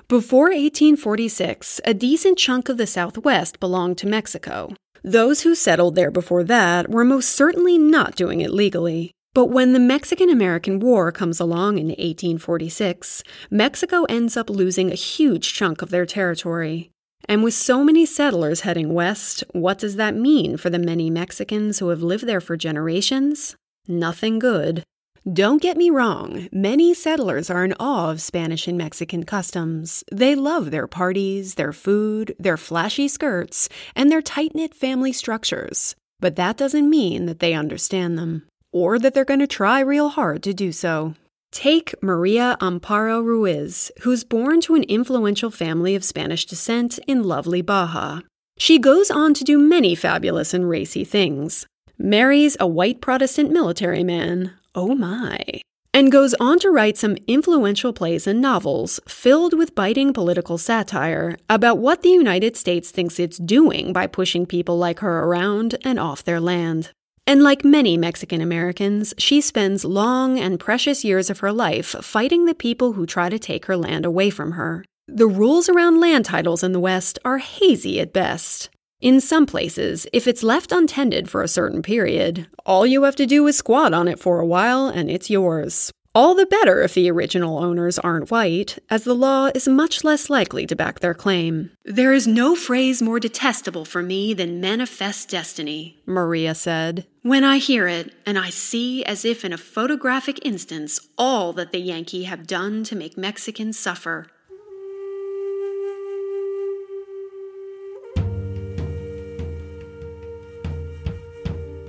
Before 0.08 0.46
1846, 0.46 1.82
a 1.84 1.92
decent 1.92 2.38
chunk 2.38 2.70
of 2.70 2.78
the 2.78 2.86
Southwest 2.86 3.60
belonged 3.60 3.98
to 3.98 4.06
Mexico. 4.06 4.74
Those 5.02 5.42
who 5.42 5.54
settled 5.54 5.96
there 5.96 6.10
before 6.10 6.44
that 6.44 6.88
were 6.88 7.04
most 7.04 7.28
certainly 7.28 7.76
not 7.76 8.16
doing 8.16 8.40
it 8.40 8.54
legally. 8.54 9.10
But 9.34 9.50
when 9.50 9.74
the 9.74 9.78
Mexican 9.78 10.30
American 10.30 10.80
War 10.80 11.12
comes 11.12 11.40
along 11.40 11.76
in 11.76 11.88
1846, 11.88 13.22
Mexico 13.50 14.04
ends 14.04 14.34
up 14.34 14.48
losing 14.48 14.90
a 14.90 14.94
huge 14.94 15.52
chunk 15.52 15.82
of 15.82 15.90
their 15.90 16.06
territory. 16.06 16.90
And 17.28 17.42
with 17.42 17.52
so 17.52 17.84
many 17.84 18.06
settlers 18.06 18.62
heading 18.62 18.94
west, 18.94 19.44
what 19.52 19.78
does 19.78 19.96
that 19.96 20.16
mean 20.16 20.56
for 20.56 20.70
the 20.70 20.78
many 20.78 21.10
Mexicans 21.10 21.80
who 21.80 21.88
have 21.88 22.02
lived 22.02 22.26
there 22.26 22.40
for 22.40 22.56
generations? 22.56 23.56
Nothing 23.86 24.38
good. 24.38 24.82
Don't 25.30 25.60
get 25.60 25.76
me 25.76 25.90
wrong, 25.90 26.48
many 26.52 26.94
settlers 26.94 27.50
are 27.50 27.64
in 27.64 27.74
awe 27.78 28.10
of 28.10 28.22
Spanish 28.22 28.66
and 28.66 28.78
Mexican 28.78 29.24
customs. 29.24 30.04
They 30.10 30.34
love 30.34 30.70
their 30.70 30.86
parties, 30.86 31.56
their 31.56 31.72
food, 31.72 32.34
their 32.38 32.56
flashy 32.56 33.08
skirts, 33.08 33.68
and 33.94 34.10
their 34.10 34.22
tight 34.22 34.54
knit 34.54 34.74
family 34.74 35.12
structures. 35.12 35.96
But 36.18 36.36
that 36.36 36.56
doesn't 36.56 36.88
mean 36.88 37.26
that 37.26 37.40
they 37.40 37.52
understand 37.52 38.16
them, 38.18 38.46
or 38.72 38.98
that 38.98 39.12
they're 39.12 39.24
going 39.24 39.40
to 39.40 39.46
try 39.46 39.80
real 39.80 40.08
hard 40.08 40.42
to 40.44 40.54
do 40.54 40.72
so. 40.72 41.14
Take 41.52 41.94
Maria 42.02 42.56
Amparo 42.62 43.22
Ruiz, 43.22 43.90
who's 44.00 44.24
born 44.24 44.62
to 44.62 44.74
an 44.74 44.84
influential 44.84 45.50
family 45.50 45.94
of 45.94 46.04
Spanish 46.04 46.46
descent 46.46 46.98
in 47.06 47.22
lovely 47.22 47.60
Baja. 47.60 48.20
She 48.56 48.78
goes 48.78 49.10
on 49.10 49.34
to 49.34 49.44
do 49.44 49.58
many 49.58 49.94
fabulous 49.94 50.54
and 50.54 50.68
racy 50.68 51.04
things 51.04 51.66
marries 51.98 52.56
a 52.60 52.66
white 52.66 53.00
Protestant 53.00 53.50
military 53.50 54.04
man, 54.04 54.52
oh 54.74 54.94
my, 54.94 55.44
and 55.94 56.10
goes 56.10 56.34
on 56.40 56.58
to 56.58 56.70
write 56.70 56.98
some 56.98 57.16
influential 57.28 57.92
plays 57.92 58.26
and 58.26 58.40
novels 58.40 58.98
filled 59.06 59.56
with 59.56 59.76
biting 59.76 60.12
political 60.12 60.58
satire 60.58 61.36
about 61.48 61.78
what 61.78 62.02
the 62.02 62.10
United 62.10 62.56
States 62.56 62.90
thinks 62.90 63.20
it's 63.20 63.38
doing 63.38 63.92
by 63.92 64.08
pushing 64.08 64.44
people 64.44 64.76
like 64.76 64.98
her 64.98 65.20
around 65.20 65.76
and 65.84 66.00
off 66.00 66.24
their 66.24 66.40
land. 66.40 66.90
And 67.26 67.42
like 67.42 67.64
many 67.64 67.96
Mexican 67.96 68.40
Americans, 68.40 69.14
she 69.16 69.40
spends 69.40 69.84
long 69.84 70.38
and 70.38 70.60
precious 70.60 71.04
years 71.04 71.30
of 71.30 71.38
her 71.38 71.52
life 71.52 71.94
fighting 72.02 72.44
the 72.44 72.54
people 72.54 72.92
who 72.92 73.06
try 73.06 73.30
to 73.30 73.38
take 73.38 73.66
her 73.66 73.76
land 73.76 74.04
away 74.04 74.28
from 74.30 74.52
her. 74.52 74.84
The 75.06 75.28
rules 75.28 75.68
around 75.68 76.00
land 76.00 76.24
titles 76.24 76.62
in 76.62 76.72
the 76.72 76.80
West 76.80 77.18
are 77.24 77.38
hazy 77.38 78.00
at 78.00 78.12
best. 78.12 78.68
In 79.04 79.20
some 79.20 79.44
places, 79.44 80.06
if 80.14 80.26
it's 80.26 80.42
left 80.42 80.72
untended 80.72 81.28
for 81.28 81.42
a 81.42 81.46
certain 81.46 81.82
period, 81.82 82.46
all 82.64 82.86
you 82.86 83.02
have 83.02 83.16
to 83.16 83.26
do 83.26 83.46
is 83.46 83.58
squat 83.58 83.92
on 83.92 84.08
it 84.08 84.18
for 84.18 84.40
a 84.40 84.46
while 84.46 84.86
and 84.88 85.10
it's 85.10 85.28
yours. 85.28 85.92
All 86.14 86.34
the 86.34 86.46
better 86.46 86.80
if 86.80 86.94
the 86.94 87.10
original 87.10 87.58
owners 87.58 87.98
aren't 87.98 88.30
white, 88.30 88.78
as 88.88 89.04
the 89.04 89.14
law 89.14 89.50
is 89.54 89.68
much 89.68 90.04
less 90.04 90.30
likely 90.30 90.64
to 90.68 90.74
back 90.74 91.00
their 91.00 91.12
claim. 91.12 91.70
There 91.84 92.14
is 92.14 92.26
no 92.26 92.56
phrase 92.56 93.02
more 93.02 93.20
detestable 93.20 93.84
for 93.84 94.02
me 94.02 94.32
than 94.32 94.58
manifest 94.58 95.28
destiny, 95.28 96.00
Maria 96.06 96.54
said. 96.54 97.04
When 97.20 97.44
I 97.44 97.58
hear 97.58 97.86
it, 97.86 98.14
and 98.24 98.38
I 98.38 98.48
see 98.48 99.04
as 99.04 99.26
if 99.26 99.44
in 99.44 99.52
a 99.52 99.58
photographic 99.58 100.38
instance 100.46 100.98
all 101.18 101.52
that 101.54 101.72
the 101.72 101.80
Yankee 101.80 102.24
have 102.24 102.46
done 102.46 102.84
to 102.84 102.96
make 102.96 103.18
Mexicans 103.18 103.78
suffer, 103.78 104.28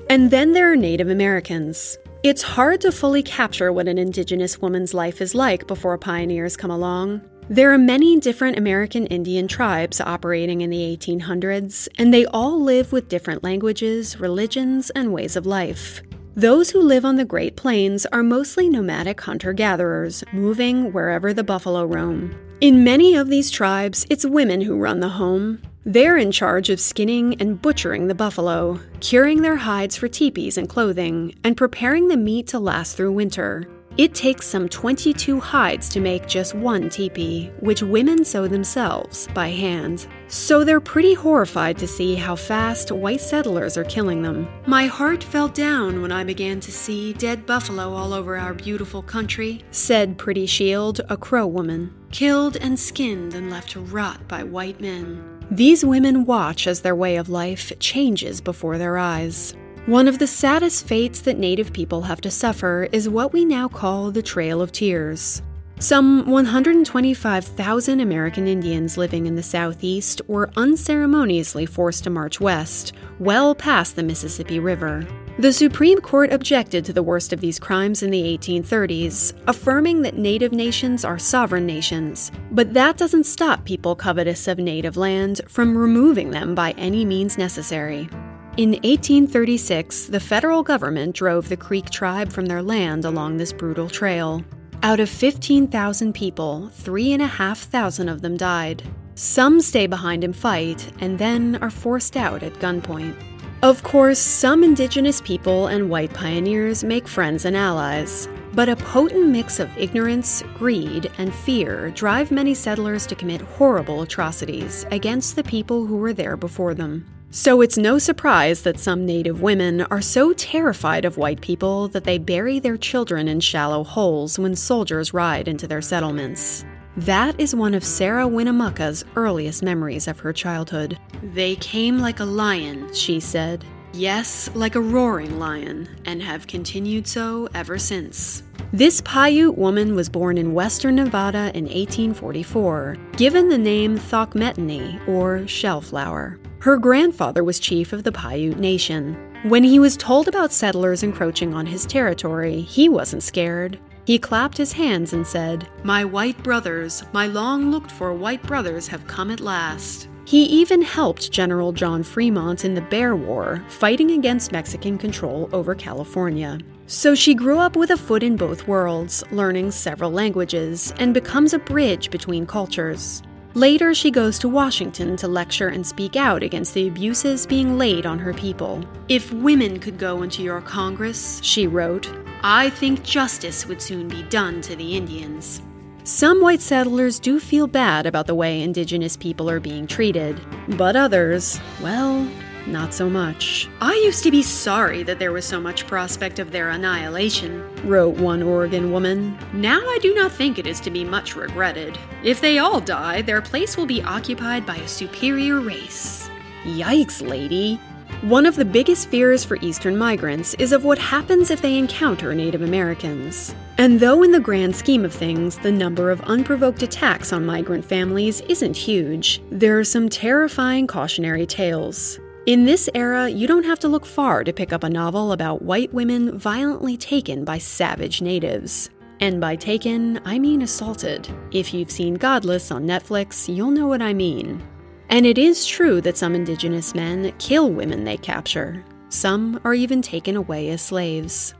And 0.09 0.29
then 0.29 0.51
there 0.51 0.71
are 0.71 0.75
Native 0.75 1.09
Americans. 1.09 1.97
It's 2.21 2.43
hard 2.43 2.79
to 2.81 2.91
fully 2.91 3.23
capture 3.23 3.73
what 3.73 3.87
an 3.87 3.97
Indigenous 3.97 4.61
woman's 4.61 4.93
life 4.93 5.19
is 5.19 5.33
like 5.33 5.65
before 5.65 5.97
pioneers 5.97 6.55
come 6.55 6.69
along. 6.69 7.21
There 7.49 7.71
are 7.71 7.77
many 7.77 8.19
different 8.19 8.57
American 8.57 9.07
Indian 9.07 9.47
tribes 9.47 9.99
operating 9.99 10.61
in 10.61 10.69
the 10.69 10.97
1800s, 10.97 11.87
and 11.97 12.13
they 12.13 12.25
all 12.27 12.61
live 12.61 12.91
with 12.91 13.09
different 13.09 13.43
languages, 13.43 14.19
religions, 14.19 14.91
and 14.91 15.11
ways 15.11 15.35
of 15.35 15.47
life. 15.47 16.01
Those 16.35 16.69
who 16.69 16.81
live 16.81 17.05
on 17.05 17.15
the 17.15 17.25
Great 17.25 17.55
Plains 17.55 18.05
are 18.07 18.23
mostly 18.23 18.69
nomadic 18.69 19.21
hunter 19.21 19.53
gatherers, 19.53 20.23
moving 20.33 20.93
wherever 20.93 21.33
the 21.33 21.43
buffalo 21.43 21.85
roam. 21.85 22.35
In 22.61 22.83
many 22.83 23.15
of 23.15 23.29
these 23.29 23.49
tribes, 23.49 24.05
it's 24.09 24.25
women 24.25 24.61
who 24.61 24.77
run 24.77 24.99
the 24.99 25.09
home. 25.09 25.61
They're 25.87 26.17
in 26.17 26.31
charge 26.31 26.71
of 26.71 26.79
skinning 26.79 27.39
and 27.39 27.61
butchering 27.61 28.07
the 28.07 28.15
buffalo, 28.15 28.79
curing 29.01 29.43
their 29.43 29.55
hides 29.55 29.95
for 29.95 30.07
teepees 30.07 30.57
and 30.57 30.67
clothing, 30.67 31.35
and 31.43 31.55
preparing 31.55 32.07
the 32.07 32.17
meat 32.17 32.47
to 32.47 32.59
last 32.59 32.97
through 32.97 33.11
winter. 33.11 33.67
It 33.95 34.15
takes 34.15 34.47
some 34.47 34.67
22 34.67 35.39
hides 35.39 35.87
to 35.89 35.99
make 35.99 36.27
just 36.27 36.55
one 36.55 36.89
teepee, 36.89 37.51
which 37.59 37.83
women 37.83 38.25
sew 38.25 38.47
themselves 38.47 39.27
by 39.35 39.49
hand. 39.49 40.07
So 40.27 40.63
they're 40.63 40.81
pretty 40.81 41.13
horrified 41.13 41.77
to 41.77 41.87
see 41.87 42.15
how 42.15 42.35
fast 42.35 42.91
white 42.91 43.21
settlers 43.21 43.77
are 43.77 43.83
killing 43.83 44.23
them. 44.23 44.47
My 44.65 44.87
heart 44.87 45.23
fell 45.23 45.49
down 45.49 46.01
when 46.01 46.11
I 46.11 46.23
began 46.23 46.59
to 46.61 46.71
see 46.71 47.13
dead 47.13 47.45
buffalo 47.45 47.93
all 47.93 48.11
over 48.11 48.35
our 48.35 48.55
beautiful 48.55 49.03
country, 49.03 49.63
said 49.69 50.17
Pretty 50.17 50.47
Shield, 50.47 51.01
a 51.09 51.15
Crow 51.15 51.45
woman, 51.45 51.93
killed 52.11 52.57
and 52.57 52.79
skinned 52.79 53.35
and 53.35 53.51
left 53.51 53.69
to 53.73 53.81
rot 53.81 54.27
by 54.27 54.41
white 54.41 54.81
men. 54.81 55.34
These 55.51 55.85
women 55.85 56.25
watch 56.25 56.65
as 56.65 56.81
their 56.81 56.95
way 56.95 57.17
of 57.17 57.29
life 57.29 57.71
changes 57.79 58.41
before 58.41 58.77
their 58.77 58.97
eyes. 58.97 59.53
One 59.85 60.07
of 60.07 60.17
the 60.17 60.25
saddest 60.25 60.87
fates 60.87 61.21
that 61.21 61.37
Native 61.37 61.71
people 61.71 62.01
have 62.01 62.19
to 62.21 62.31
suffer 62.31 62.87
is 62.91 63.07
what 63.07 63.31
we 63.31 63.45
now 63.45 63.67
call 63.67 64.09
the 64.09 64.23
Trail 64.23 64.59
of 64.59 64.71
Tears. 64.71 65.43
Some 65.77 66.25
125,000 66.31 67.99
American 67.99 68.47
Indians 68.47 68.97
living 68.97 69.27
in 69.27 69.35
the 69.35 69.43
Southeast 69.43 70.21
were 70.27 70.49
unceremoniously 70.55 71.67
forced 71.67 72.05
to 72.05 72.09
march 72.09 72.39
west, 72.39 72.93
well 73.19 73.53
past 73.53 73.95
the 73.95 74.03
Mississippi 74.03 74.59
River. 74.59 75.05
The 75.37 75.51
Supreme 75.51 75.99
Court 75.99 76.31
objected 76.31 76.85
to 76.85 76.93
the 76.93 77.03
worst 77.03 77.33
of 77.33 77.41
these 77.41 77.59
crimes 77.59 78.01
in 78.01 78.09
the 78.09 78.37
1830s, 78.37 79.33
affirming 79.47 80.01
that 80.03 80.17
native 80.17 80.53
nations 80.53 81.03
are 81.03 81.19
sovereign 81.19 81.65
nations. 81.65 82.31
But 82.51 82.73
that 82.73 82.95
doesn't 82.95 83.25
stop 83.25 83.65
people 83.65 83.97
covetous 83.97 84.47
of 84.47 84.59
native 84.59 84.95
land 84.95 85.41
from 85.49 85.77
removing 85.77 86.31
them 86.31 86.55
by 86.55 86.71
any 86.77 87.03
means 87.03 87.37
necessary. 87.37 88.07
In 88.55 88.71
1836, 88.83 90.05
the 90.05 90.21
federal 90.21 90.63
government 90.63 91.13
drove 91.13 91.49
the 91.49 91.57
Creek 91.57 91.89
tribe 91.89 92.31
from 92.31 92.45
their 92.45 92.63
land 92.63 93.03
along 93.03 93.35
this 93.35 93.51
brutal 93.51 93.89
trail. 93.89 94.41
Out 94.83 95.01
of 95.01 95.09
15,000 95.09 96.13
people, 96.13 96.69
3,500 96.69 98.07
of 98.07 98.21
them 98.21 98.37
died. 98.37 98.83
Some 99.15 99.59
stay 99.59 99.85
behind 99.85 100.23
and 100.23 100.35
fight, 100.35 100.89
and 101.01 101.19
then 101.19 101.57
are 101.57 101.69
forced 101.69 102.15
out 102.15 102.41
at 102.41 102.53
gunpoint. 102.53 103.15
Of 103.63 103.81
course, 103.83 104.19
some 104.19 104.63
indigenous 104.63 105.21
people 105.21 105.67
and 105.67 105.89
white 105.89 106.13
pioneers 106.13 106.83
make 106.83 107.07
friends 107.07 107.45
and 107.45 107.55
allies, 107.55 108.27
but 108.53 108.69
a 108.69 108.75
potent 108.75 109.27
mix 109.29 109.59
of 109.59 109.75
ignorance, 109.77 110.43
greed, 110.53 111.09
and 111.17 111.33
fear 111.33 111.89
drive 111.91 112.31
many 112.31 112.53
settlers 112.53 113.07
to 113.07 113.15
commit 113.15 113.41
horrible 113.41 114.01
atrocities 114.01 114.85
against 114.91 115.35
the 115.35 115.43
people 115.43 115.85
who 115.85 115.97
were 115.97 116.13
there 116.13 116.37
before 116.37 116.73
them. 116.73 117.05
So 117.31 117.61
it's 117.61 117.77
no 117.77 117.97
surprise 117.97 118.61
that 118.61 118.79
some 118.79 119.05
Native 119.05 119.41
women 119.41 119.81
are 119.81 120.01
so 120.01 120.31
terrified 120.31 121.03
of 121.03 121.17
white 121.17 121.41
people 121.41 121.87
that 121.89 122.03
they 122.03 122.17
bury 122.17 122.59
their 122.59 122.77
children 122.77 123.27
in 123.27 123.39
shallow 123.39 123.83
holes 123.83 124.37
when 124.37 124.55
soldiers 124.55 125.13
ride 125.13 125.47
into 125.47 125.67
their 125.67 125.81
settlements. 125.81 126.65
That 126.97 127.37
is 127.37 127.53
one 127.53 127.73
of 127.73 127.83
Sarah 127.83 128.25
Winnemucca's 128.25 129.03
earliest 129.17 129.61
memories 129.61 130.07
of 130.07 130.19
her 130.19 130.31
childhood. 130.31 130.97
They 131.21 131.57
came 131.57 131.99
like 131.99 132.21
a 132.21 132.25
lion, 132.25 132.93
she 132.93 133.19
said. 133.19 133.65
Yes, 133.91 134.49
like 134.53 134.75
a 134.75 134.81
roaring 134.81 135.37
lion, 135.37 135.89
and 136.05 136.23
have 136.23 136.47
continued 136.47 137.05
so 137.05 137.49
ever 137.53 137.77
since. 137.77 138.43
This 138.71 139.01
Paiute 139.01 139.57
woman 139.57 139.93
was 139.93 140.07
born 140.07 140.37
in 140.37 140.53
western 140.53 140.95
Nevada 140.95 141.51
in 141.53 141.65
1844, 141.65 142.95
given 143.17 143.49
the 143.49 143.57
name 143.57 143.97
Thokmetani, 143.97 145.05
or 145.05 145.39
shellflower. 145.39 146.39
Her 146.59 146.77
grandfather 146.77 147.43
was 147.43 147.59
chief 147.59 147.91
of 147.91 148.03
the 148.03 148.11
Paiute 148.13 148.57
Nation. 148.57 149.15
When 149.43 149.65
he 149.65 149.79
was 149.79 149.97
told 149.97 150.29
about 150.29 150.53
settlers 150.53 151.03
encroaching 151.03 151.53
on 151.53 151.65
his 151.65 151.85
territory, 151.85 152.61
he 152.61 152.87
wasn't 152.87 153.21
scared. 153.21 153.79
He 154.05 154.19
clapped 154.19 154.57
his 154.57 154.71
hands 154.71 155.13
and 155.13 155.25
said, 155.25 155.67
My 155.83 156.05
white 156.05 156.41
brothers, 156.43 157.03
my 157.11 157.25
long 157.25 157.71
looked 157.71 157.91
for 157.91 158.13
white 158.13 158.43
brothers 158.43 158.87
have 158.87 159.07
come 159.07 159.31
at 159.31 159.39
last. 159.39 160.07
He 160.25 160.43
even 160.43 160.81
helped 160.81 161.31
General 161.31 161.71
John 161.71 162.03
Fremont 162.03 162.65
in 162.65 162.75
the 162.75 162.81
Bear 162.81 163.15
War, 163.15 163.63
fighting 163.67 164.11
against 164.11 164.51
Mexican 164.51 164.97
control 164.97 165.49
over 165.53 165.73
California. 165.73 166.59
So 166.87 167.15
she 167.15 167.33
grew 167.33 167.57
up 167.57 167.75
with 167.75 167.89
a 167.91 167.97
foot 167.97 168.21
in 168.21 168.35
both 168.35 168.67
worlds, 168.67 169.23
learning 169.31 169.71
several 169.71 170.11
languages, 170.11 170.93
and 170.97 171.13
becomes 171.13 171.53
a 171.53 171.59
bridge 171.59 172.11
between 172.11 172.45
cultures. 172.45 173.23
Later, 173.55 173.93
she 173.93 174.11
goes 174.11 174.37
to 174.39 174.49
Washington 174.49 175.15
to 175.17 175.27
lecture 175.27 175.69
and 175.69 175.85
speak 175.85 176.15
out 176.15 176.43
against 176.43 176.73
the 176.73 176.87
abuses 176.87 177.47
being 177.47 177.77
laid 177.77 178.05
on 178.05 178.19
her 178.19 178.33
people. 178.33 178.83
If 179.09 179.31
women 179.31 179.79
could 179.79 179.97
go 179.97 180.23
into 180.23 180.43
your 180.43 180.61
Congress, 180.61 181.39
she 181.41 181.65
wrote, 181.65 182.11
I 182.47 182.69
think 182.69 183.01
justice 183.01 183.65
would 183.65 183.81
soon 183.81 184.07
be 184.07 184.21
done 184.21 184.61
to 184.61 184.75
the 184.75 184.95
Indians. 184.95 185.63
Some 186.03 186.41
white 186.41 186.61
settlers 186.61 187.17
do 187.17 187.39
feel 187.39 187.65
bad 187.65 188.05
about 188.05 188.27
the 188.27 188.35
way 188.35 188.61
indigenous 188.61 189.17
people 189.17 189.49
are 189.49 189.59
being 189.59 189.87
treated, 189.87 190.39
but 190.77 190.95
others, 190.95 191.59
well, 191.81 192.29
not 192.67 192.93
so 192.93 193.09
much. 193.09 193.67
I 193.81 193.95
used 194.05 194.23
to 194.25 194.29
be 194.29 194.43
sorry 194.43 195.01
that 195.01 195.17
there 195.17 195.31
was 195.31 195.43
so 195.43 195.59
much 195.59 195.87
prospect 195.87 196.37
of 196.37 196.51
their 196.51 196.69
annihilation, 196.69 197.67
wrote 197.83 198.17
one 198.17 198.43
Oregon 198.43 198.91
woman. 198.91 199.35
Now 199.51 199.79
I 199.79 199.97
do 200.03 200.13
not 200.13 200.31
think 200.31 200.59
it 200.59 200.67
is 200.67 200.79
to 200.81 200.91
be 200.91 201.03
much 201.03 201.35
regretted. 201.35 201.97
If 202.23 202.41
they 202.41 202.59
all 202.59 202.79
die, 202.79 203.23
their 203.23 203.41
place 203.41 203.75
will 203.75 203.87
be 203.87 204.03
occupied 204.03 204.67
by 204.67 204.75
a 204.75 204.87
superior 204.87 205.61
race. 205.61 206.29
Yikes, 206.63 207.27
lady. 207.27 207.79
One 208.25 208.47
of 208.47 208.55
the 208.55 208.65
biggest 208.65 209.09
fears 209.09 209.45
for 209.45 209.59
Eastern 209.61 209.95
migrants 209.95 210.55
is 210.55 210.71
of 210.71 210.83
what 210.83 210.97
happens 210.97 211.51
if 211.51 211.61
they 211.61 211.77
encounter 211.77 212.33
Native 212.33 212.63
Americans. 212.63 213.53
And 213.77 213.99
though, 213.99 214.23
in 214.23 214.31
the 214.31 214.39
grand 214.39 214.75
scheme 214.75 215.05
of 215.05 215.13
things, 215.13 215.59
the 215.59 215.71
number 215.71 216.09
of 216.09 216.21
unprovoked 216.21 216.81
attacks 216.81 217.31
on 217.31 217.45
migrant 217.45 217.85
families 217.85 218.41
isn't 218.49 218.75
huge, 218.75 219.43
there 219.51 219.77
are 219.77 219.83
some 219.83 220.09
terrifying 220.09 220.87
cautionary 220.87 221.45
tales. 221.45 222.19
In 222.47 222.65
this 222.65 222.89
era, 222.95 223.29
you 223.29 223.45
don't 223.45 223.63
have 223.63 223.77
to 223.81 223.87
look 223.87 224.07
far 224.07 224.43
to 224.43 224.51
pick 224.51 224.73
up 224.73 224.83
a 224.83 224.89
novel 224.89 225.31
about 225.31 225.61
white 225.61 225.93
women 225.93 226.35
violently 226.35 226.97
taken 226.97 227.45
by 227.45 227.59
savage 227.59 228.23
natives. 228.23 228.89
And 229.19 229.39
by 229.39 229.55
taken, 229.55 230.19
I 230.25 230.39
mean 230.39 230.63
assaulted. 230.63 231.29
If 231.51 231.75
you've 231.75 231.91
seen 231.91 232.15
Godless 232.15 232.71
on 232.71 232.87
Netflix, 232.87 233.55
you'll 233.55 233.69
know 233.69 233.85
what 233.85 234.01
I 234.01 234.15
mean. 234.15 234.67
And 235.09 235.25
it 235.25 235.37
is 235.37 235.65
true 235.65 236.01
that 236.01 236.17
some 236.17 236.35
indigenous 236.35 236.95
men 236.95 237.33
kill 237.37 237.71
women 237.71 238.03
they 238.03 238.17
capture. 238.17 238.83
Some 239.09 239.59
are 239.63 239.73
even 239.73 240.01
taken 240.01 240.35
away 240.35 240.69
as 240.69 240.81
slaves. 240.81 241.53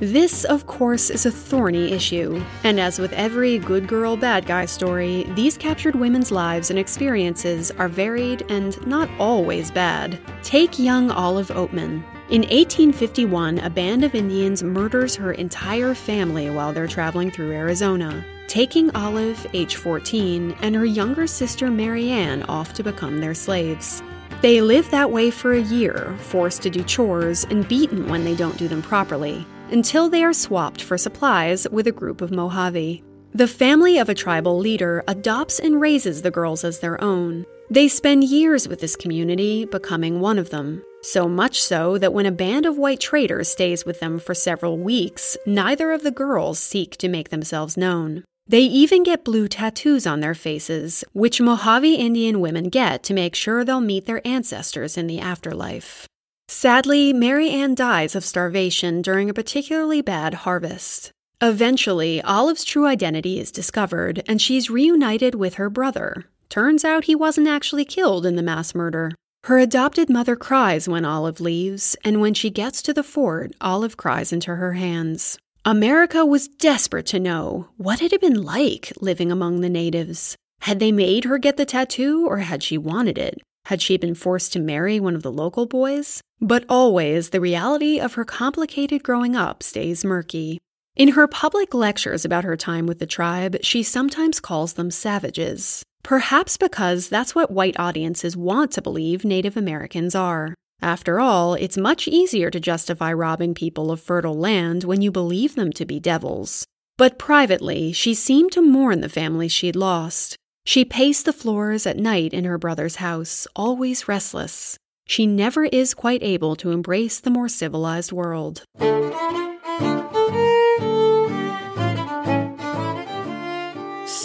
This, 0.00 0.44
of 0.44 0.66
course, 0.66 1.10
is 1.10 1.26
a 1.26 1.30
thorny 1.30 1.92
issue, 1.92 2.42
and 2.64 2.80
as 2.80 2.98
with 2.98 3.12
every 3.12 3.58
good 3.58 3.86
girl, 3.86 4.16
bad 4.16 4.46
guy 4.46 4.64
story, 4.64 5.24
these 5.36 5.56
captured 5.56 5.94
women's 5.94 6.32
lives 6.32 6.70
and 6.70 6.78
experiences 6.78 7.70
are 7.72 7.88
varied 7.88 8.44
and 8.50 8.84
not 8.84 9.08
always 9.20 9.70
bad. 9.70 10.18
Take 10.42 10.78
young 10.78 11.10
Olive 11.12 11.48
Oatman. 11.48 12.02
In 12.32 12.44
1851, 12.44 13.58
a 13.58 13.68
band 13.68 14.04
of 14.04 14.14
Indians 14.14 14.62
murders 14.62 15.14
her 15.16 15.32
entire 15.32 15.94
family 15.94 16.48
while 16.48 16.72
they're 16.72 16.88
traveling 16.88 17.30
through 17.30 17.52
Arizona, 17.52 18.24
taking 18.46 18.90
Olive, 18.96 19.46
age 19.52 19.76
14, 19.76 20.56
and 20.62 20.74
her 20.74 20.86
younger 20.86 21.26
sister 21.26 21.70
Mary 21.70 22.08
Ann 22.08 22.42
off 22.44 22.72
to 22.72 22.82
become 22.82 23.20
their 23.20 23.34
slaves. 23.34 24.02
They 24.40 24.62
live 24.62 24.90
that 24.92 25.10
way 25.10 25.30
for 25.30 25.52
a 25.52 25.60
year, 25.60 26.16
forced 26.20 26.62
to 26.62 26.70
do 26.70 26.82
chores 26.84 27.44
and 27.50 27.68
beaten 27.68 28.08
when 28.08 28.24
they 28.24 28.34
don't 28.34 28.56
do 28.56 28.66
them 28.66 28.80
properly 28.80 29.46
until 29.70 30.08
they 30.08 30.24
are 30.24 30.32
swapped 30.32 30.80
for 30.80 30.96
supplies 30.96 31.68
with 31.68 31.86
a 31.86 31.92
group 31.92 32.22
of 32.22 32.30
Mojave. 32.30 33.04
The 33.34 33.46
family 33.46 33.98
of 33.98 34.08
a 34.08 34.14
tribal 34.14 34.58
leader 34.58 35.04
adopts 35.06 35.58
and 35.58 35.78
raises 35.78 36.22
the 36.22 36.30
girls 36.30 36.64
as 36.64 36.78
their 36.78 36.98
own. 37.04 37.44
They 37.68 37.88
spend 37.88 38.24
years 38.24 38.68
with 38.68 38.80
this 38.80 38.96
community, 38.96 39.66
becoming 39.66 40.20
one 40.20 40.38
of 40.38 40.48
them. 40.48 40.82
So 41.04 41.28
much 41.28 41.60
so 41.60 41.98
that 41.98 42.12
when 42.12 42.26
a 42.26 42.32
band 42.32 42.64
of 42.64 42.78
white 42.78 43.00
traders 43.00 43.48
stays 43.48 43.84
with 43.84 43.98
them 43.98 44.20
for 44.20 44.34
several 44.34 44.78
weeks, 44.78 45.36
neither 45.44 45.90
of 45.90 46.04
the 46.04 46.12
girls 46.12 46.60
seek 46.60 46.96
to 46.98 47.08
make 47.08 47.30
themselves 47.30 47.76
known. 47.76 48.22
They 48.46 48.62
even 48.62 49.02
get 49.02 49.24
blue 49.24 49.48
tattoos 49.48 50.06
on 50.06 50.20
their 50.20 50.34
faces, 50.34 51.04
which 51.12 51.40
Mojave 51.40 51.94
Indian 51.94 52.40
women 52.40 52.68
get 52.68 53.02
to 53.04 53.14
make 53.14 53.34
sure 53.34 53.64
they'll 53.64 53.80
meet 53.80 54.06
their 54.06 54.26
ancestors 54.26 54.96
in 54.96 55.06
the 55.08 55.20
afterlife. 55.20 56.06
Sadly, 56.48 57.12
Mary 57.12 57.50
Ann 57.50 57.74
dies 57.74 58.14
of 58.14 58.24
starvation 58.24 59.00
during 59.02 59.30
a 59.30 59.34
particularly 59.34 60.02
bad 60.02 60.34
harvest. 60.34 61.10
Eventually, 61.40 62.22
Olive's 62.22 62.62
true 62.62 62.86
identity 62.86 63.40
is 63.40 63.50
discovered, 63.50 64.22
and 64.28 64.40
she's 64.40 64.70
reunited 64.70 65.34
with 65.34 65.54
her 65.54 65.70
brother. 65.70 66.26
Turns 66.48 66.84
out 66.84 67.04
he 67.04 67.14
wasn't 67.14 67.48
actually 67.48 67.84
killed 67.84 68.26
in 68.26 68.36
the 68.36 68.42
mass 68.42 68.74
murder. 68.74 69.12
Her 69.44 69.58
adopted 69.58 70.08
mother 70.08 70.36
cries 70.36 70.88
when 70.88 71.04
Olive 71.04 71.40
leaves, 71.40 71.96
and 72.04 72.20
when 72.20 72.32
she 72.32 72.48
gets 72.48 72.80
to 72.82 72.92
the 72.92 73.02
fort, 73.02 73.50
Olive 73.60 73.96
cries 73.96 74.32
into 74.32 74.54
her 74.54 74.74
hands. 74.74 75.36
America 75.64 76.24
was 76.24 76.46
desperate 76.46 77.06
to 77.06 77.18
know 77.18 77.66
what 77.76 78.00
it 78.00 78.12
had 78.12 78.20
been 78.20 78.40
like 78.40 78.92
living 79.00 79.32
among 79.32 79.60
the 79.60 79.68
natives. 79.68 80.36
Had 80.60 80.78
they 80.78 80.92
made 80.92 81.24
her 81.24 81.38
get 81.38 81.56
the 81.56 81.64
tattoo, 81.64 82.24
or 82.24 82.38
had 82.38 82.62
she 82.62 82.78
wanted 82.78 83.18
it? 83.18 83.40
Had 83.64 83.82
she 83.82 83.96
been 83.96 84.14
forced 84.14 84.52
to 84.52 84.60
marry 84.60 85.00
one 85.00 85.16
of 85.16 85.24
the 85.24 85.32
local 85.32 85.66
boys? 85.66 86.20
But 86.40 86.64
always, 86.68 87.30
the 87.30 87.40
reality 87.40 87.98
of 87.98 88.14
her 88.14 88.24
complicated 88.24 89.02
growing 89.02 89.34
up 89.34 89.64
stays 89.64 90.04
murky. 90.04 90.58
In 90.94 91.08
her 91.08 91.26
public 91.26 91.74
lectures 91.74 92.24
about 92.24 92.44
her 92.44 92.56
time 92.56 92.86
with 92.86 93.00
the 93.00 93.06
tribe, 93.06 93.56
she 93.62 93.82
sometimes 93.82 94.38
calls 94.38 94.74
them 94.74 94.92
savages. 94.92 95.82
Perhaps 96.02 96.56
because 96.56 97.08
that's 97.08 97.34
what 97.34 97.50
white 97.50 97.78
audiences 97.78 98.36
want 98.36 98.72
to 98.72 98.82
believe 98.82 99.24
Native 99.24 99.56
Americans 99.56 100.14
are. 100.14 100.54
After 100.80 101.20
all, 101.20 101.54
it's 101.54 101.76
much 101.76 102.08
easier 102.08 102.50
to 102.50 102.58
justify 102.58 103.12
robbing 103.12 103.54
people 103.54 103.92
of 103.92 104.00
fertile 104.00 104.36
land 104.36 104.82
when 104.82 105.00
you 105.00 105.12
believe 105.12 105.54
them 105.54 105.72
to 105.74 105.84
be 105.84 106.00
devils. 106.00 106.66
But 106.98 107.18
privately, 107.18 107.92
she 107.92 108.14
seemed 108.14 108.50
to 108.52 108.62
mourn 108.62 109.00
the 109.00 109.08
family 109.08 109.46
she'd 109.46 109.76
lost. 109.76 110.36
She 110.64 110.84
paced 110.84 111.24
the 111.24 111.32
floors 111.32 111.86
at 111.86 111.96
night 111.96 112.32
in 112.34 112.44
her 112.44 112.58
brother's 112.58 112.96
house, 112.96 113.46
always 113.54 114.08
restless. 114.08 114.76
She 115.06 115.26
never 115.26 115.64
is 115.66 115.94
quite 115.94 116.22
able 116.22 116.56
to 116.56 116.70
embrace 116.70 117.20
the 117.20 117.30
more 117.30 117.48
civilized 117.48 118.12
world. 118.12 118.64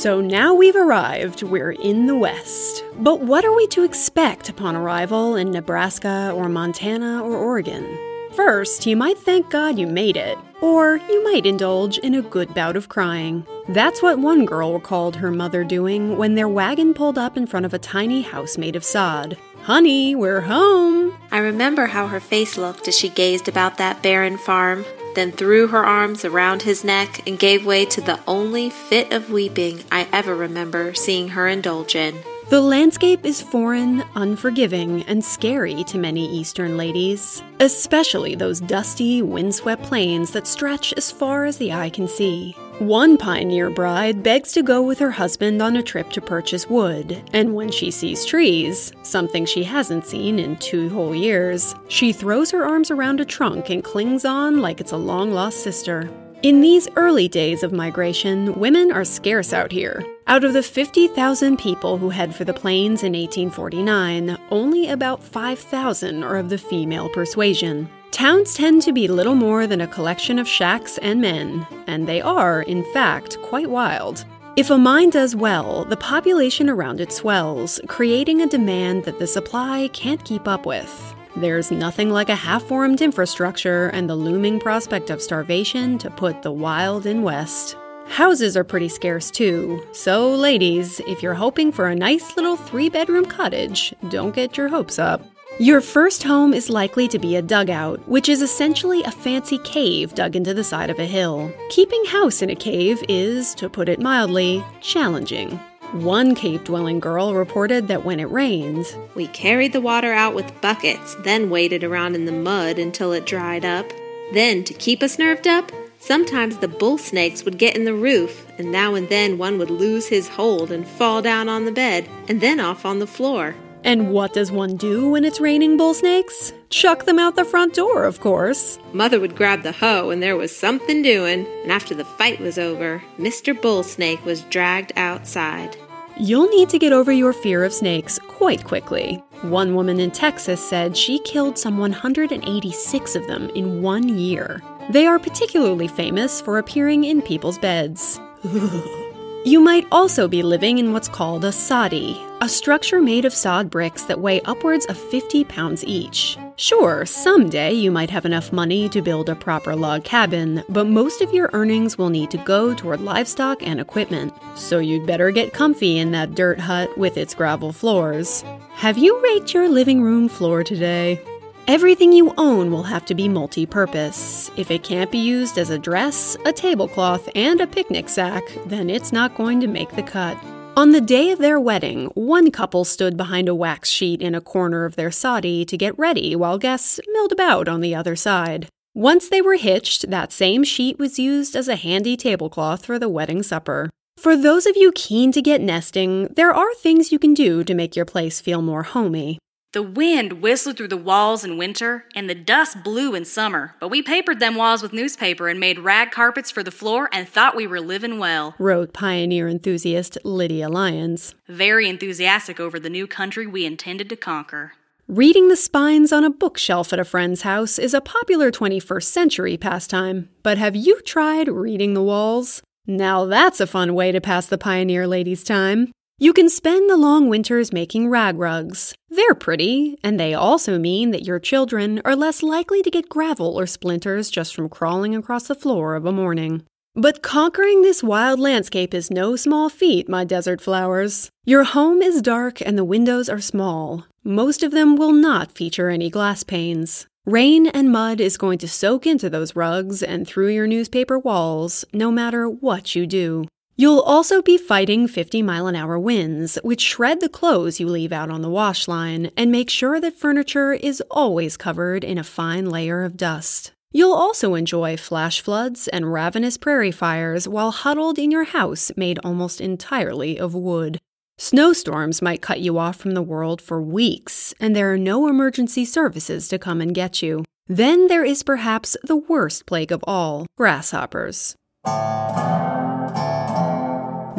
So 0.08 0.22
now 0.22 0.54
we've 0.54 0.78
arrived, 0.78 1.44
we're 1.44 1.72
in 1.72 2.06
the 2.06 2.16
West. 2.16 2.82
But 2.98 3.20
what 3.20 3.44
are 3.44 3.54
we 3.54 3.68
to 3.68 3.84
expect 3.84 4.48
upon 4.48 4.78
arrival 4.78 5.36
in 5.36 5.52
Nebraska 5.52 6.32
or 6.34 6.48
Montana 6.48 7.22
or 7.22 7.36
Oregon? 7.36 7.86
First, 8.32 8.86
you 8.86 8.96
might 8.96 9.18
thank 9.18 9.50
God 9.50 9.78
you 9.78 9.86
made 9.86 10.16
it, 10.16 10.38
or 10.62 10.96
you 11.10 11.22
might 11.26 11.46
indulge 11.46 11.98
in 11.98 12.16
a 12.16 12.22
good 12.22 12.54
bout 12.54 12.78
of 12.78 12.88
crying. 12.88 13.46
That's 13.68 14.02
what 14.02 14.20
one 14.20 14.46
girl 14.46 14.76
recalled 14.76 15.18
her 15.18 15.30
mother 15.30 15.66
doing 15.66 16.18
when 16.18 16.36
their 16.36 16.48
wagon 16.48 16.94
pulled 16.94 17.18
up 17.18 17.36
in 17.36 17.46
front 17.46 17.66
of 17.66 17.74
a 17.74 17.80
tiny 17.80 18.22
house 18.22 18.58
made 18.58 18.78
of 18.78 18.86
sod. 18.86 19.38
Honey, 19.64 20.16
we're 20.16 20.40
home! 20.40 21.18
I 21.34 21.40
remember 21.40 21.88
how 21.88 22.08
her 22.08 22.22
face 22.22 22.58
looked 22.58 22.88
as 22.88 22.98
she 22.98 23.10
gazed 23.10 23.50
about 23.50 23.78
that 23.80 24.02
barren 24.02 24.38
farm, 24.38 24.86
then 25.18 25.32
threw 25.32 25.66
her 25.66 25.84
arms 25.84 26.24
around 26.24 26.62
his 26.62 26.84
neck 26.84 27.28
and 27.28 27.40
gave 27.40 27.66
way 27.66 27.84
to 27.86 28.00
the 28.00 28.20
only 28.28 28.70
fit 28.70 29.12
of 29.12 29.32
weeping 29.32 29.84
I 29.92 30.08
ever 30.14 30.36
remember 30.36 30.94
seeing 30.94 31.30
her 31.30 31.48
indulge 31.48 31.96
in. 31.96 32.16
The 32.50 32.62
landscape 32.62 33.26
is 33.26 33.42
foreign, 33.42 34.04
unforgiving, 34.14 35.02
and 35.04 35.26
scary 35.26 35.84
to 35.86 35.98
many 35.98 36.32
Eastern 36.32 36.78
ladies, 36.78 37.42
especially 37.60 38.36
those 38.36 38.60
dusty, 38.60 39.24
windswept 39.24 39.82
plains 39.84 40.32
that 40.32 40.46
stretch 40.46 40.94
as 40.94 41.12
far 41.12 41.46
as 41.46 41.58
the 41.58 41.74
eye 41.74 41.90
can 41.90 42.08
see. 42.08 42.56
One 42.80 43.18
pioneer 43.18 43.72
bride 43.72 44.22
begs 44.22 44.52
to 44.52 44.62
go 44.62 44.84
with 44.84 45.00
her 45.00 45.10
husband 45.10 45.64
on 45.64 45.76
a 45.76 45.82
trip 45.82 46.12
to 46.12 46.22
purchase 46.22 46.70
wood, 46.70 47.28
and 47.34 47.56
when 47.56 47.72
she 47.72 47.90
sees 47.90 48.24
trees, 48.24 48.94
something 49.02 49.48
she 49.48 49.64
hasn't 49.64 50.06
seen 50.06 50.38
in 50.38 50.58
two 50.58 50.88
whole 50.90 51.16
years, 51.16 51.74
she 51.88 52.14
throws 52.14 52.52
her 52.52 52.64
arms 52.64 52.92
around 52.92 53.20
a 53.20 53.26
trunk 53.26 53.72
and 53.72 53.84
clings 53.84 54.26
on 54.26 54.62
like 54.62 54.80
it's 54.80 54.92
a 54.92 54.98
long 54.98 55.32
lost 55.32 55.64
sister. 55.64 56.08
In 56.44 56.62
these 56.62 56.88
early 56.96 57.28
days 57.28 57.64
of 57.64 57.74
migration, 57.74 58.54
women 58.60 58.92
are 58.92 59.04
scarce 59.04 59.54
out 59.54 59.72
here. 59.72 60.06
Out 60.28 60.44
of 60.44 60.54
the 60.54 60.62
50,000 60.62 61.58
people 61.58 61.98
who 61.98 62.12
head 62.12 62.36
for 62.36 62.44
the 62.44 62.54
plains 62.54 63.02
in 63.02 63.14
1849, 63.14 64.38
only 64.52 64.88
about 64.88 65.24
5,000 65.24 66.24
are 66.24 66.38
of 66.38 66.50
the 66.50 66.60
female 66.60 67.10
persuasion. 67.10 67.90
Towns 68.18 68.56
tend 68.56 68.82
to 68.82 68.92
be 68.92 69.08
little 69.08 69.36
more 69.36 69.68
than 69.68 69.80
a 69.80 69.86
collection 69.86 70.40
of 70.40 70.48
shacks 70.48 70.98
and 71.04 71.22
men, 71.22 71.68
and 71.86 72.08
they 72.08 72.20
are, 72.20 72.64
in 72.64 72.84
fact, 72.92 73.40
quite 73.44 73.70
wild. 73.70 74.26
If 74.56 74.72
a 74.72 74.78
mine 74.80 75.12
does 75.12 75.36
well, 75.36 75.86
the 75.86 75.98
population 75.98 76.68
around 76.68 77.00
it 77.00 77.14
swells, 77.14 77.80
creating 77.86 78.42
a 78.42 78.48
demand 78.48 79.04
that 79.04 79.20
the 79.20 79.28
supply 79.28 79.92
can't 79.94 80.26
keep 80.26 80.48
up 80.48 80.66
with. 80.66 81.14
There's 81.36 81.70
nothing 81.70 82.10
like 82.10 82.30
a 82.30 82.36
half 82.36 82.64
formed 82.64 83.04
infrastructure 83.04 83.90
and 83.90 84.10
the 84.10 84.16
looming 84.16 84.60
prospect 84.60 85.12
of 85.12 85.22
starvation 85.22 86.00
to 86.00 86.10
put 86.10 86.42
the 86.42 86.52
wild 86.52 87.06
in 87.06 87.22
West. 87.22 87.78
Houses 88.08 88.58
are 88.58 88.64
pretty 88.64 88.90
scarce 88.90 89.30
too, 89.30 89.86
so 89.92 90.34
ladies, 90.34 91.00
if 91.02 91.22
you're 91.22 91.36
hoping 91.36 91.72
for 91.72 91.86
a 91.86 91.94
nice 91.94 92.36
little 92.36 92.58
three 92.58 92.90
bedroom 92.90 93.26
cottage, 93.26 93.94
don't 94.10 94.34
get 94.34 94.58
your 94.58 94.70
hopes 94.70 94.98
up. 94.98 95.22
Your 95.60 95.82
first 95.82 96.22
home 96.22 96.54
is 96.54 96.70
likely 96.70 97.08
to 97.08 97.18
be 97.18 97.36
a 97.36 97.42
dugout, 97.42 98.08
which 98.08 98.30
is 98.30 98.44
essentially 98.44 99.02
a 99.02 99.10
fancy 99.10 99.58
cave 99.64 100.14
dug 100.14 100.36
into 100.36 100.54
the 100.54 100.64
side 100.64 100.92
of 100.92 101.00
a 101.00 101.06
hill. 101.06 101.52
Keeping 101.72 102.06
house 102.06 102.44
in 102.44 102.52
a 102.52 102.56
cave 102.56 103.04
is, 103.10 103.56
to 103.56 103.68
put 103.68 103.90
it 103.90 104.00
mildly, 104.00 104.64
challenging. 104.82 105.60
One 105.94 106.36
cave 106.36 106.64
dwelling 106.64 107.00
girl 107.00 107.34
reported 107.34 107.88
that 107.88 108.06
when 108.06 108.20
it 108.20 108.30
rained, 108.30 108.96
We 109.16 109.26
carried 109.30 109.74
the 109.74 109.82
water 109.82 110.14
out 110.14 110.36
with 110.36 110.62
buckets, 110.62 111.16
then 111.24 111.50
waited 111.50 111.84
around 111.84 112.14
in 112.14 112.26
the 112.26 112.32
mud 112.32 112.78
until 112.78 113.12
it 113.12 113.26
dried 113.26 113.66
up. 113.66 113.92
Then, 114.34 114.64
to 114.64 114.76
keep 114.76 115.02
us 115.02 115.18
nerved 115.18 115.48
up, 115.48 115.72
sometimes 115.98 116.58
the 116.58 116.68
bull 116.68 117.00
snakes 117.00 117.44
would 117.44 117.58
get 117.58 117.76
in 117.76 117.84
the 117.84 117.96
roof, 117.96 118.46
and 118.60 118.72
now 118.72 118.94
and 118.94 119.10
then 119.10 119.40
one 119.40 119.58
would 119.58 119.72
lose 119.72 120.08
his 120.08 120.28
hold 120.28 120.72
and 120.72 120.88
fall 120.88 121.24
down 121.24 121.50
on 121.50 121.66
the 121.66 121.72
bed, 121.72 122.08
and 122.28 122.42
then 122.42 122.60
off 122.60 122.86
on 122.86 123.00
the 123.00 123.08
floor. 123.08 123.56
And 123.88 124.12
what 124.12 124.34
does 124.34 124.52
one 124.52 124.76
do 124.76 125.12
when 125.12 125.24
it's 125.24 125.40
raining 125.40 125.78
bull 125.78 125.94
snakes? 125.94 126.52
Chuck 126.70 127.06
them 127.06 127.18
out 127.18 127.38
the 127.38 127.46
front 127.46 127.74
door, 127.74 128.04
of 128.04 128.20
course. 128.20 128.80
Mother 128.92 129.18
would 129.18 129.34
grab 129.34 129.64
the 129.64 129.72
hoe, 129.72 130.10
and 130.10 130.22
there 130.22 130.36
was 130.36 130.54
something 130.54 131.02
doing. 131.02 131.48
And 131.64 131.72
after 131.72 131.96
the 131.96 132.04
fight 132.04 132.42
was 132.42 132.60
over, 132.60 133.02
Mr. 133.18 133.60
Bull 133.60 133.84
Snake 133.84 134.26
was 134.26 134.42
dragged 134.42 134.92
outside. 134.98 135.78
You'll 136.20 136.50
need 136.50 136.68
to 136.68 136.80
get 136.80 136.92
over 136.92 137.14
your 137.14 137.32
fear 137.32 137.64
of 137.64 137.72
snakes 137.72 138.20
quite 138.28 138.66
quickly. 138.66 139.24
One 139.44 139.74
woman 139.74 140.02
in 140.02 140.12
Texas 140.12 140.62
said 140.62 140.98
she 140.98 141.20
killed 141.20 141.58
some 141.58 141.78
186 141.78 143.16
of 143.16 143.26
them 143.28 143.50
in 143.52 143.82
one 143.82 144.10
year. 144.10 144.62
They 144.90 145.06
are 145.06 145.18
particularly 145.18 145.88
famous 145.88 146.42
for 146.42 146.58
appearing 146.58 147.06
in 147.06 147.22
people's 147.22 147.58
beds. 147.58 148.20
You 149.48 149.62
might 149.62 149.88
also 149.94 150.28
be 150.28 150.44
living 150.44 150.78
in 150.78 150.92
what's 150.92 151.08
called 151.08 151.46
a 151.46 151.54
soddy, 151.54 152.22
a 152.42 152.50
structure 152.50 153.00
made 153.02 153.24
of 153.24 153.34
sod 153.34 153.70
bricks 153.70 154.04
that 154.04 154.20
weigh 154.20 154.42
upwards 154.42 154.86
of 154.88 154.98
50 154.98 155.46
pounds 155.46 155.86
each. 155.86 156.38
Sure, 156.58 157.06
someday 157.06 157.72
you 157.72 157.90
might 157.90 158.10
have 158.10 158.26
enough 158.26 158.52
money 158.52 158.90
to 158.90 159.02
build 159.02 159.30
a 159.30 159.36
proper 159.36 159.74
log 159.74 160.04
cabin, 160.04 160.66
but 160.68 160.88
most 160.88 161.22
of 161.22 161.34
your 161.34 161.50
earnings 161.54 161.98
will 161.98 162.10
need 162.10 162.30
to 162.32 162.38
go 162.40 162.74
toward 162.74 163.00
livestock 163.00 163.66
and 163.66 163.80
equipment. 163.80 164.34
So 164.56 164.80
you'd 164.80 165.08
better 165.08 165.32
get 165.32 165.54
comfy 165.54 165.98
in 165.98 166.12
that 166.12 166.36
dirt 166.36 166.60
hut 166.60 166.98
with 166.98 167.16
its 167.16 167.34
gravel 167.34 167.72
floors. 167.72 168.44
Have 168.72 168.98
you 168.98 169.18
raked 169.24 169.54
your 169.54 169.70
living 169.70 170.02
room 170.02 170.28
floor 170.28 170.62
today? 170.62 171.22
Everything 171.68 172.14
you 172.14 172.34
own 172.38 172.72
will 172.72 172.84
have 172.84 173.04
to 173.08 173.14
be 173.14 173.28
multi 173.28 173.66
purpose. 173.66 174.50
If 174.56 174.72
it 174.72 174.84
can't 174.84 175.12
be 175.12 175.18
used 175.18 175.58
as 175.58 175.70
a 175.70 175.78
dress, 175.78 176.38
a 176.46 176.54
tablecloth, 176.54 177.28
and 177.36 177.60
a 177.60 177.68
picnic 177.68 178.08
sack, 178.08 178.42
then 178.68 178.90
it's 178.90 179.12
not 179.12 179.36
going 179.36 179.60
to 179.60 179.68
make 179.68 179.94
the 179.94 180.02
cut. 180.02 180.38
On 180.78 180.92
the 180.92 181.02
day 181.02 181.30
of 181.30 181.40
their 181.40 181.60
wedding, 181.60 182.06
one 182.14 182.52
couple 182.52 182.86
stood 182.86 183.18
behind 183.18 183.50
a 183.50 183.56
wax 183.56 183.90
sheet 183.90 184.22
in 184.22 184.34
a 184.34 184.40
corner 184.40 184.86
of 184.86 184.96
their 184.96 185.12
soddy 185.12 185.66
to 185.66 185.76
get 185.76 186.00
ready 186.00 186.38
while 186.38 186.58
guests 186.58 187.02
milled 187.12 187.34
about 187.34 187.68
on 187.68 187.82
the 187.82 187.94
other 187.94 188.16
side. 188.16 188.70
Once 188.96 189.28
they 189.28 189.42
were 189.42 189.58
hitched, 189.58 190.10
that 190.10 190.32
same 190.32 190.64
sheet 190.64 190.98
was 190.98 191.20
used 191.20 191.54
as 191.54 191.68
a 191.68 191.76
handy 191.76 192.16
tablecloth 192.16 192.86
for 192.86 192.98
the 192.98 193.10
wedding 193.10 193.44
supper. 193.44 193.90
For 194.16 194.38
those 194.38 194.66
of 194.66 194.78
you 194.78 194.94
keen 194.94 195.34
to 195.34 195.42
get 195.42 195.60
nesting, 195.60 196.28
there 196.34 196.54
are 196.54 196.74
things 196.76 197.12
you 197.12 197.20
can 197.20 197.34
do 197.34 197.66
to 197.66 197.76
make 197.76 197.98
your 197.98 198.06
place 198.06 198.40
feel 198.40 198.62
more 198.62 198.84
homey. 198.84 199.38
The 199.74 199.84
wind 199.84 200.42
whistled 200.42 200.78
through 200.78 200.88
the 200.88 200.96
walls 200.96 201.44
in 201.44 201.58
winter, 201.58 202.06
and 202.16 202.30
the 202.30 202.36
dust 202.36 202.84
blew 202.86 203.14
in 203.14 203.26
summer, 203.26 203.76
but 203.82 203.90
we 203.90 204.02
papered 204.02 204.40
them 204.40 204.56
walls 204.56 204.82
with 204.82 204.94
newspaper 204.94 205.50
and 205.50 205.60
made 205.60 205.80
rag 205.80 206.10
carpets 206.12 206.50
for 206.50 206.64
the 206.64 206.72
floor 206.72 207.10
and 207.12 207.28
thought 207.28 207.56
we 207.56 207.68
were 207.68 207.82
living 207.82 208.18
well. 208.18 208.56
Wrote 208.58 208.94
pioneer 208.94 209.50
enthusiast 209.50 210.18
Lydia 210.24 210.70
Lyons. 210.70 211.36
Very 211.50 211.90
enthusiastic 211.90 212.62
over 212.62 212.80
the 212.80 212.90
new 212.90 213.08
country 213.08 213.46
we 213.46 213.66
intended 213.66 214.08
to 214.10 214.16
conquer. 214.16 214.72
Reading 215.10 215.50
the 215.50 215.56
spines 215.58 216.14
on 216.14 216.24
a 216.24 216.30
bookshelf 216.30 216.94
at 216.94 217.00
a 217.00 217.06
friend's 217.06 217.42
house 217.42 217.78
is 217.78 217.94
a 217.94 218.02
popular 218.02 218.52
21st 218.52 219.04
century 219.04 219.58
pastime, 219.58 220.30
but 220.44 220.58
have 220.58 220.76
you 220.76 221.02
tried 221.02 221.50
reading 221.50 221.94
the 221.94 222.04
walls? 222.04 222.62
Now 222.86 223.26
that's 223.26 223.60
a 223.60 223.68
fun 223.68 223.94
way 223.94 224.14
to 224.14 224.22
pass 224.22 224.48
the 224.48 224.58
pioneer 224.58 225.08
lady's 225.08 225.44
time. 225.44 225.92
You 226.20 226.34
can 226.34 226.50
spend 226.50 226.90
the 226.90 226.98
long 226.98 227.30
winters 227.30 227.72
making 227.72 228.10
rag 228.10 228.40
rugs. 228.40 228.96
They're 229.08 229.36
pretty, 229.36 230.00
and 230.04 230.20
they 230.20 230.34
also 230.34 230.80
mean 230.80 231.12
that 231.12 231.28
your 231.28 231.38
children 231.38 232.02
are 232.06 232.16
less 232.16 232.42
likely 232.42 232.82
to 232.82 232.90
get 232.90 233.08
gravel 233.08 233.56
or 233.56 233.68
splinters 233.68 234.32
just 234.32 234.56
from 234.56 234.68
crawling 234.68 235.14
across 235.14 235.48
the 235.48 235.54
floor 235.54 235.94
of 235.94 236.08
a 236.08 236.12
morning. 236.12 236.64
But 236.96 237.22
conquering 237.22 237.84
this 237.84 238.02
wild 238.02 238.40
landscape 238.40 238.96
is 238.96 239.12
no 239.12 239.36
small 239.36 239.70
feat, 239.70 240.10
my 240.10 240.24
desert 240.24 240.60
flowers. 240.60 241.30
Your 241.46 241.66
home 241.66 242.02
is 242.02 242.24
dark 242.24 242.62
and 242.62 242.76
the 242.76 242.84
windows 242.84 243.30
are 243.30 243.40
small. 243.40 244.08
Most 244.24 244.64
of 244.64 244.72
them 244.72 244.96
will 244.96 245.14
not 245.14 245.52
feature 245.52 245.92
any 245.92 246.10
glass 246.10 246.44
panes. 246.44 247.06
Rain 247.28 247.68
and 247.68 247.92
mud 247.92 248.20
is 248.20 248.38
going 248.38 248.58
to 248.58 248.68
soak 248.68 249.06
into 249.06 249.30
those 249.30 249.56
rugs 249.56 250.02
and 250.02 250.28
through 250.28 250.48
your 250.50 250.66
newspaper 250.66 251.20
walls, 251.20 251.86
no 251.94 252.10
matter 252.10 252.50
what 252.50 252.96
you 252.96 253.06
do. 253.06 253.46
You'll 253.80 254.00
also 254.00 254.42
be 254.42 254.58
fighting 254.58 255.08
50 255.08 255.44
mile 255.44 255.68
an 255.68 255.76
hour 255.76 256.00
winds, 256.00 256.58
which 256.64 256.82
shred 256.82 257.20
the 257.20 257.30
clothes 257.30 257.80
you 257.80 257.88
leave 257.88 258.12
out 258.12 258.32
on 258.32 258.42
the 258.42 258.50
wash 258.50 258.88
line 258.88 259.30
and 259.38 259.52
make 259.52 259.70
sure 259.70 260.02
that 260.02 260.18
furniture 260.18 260.74
is 260.74 261.00
always 261.12 261.58
covered 261.58 262.04
in 262.04 262.18
a 262.18 262.24
fine 262.24 262.72
layer 262.72 263.04
of 263.04 263.18
dust. 263.18 263.74
You'll 263.92 264.14
also 264.14 264.56
enjoy 264.56 264.98
flash 264.98 265.42
floods 265.42 265.88
and 265.88 266.12
ravenous 266.12 266.58
prairie 266.58 266.92
fires 266.92 267.48
while 267.48 267.70
huddled 267.70 268.18
in 268.18 268.32
your 268.32 268.46
house 268.46 268.92
made 268.98 269.20
almost 269.24 269.62
entirely 269.62 270.40
of 270.40 270.56
wood. 270.56 270.98
Snowstorms 271.38 272.20
might 272.20 272.42
cut 272.42 272.60
you 272.60 272.80
off 272.80 272.96
from 272.96 273.12
the 273.12 273.22
world 273.22 273.62
for 273.62 273.80
weeks, 273.80 274.56
and 274.60 274.76
there 274.76 274.92
are 274.92 274.98
no 274.98 275.28
emergency 275.28 275.86
services 275.86 276.48
to 276.48 276.58
come 276.58 276.82
and 276.82 276.96
get 276.96 277.22
you. 277.22 277.46
Then 277.68 278.08
there 278.08 278.26
is 278.26 278.42
perhaps 278.42 278.98
the 279.04 279.16
worst 279.16 279.68
plague 279.68 279.92
of 279.92 280.04
all 280.08 280.48
grasshoppers. 280.58 281.56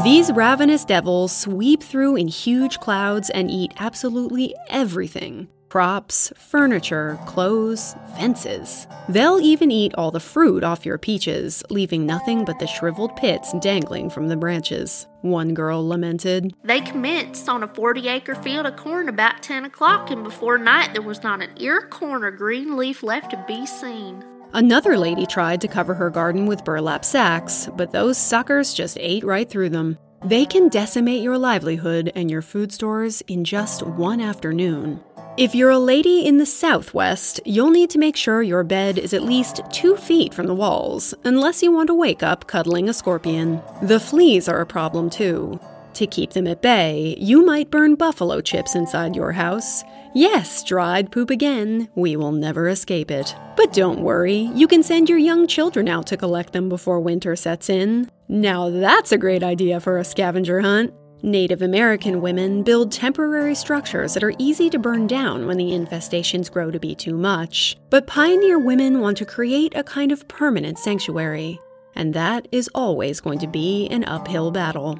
These 0.04 0.30
ravenous 0.32 0.84
devils 0.84 1.36
sweep 1.36 1.82
through 1.82 2.14
in 2.16 2.28
huge 2.28 2.78
clouds 2.78 3.30
and 3.30 3.50
eat 3.50 3.72
absolutely 3.78 4.54
everything. 4.68 5.48
crops, 5.68 6.32
furniture, 6.34 7.18
clothes, 7.26 7.94
fences. 8.16 8.86
They'll 9.08 9.38
even 9.40 9.70
eat 9.70 9.94
all 9.96 10.10
the 10.10 10.18
fruit 10.18 10.64
off 10.64 10.86
your 10.86 10.96
peaches, 10.96 11.62
leaving 11.68 12.06
nothing 12.06 12.46
but 12.46 12.58
the 12.58 12.66
shriveled 12.66 13.14
pits 13.16 13.52
dangling 13.60 14.08
from 14.08 14.28
the 14.28 14.36
branches. 14.36 15.06
One 15.20 15.52
girl 15.52 15.86
lamented. 15.86 16.54
They 16.64 16.80
commenced 16.80 17.48
on 17.50 17.62
a 17.62 17.68
40 17.68 18.08
acre 18.08 18.34
field 18.36 18.64
of 18.64 18.76
corn 18.76 19.08
about 19.10 19.42
10 19.42 19.66
o'clock, 19.66 20.10
and 20.10 20.24
before 20.24 20.56
night 20.56 20.94
there 20.94 21.02
was 21.02 21.22
not 21.22 21.42
an 21.42 21.50
ear 21.58 21.86
corn 21.90 22.24
or 22.24 22.30
green 22.30 22.76
leaf 22.76 23.02
left 23.02 23.30
to 23.32 23.44
be 23.46 23.66
seen. 23.66 24.24
Another 24.52 24.96
lady 24.96 25.26
tried 25.26 25.60
to 25.60 25.68
cover 25.68 25.94
her 25.94 26.10
garden 26.10 26.46
with 26.46 26.64
burlap 26.64 27.04
sacks, 27.04 27.68
but 27.76 27.92
those 27.92 28.16
suckers 28.16 28.72
just 28.72 28.96
ate 28.98 29.24
right 29.24 29.48
through 29.48 29.68
them. 29.68 29.98
They 30.24 30.46
can 30.46 30.68
decimate 30.68 31.22
your 31.22 31.38
livelihood 31.38 32.10
and 32.14 32.30
your 32.30 32.42
food 32.42 32.72
stores 32.72 33.22
in 33.28 33.44
just 33.44 33.82
one 33.82 34.20
afternoon. 34.20 35.00
If 35.36 35.54
you're 35.54 35.70
a 35.70 35.78
lady 35.78 36.26
in 36.26 36.38
the 36.38 36.46
Southwest, 36.46 37.40
you'll 37.44 37.70
need 37.70 37.90
to 37.90 37.98
make 37.98 38.16
sure 38.16 38.42
your 38.42 38.64
bed 38.64 38.98
is 38.98 39.14
at 39.14 39.22
least 39.22 39.60
two 39.70 39.96
feet 39.96 40.34
from 40.34 40.46
the 40.46 40.54
walls, 40.54 41.14
unless 41.22 41.62
you 41.62 41.70
want 41.70 41.86
to 41.86 41.94
wake 41.94 42.24
up 42.24 42.48
cuddling 42.48 42.88
a 42.88 42.92
scorpion. 42.92 43.62
The 43.82 44.00
fleas 44.00 44.48
are 44.48 44.60
a 44.60 44.66
problem 44.66 45.10
too. 45.10 45.60
To 45.94 46.06
keep 46.06 46.30
them 46.32 46.46
at 46.48 46.62
bay, 46.62 47.16
you 47.20 47.44
might 47.44 47.70
burn 47.70 47.94
buffalo 47.94 48.40
chips 48.40 48.74
inside 48.74 49.14
your 49.14 49.32
house. 49.32 49.84
Yes, 50.18 50.64
dried 50.64 51.12
poop 51.12 51.30
again. 51.30 51.88
We 51.94 52.16
will 52.16 52.32
never 52.32 52.68
escape 52.68 53.08
it. 53.08 53.36
But 53.56 53.72
don't 53.72 54.00
worry, 54.00 54.50
you 54.52 54.66
can 54.66 54.82
send 54.82 55.08
your 55.08 55.16
young 55.16 55.46
children 55.46 55.88
out 55.88 56.08
to 56.08 56.16
collect 56.16 56.52
them 56.52 56.68
before 56.68 56.98
winter 56.98 57.36
sets 57.36 57.70
in. 57.70 58.10
Now 58.26 58.68
that's 58.68 59.12
a 59.12 59.16
great 59.16 59.44
idea 59.44 59.78
for 59.78 59.96
a 59.96 60.04
scavenger 60.04 60.60
hunt. 60.60 60.92
Native 61.22 61.62
American 61.62 62.20
women 62.20 62.64
build 62.64 62.90
temporary 62.90 63.54
structures 63.54 64.12
that 64.14 64.24
are 64.24 64.34
easy 64.40 64.68
to 64.70 64.78
burn 64.80 65.06
down 65.06 65.46
when 65.46 65.56
the 65.56 65.70
infestations 65.70 66.50
grow 66.50 66.72
to 66.72 66.80
be 66.80 66.96
too 66.96 67.16
much. 67.16 67.76
But 67.88 68.08
pioneer 68.08 68.58
women 68.58 69.00
want 69.00 69.18
to 69.18 69.24
create 69.24 69.76
a 69.76 69.84
kind 69.84 70.10
of 70.10 70.26
permanent 70.26 70.80
sanctuary. 70.80 71.60
And 71.94 72.12
that 72.14 72.48
is 72.50 72.68
always 72.74 73.20
going 73.20 73.38
to 73.38 73.46
be 73.46 73.86
an 73.86 74.02
uphill 74.02 74.50
battle. 74.50 74.98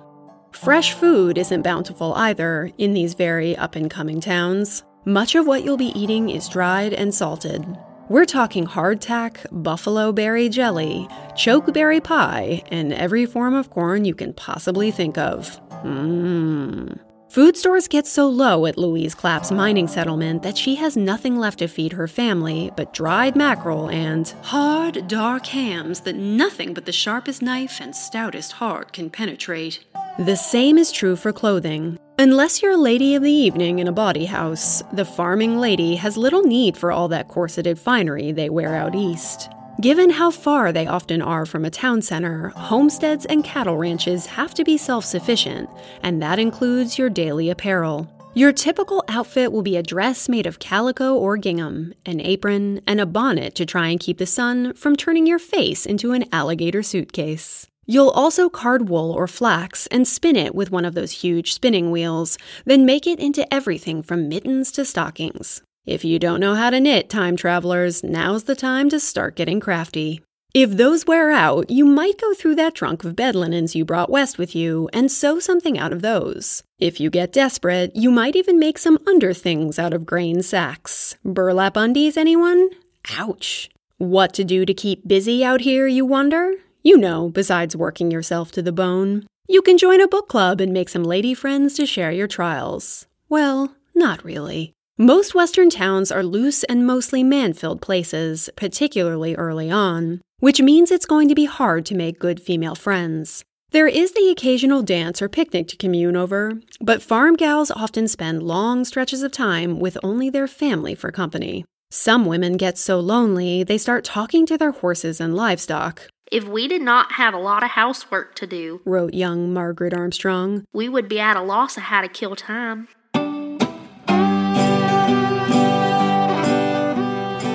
Fresh 0.52 0.92
food 0.92 1.38
isn't 1.38 1.62
bountiful 1.62 2.14
either 2.14 2.70
in 2.78 2.94
these 2.94 3.14
very 3.14 3.56
up 3.56 3.74
and 3.74 3.90
coming 3.90 4.20
towns. 4.20 4.84
Much 5.08 5.34
of 5.34 5.46
what 5.46 5.64
you'll 5.64 5.78
be 5.78 5.98
eating 5.98 6.28
is 6.28 6.50
dried 6.50 6.92
and 6.92 7.14
salted. 7.14 7.64
We're 8.10 8.26
talking 8.26 8.66
hardtack, 8.66 9.38
buffalo 9.50 10.12
berry 10.12 10.50
jelly, 10.50 11.08
chokeberry 11.30 12.04
pie, 12.04 12.62
and 12.70 12.92
every 12.92 13.24
form 13.24 13.54
of 13.54 13.70
corn 13.70 14.04
you 14.04 14.14
can 14.14 14.34
possibly 14.34 14.90
think 14.90 15.16
of. 15.16 15.58
Mmm. 15.82 16.98
Food 17.30 17.58
stores 17.58 17.88
get 17.88 18.06
so 18.06 18.26
low 18.26 18.64
at 18.64 18.78
Louise 18.78 19.14
Clapp's 19.14 19.52
mining 19.52 19.86
settlement 19.86 20.42
that 20.42 20.56
she 20.56 20.76
has 20.76 20.96
nothing 20.96 21.36
left 21.36 21.58
to 21.58 21.68
feed 21.68 21.92
her 21.92 22.08
family 22.08 22.70
but 22.74 22.94
dried 22.94 23.36
mackerel 23.36 23.90
and 23.90 24.32
hard, 24.44 25.06
dark 25.08 25.44
hams 25.44 26.00
that 26.00 26.16
nothing 26.16 26.72
but 26.72 26.86
the 26.86 26.92
sharpest 26.92 27.42
knife 27.42 27.82
and 27.82 27.94
stoutest 27.94 28.52
heart 28.52 28.94
can 28.94 29.10
penetrate. 29.10 29.84
The 30.18 30.36
same 30.36 30.78
is 30.78 30.90
true 30.90 31.16
for 31.16 31.30
clothing. 31.30 31.98
Unless 32.18 32.62
you're 32.62 32.72
a 32.72 32.78
lady 32.78 33.14
of 33.14 33.22
the 33.22 33.30
evening 33.30 33.78
in 33.78 33.88
a 33.88 33.92
bawdy 33.92 34.24
house, 34.24 34.82
the 34.94 35.04
farming 35.04 35.58
lady 35.58 35.96
has 35.96 36.16
little 36.16 36.42
need 36.42 36.78
for 36.78 36.90
all 36.90 37.08
that 37.08 37.28
corseted 37.28 37.78
finery 37.78 38.32
they 38.32 38.48
wear 38.48 38.74
out 38.74 38.94
east. 38.94 39.50
Given 39.80 40.10
how 40.10 40.32
far 40.32 40.72
they 40.72 40.88
often 40.88 41.22
are 41.22 41.46
from 41.46 41.64
a 41.64 41.70
town 41.70 42.02
center, 42.02 42.48
homesteads 42.48 43.24
and 43.26 43.44
cattle 43.44 43.76
ranches 43.76 44.26
have 44.26 44.52
to 44.54 44.64
be 44.64 44.76
self 44.76 45.04
sufficient, 45.04 45.70
and 46.02 46.20
that 46.20 46.40
includes 46.40 46.98
your 46.98 47.08
daily 47.08 47.48
apparel. 47.48 48.12
Your 48.34 48.52
typical 48.52 49.04
outfit 49.06 49.52
will 49.52 49.62
be 49.62 49.76
a 49.76 49.82
dress 49.84 50.28
made 50.28 50.46
of 50.46 50.58
calico 50.58 51.14
or 51.14 51.36
gingham, 51.36 51.94
an 52.04 52.20
apron, 52.20 52.80
and 52.88 53.00
a 53.00 53.06
bonnet 53.06 53.54
to 53.54 53.64
try 53.64 53.86
and 53.86 54.00
keep 54.00 54.18
the 54.18 54.26
sun 54.26 54.74
from 54.74 54.96
turning 54.96 55.28
your 55.28 55.38
face 55.38 55.86
into 55.86 56.10
an 56.10 56.24
alligator 56.32 56.82
suitcase. 56.82 57.68
You'll 57.86 58.10
also 58.10 58.48
card 58.48 58.88
wool 58.88 59.12
or 59.12 59.28
flax 59.28 59.86
and 59.86 60.08
spin 60.08 60.34
it 60.34 60.56
with 60.56 60.72
one 60.72 60.86
of 60.86 60.94
those 60.94 61.22
huge 61.22 61.52
spinning 61.52 61.92
wheels, 61.92 62.36
then 62.64 62.84
make 62.84 63.06
it 63.06 63.20
into 63.20 63.52
everything 63.54 64.02
from 64.02 64.28
mittens 64.28 64.72
to 64.72 64.84
stockings. 64.84 65.62
If 65.88 66.04
you 66.04 66.18
don't 66.18 66.40
know 66.40 66.54
how 66.54 66.68
to 66.68 66.80
knit, 66.80 67.08
time 67.08 67.34
travelers, 67.34 68.04
now's 68.04 68.44
the 68.44 68.54
time 68.54 68.90
to 68.90 69.00
start 69.00 69.36
getting 69.36 69.58
crafty. 69.58 70.20
If 70.52 70.72
those 70.72 71.06
wear 71.06 71.30
out, 71.30 71.70
you 71.70 71.86
might 71.86 72.20
go 72.20 72.34
through 72.34 72.56
that 72.56 72.74
trunk 72.74 73.04
of 73.04 73.16
bed 73.16 73.34
linens 73.34 73.74
you 73.74 73.86
brought 73.86 74.10
west 74.10 74.36
with 74.36 74.54
you 74.54 74.90
and 74.92 75.10
sew 75.10 75.40
something 75.40 75.78
out 75.78 75.94
of 75.94 76.02
those. 76.02 76.62
If 76.78 77.00
you 77.00 77.08
get 77.08 77.32
desperate, 77.32 77.96
you 77.96 78.10
might 78.10 78.36
even 78.36 78.58
make 78.58 78.76
some 78.76 78.98
underthings 79.06 79.78
out 79.78 79.94
of 79.94 80.04
grain 80.04 80.42
sacks. 80.42 81.16
Burlap 81.24 81.74
undies, 81.74 82.18
anyone? 82.18 82.68
Ouch. 83.16 83.70
What 83.96 84.34
to 84.34 84.44
do 84.44 84.66
to 84.66 84.74
keep 84.74 85.08
busy 85.08 85.42
out 85.42 85.62
here, 85.62 85.86
you 85.86 86.04
wonder? 86.04 86.52
You 86.82 86.98
know, 86.98 87.30
besides 87.30 87.74
working 87.74 88.10
yourself 88.10 88.52
to 88.52 88.60
the 88.60 88.72
bone. 88.72 89.26
You 89.48 89.62
can 89.62 89.78
join 89.78 90.02
a 90.02 90.06
book 90.06 90.28
club 90.28 90.60
and 90.60 90.70
make 90.70 90.90
some 90.90 91.04
lady 91.04 91.32
friends 91.32 91.72
to 91.76 91.86
share 91.86 92.12
your 92.12 92.28
trials. 92.28 93.06
Well, 93.30 93.74
not 93.94 94.22
really. 94.22 94.74
Most 95.00 95.32
Western 95.32 95.70
towns 95.70 96.10
are 96.10 96.24
loose 96.24 96.64
and 96.64 96.84
mostly 96.84 97.22
man 97.22 97.52
filled 97.52 97.80
places, 97.80 98.50
particularly 98.56 99.36
early 99.36 99.70
on, 99.70 100.20
which 100.40 100.60
means 100.60 100.90
it's 100.90 101.06
going 101.06 101.28
to 101.28 101.36
be 101.36 101.44
hard 101.44 101.86
to 101.86 101.94
make 101.94 102.18
good 102.18 102.42
female 102.42 102.74
friends. 102.74 103.44
There 103.70 103.86
is 103.86 104.10
the 104.10 104.28
occasional 104.28 104.82
dance 104.82 105.22
or 105.22 105.28
picnic 105.28 105.68
to 105.68 105.76
commune 105.76 106.16
over, 106.16 106.54
but 106.80 107.00
farm 107.00 107.36
gals 107.36 107.70
often 107.70 108.08
spend 108.08 108.42
long 108.42 108.84
stretches 108.84 109.22
of 109.22 109.30
time 109.30 109.78
with 109.78 109.96
only 110.02 110.30
their 110.30 110.48
family 110.48 110.96
for 110.96 111.12
company. 111.12 111.64
Some 111.92 112.26
women 112.26 112.56
get 112.56 112.76
so 112.76 112.98
lonely 112.98 113.62
they 113.62 113.78
start 113.78 114.02
talking 114.02 114.46
to 114.46 114.58
their 114.58 114.72
horses 114.72 115.20
and 115.20 115.36
livestock. 115.36 116.08
If 116.32 116.42
we 116.42 116.66
did 116.66 116.82
not 116.82 117.12
have 117.12 117.34
a 117.34 117.38
lot 117.38 117.62
of 117.62 117.70
housework 117.70 118.34
to 118.34 118.48
do, 118.48 118.80
wrote 118.84 119.14
young 119.14 119.54
Margaret 119.54 119.94
Armstrong, 119.94 120.64
we 120.72 120.88
would 120.88 121.08
be 121.08 121.20
at 121.20 121.36
a 121.36 121.40
loss 121.40 121.76
of 121.76 121.84
how 121.84 122.00
to 122.00 122.08
kill 122.08 122.34
time. 122.34 122.88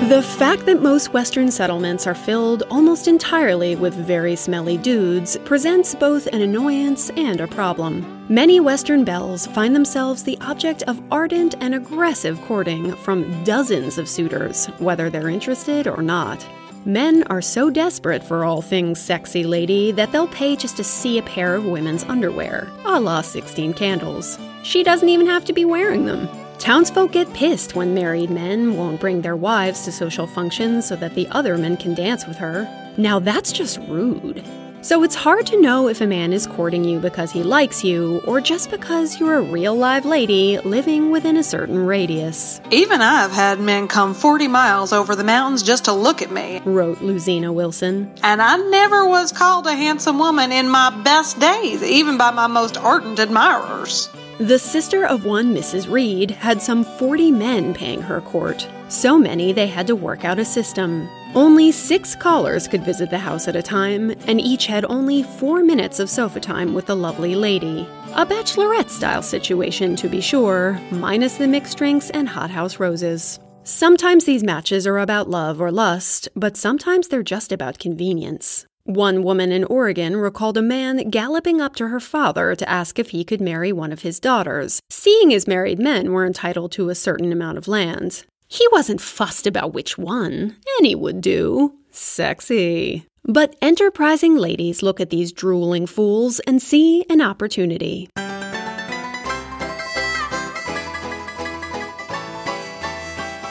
The 0.08 0.22
fact 0.22 0.66
that 0.66 0.82
most 0.82 1.14
Western 1.14 1.50
settlements 1.50 2.06
are 2.06 2.14
filled 2.14 2.62
almost 2.70 3.08
entirely 3.08 3.74
with 3.74 3.94
very 3.94 4.36
smelly 4.36 4.76
dudes 4.76 5.38
presents 5.46 5.94
both 5.94 6.26
an 6.26 6.42
annoyance 6.42 7.08
and 7.16 7.40
a 7.40 7.46
problem. 7.46 8.26
Many 8.28 8.60
Western 8.60 9.04
belles 9.04 9.46
find 9.46 9.74
themselves 9.74 10.22
the 10.22 10.36
object 10.42 10.82
of 10.82 11.00
ardent 11.10 11.54
and 11.60 11.74
aggressive 11.74 12.38
courting 12.42 12.94
from 12.96 13.44
dozens 13.44 13.96
of 13.96 14.06
suitors, 14.06 14.66
whether 14.78 15.08
they're 15.08 15.30
interested 15.30 15.86
or 15.86 16.02
not. 16.02 16.46
Men 16.84 17.22
are 17.28 17.40
so 17.40 17.70
desperate 17.70 18.22
for 18.22 18.44
all 18.44 18.60
things 18.60 19.00
sexy 19.00 19.44
lady 19.44 19.90
that 19.92 20.12
they'll 20.12 20.28
pay 20.28 20.54
just 20.54 20.76
to 20.76 20.84
see 20.84 21.16
a 21.16 21.22
pair 21.22 21.54
of 21.54 21.64
women's 21.64 22.04
underwear, 22.04 22.70
a 22.84 23.00
la 23.00 23.22
16 23.22 23.72
candles. 23.72 24.38
She 24.64 24.82
doesn't 24.82 25.08
even 25.08 25.26
have 25.26 25.46
to 25.46 25.54
be 25.54 25.64
wearing 25.64 26.04
them. 26.04 26.28
Townsfolk 26.58 27.12
get 27.12 27.32
pissed 27.34 27.74
when 27.74 27.94
married 27.94 28.30
men 28.30 28.76
won't 28.76 29.00
bring 29.00 29.20
their 29.20 29.36
wives 29.36 29.84
to 29.84 29.92
social 29.92 30.26
functions 30.26 30.86
so 30.86 30.96
that 30.96 31.14
the 31.14 31.28
other 31.28 31.58
men 31.58 31.76
can 31.76 31.94
dance 31.94 32.26
with 32.26 32.36
her. 32.38 32.68
Now 32.96 33.18
that's 33.18 33.52
just 33.52 33.78
rude. 33.88 34.44
So 34.84 35.02
it's 35.02 35.14
hard 35.14 35.46
to 35.46 35.60
know 35.62 35.88
if 35.88 36.02
a 36.02 36.06
man 36.06 36.34
is 36.34 36.46
courting 36.46 36.84
you 36.84 37.00
because 37.00 37.32
he 37.32 37.42
likes 37.42 37.82
you 37.82 38.20
or 38.26 38.42
just 38.42 38.70
because 38.70 39.18
you're 39.18 39.36
a 39.36 39.42
real 39.42 39.74
live 39.74 40.04
lady 40.04 40.58
living 40.58 41.10
within 41.10 41.38
a 41.38 41.42
certain 41.42 41.78
radius. 41.86 42.60
Even 42.70 43.00
I've 43.00 43.32
had 43.32 43.60
men 43.60 43.88
come 43.88 44.12
40 44.12 44.46
miles 44.48 44.92
over 44.92 45.16
the 45.16 45.24
mountains 45.24 45.62
just 45.62 45.86
to 45.86 45.94
look 45.94 46.20
at 46.20 46.30
me, 46.30 46.60
wrote 46.66 46.98
Luzena 46.98 47.50
Wilson. 47.50 48.12
And 48.22 48.42
I 48.42 48.56
never 48.56 49.08
was 49.08 49.32
called 49.32 49.66
a 49.66 49.74
handsome 49.74 50.18
woman 50.18 50.52
in 50.52 50.68
my 50.68 50.90
best 51.02 51.40
days, 51.40 51.82
even 51.82 52.18
by 52.18 52.30
my 52.30 52.46
most 52.46 52.76
ardent 52.76 53.18
admirers. 53.18 54.10
The 54.38 54.58
sister 54.58 55.06
of 55.06 55.24
one 55.24 55.54
Mrs. 55.54 55.88
Reed 55.88 56.32
had 56.32 56.60
some 56.60 56.82
40 56.82 57.30
men 57.30 57.72
paying 57.72 58.02
her 58.02 58.20
court. 58.20 58.68
So 58.88 59.16
many 59.16 59.52
they 59.52 59.68
had 59.68 59.86
to 59.86 59.94
work 59.94 60.24
out 60.24 60.40
a 60.40 60.44
system. 60.44 61.08
Only 61.36 61.70
six 61.70 62.16
callers 62.16 62.66
could 62.66 62.84
visit 62.84 63.10
the 63.10 63.18
house 63.18 63.46
at 63.46 63.54
a 63.54 63.62
time, 63.62 64.10
and 64.26 64.40
each 64.40 64.66
had 64.66 64.84
only 64.86 65.22
four 65.22 65.62
minutes 65.62 66.00
of 66.00 66.10
sofa 66.10 66.40
time 66.40 66.74
with 66.74 66.86
the 66.86 66.96
lovely 66.96 67.36
lady. 67.36 67.86
A 68.14 68.26
bachelorette 68.26 68.90
style 68.90 69.22
situation, 69.22 69.94
to 69.94 70.08
be 70.08 70.20
sure, 70.20 70.80
minus 70.90 71.36
the 71.36 71.46
mixed 71.46 71.78
drinks 71.78 72.10
and 72.10 72.28
hothouse 72.28 72.80
roses. 72.80 73.38
Sometimes 73.62 74.24
these 74.24 74.42
matches 74.42 74.84
are 74.84 74.98
about 74.98 75.30
love 75.30 75.60
or 75.60 75.70
lust, 75.70 76.28
but 76.34 76.56
sometimes 76.56 77.06
they're 77.06 77.22
just 77.22 77.52
about 77.52 77.78
convenience. 77.78 78.66
One 78.86 79.22
woman 79.22 79.50
in 79.50 79.64
Oregon 79.64 80.18
recalled 80.18 80.58
a 80.58 80.62
man 80.62 81.08
galloping 81.08 81.58
up 81.58 81.74
to 81.76 81.88
her 81.88 82.00
father 82.00 82.54
to 82.54 82.68
ask 82.68 82.98
if 82.98 83.10
he 83.10 83.24
could 83.24 83.40
marry 83.40 83.72
one 83.72 83.92
of 83.92 84.02
his 84.02 84.20
daughters, 84.20 84.80
seeing 84.90 85.32
as 85.32 85.48
married 85.48 85.78
men 85.78 86.12
were 86.12 86.26
entitled 86.26 86.72
to 86.72 86.90
a 86.90 86.94
certain 86.94 87.32
amount 87.32 87.56
of 87.56 87.66
land. 87.66 88.26
He 88.46 88.68
wasn't 88.72 89.00
fussed 89.00 89.46
about 89.46 89.72
which 89.72 89.96
one, 89.96 90.56
any 90.80 90.94
would 90.94 91.22
do. 91.22 91.78
Sexy. 91.92 93.06
But 93.24 93.56
enterprising 93.62 94.36
ladies 94.36 94.82
look 94.82 95.00
at 95.00 95.08
these 95.08 95.32
drooling 95.32 95.86
fools 95.86 96.40
and 96.40 96.60
see 96.60 97.06
an 97.08 97.22
opportunity. 97.22 98.10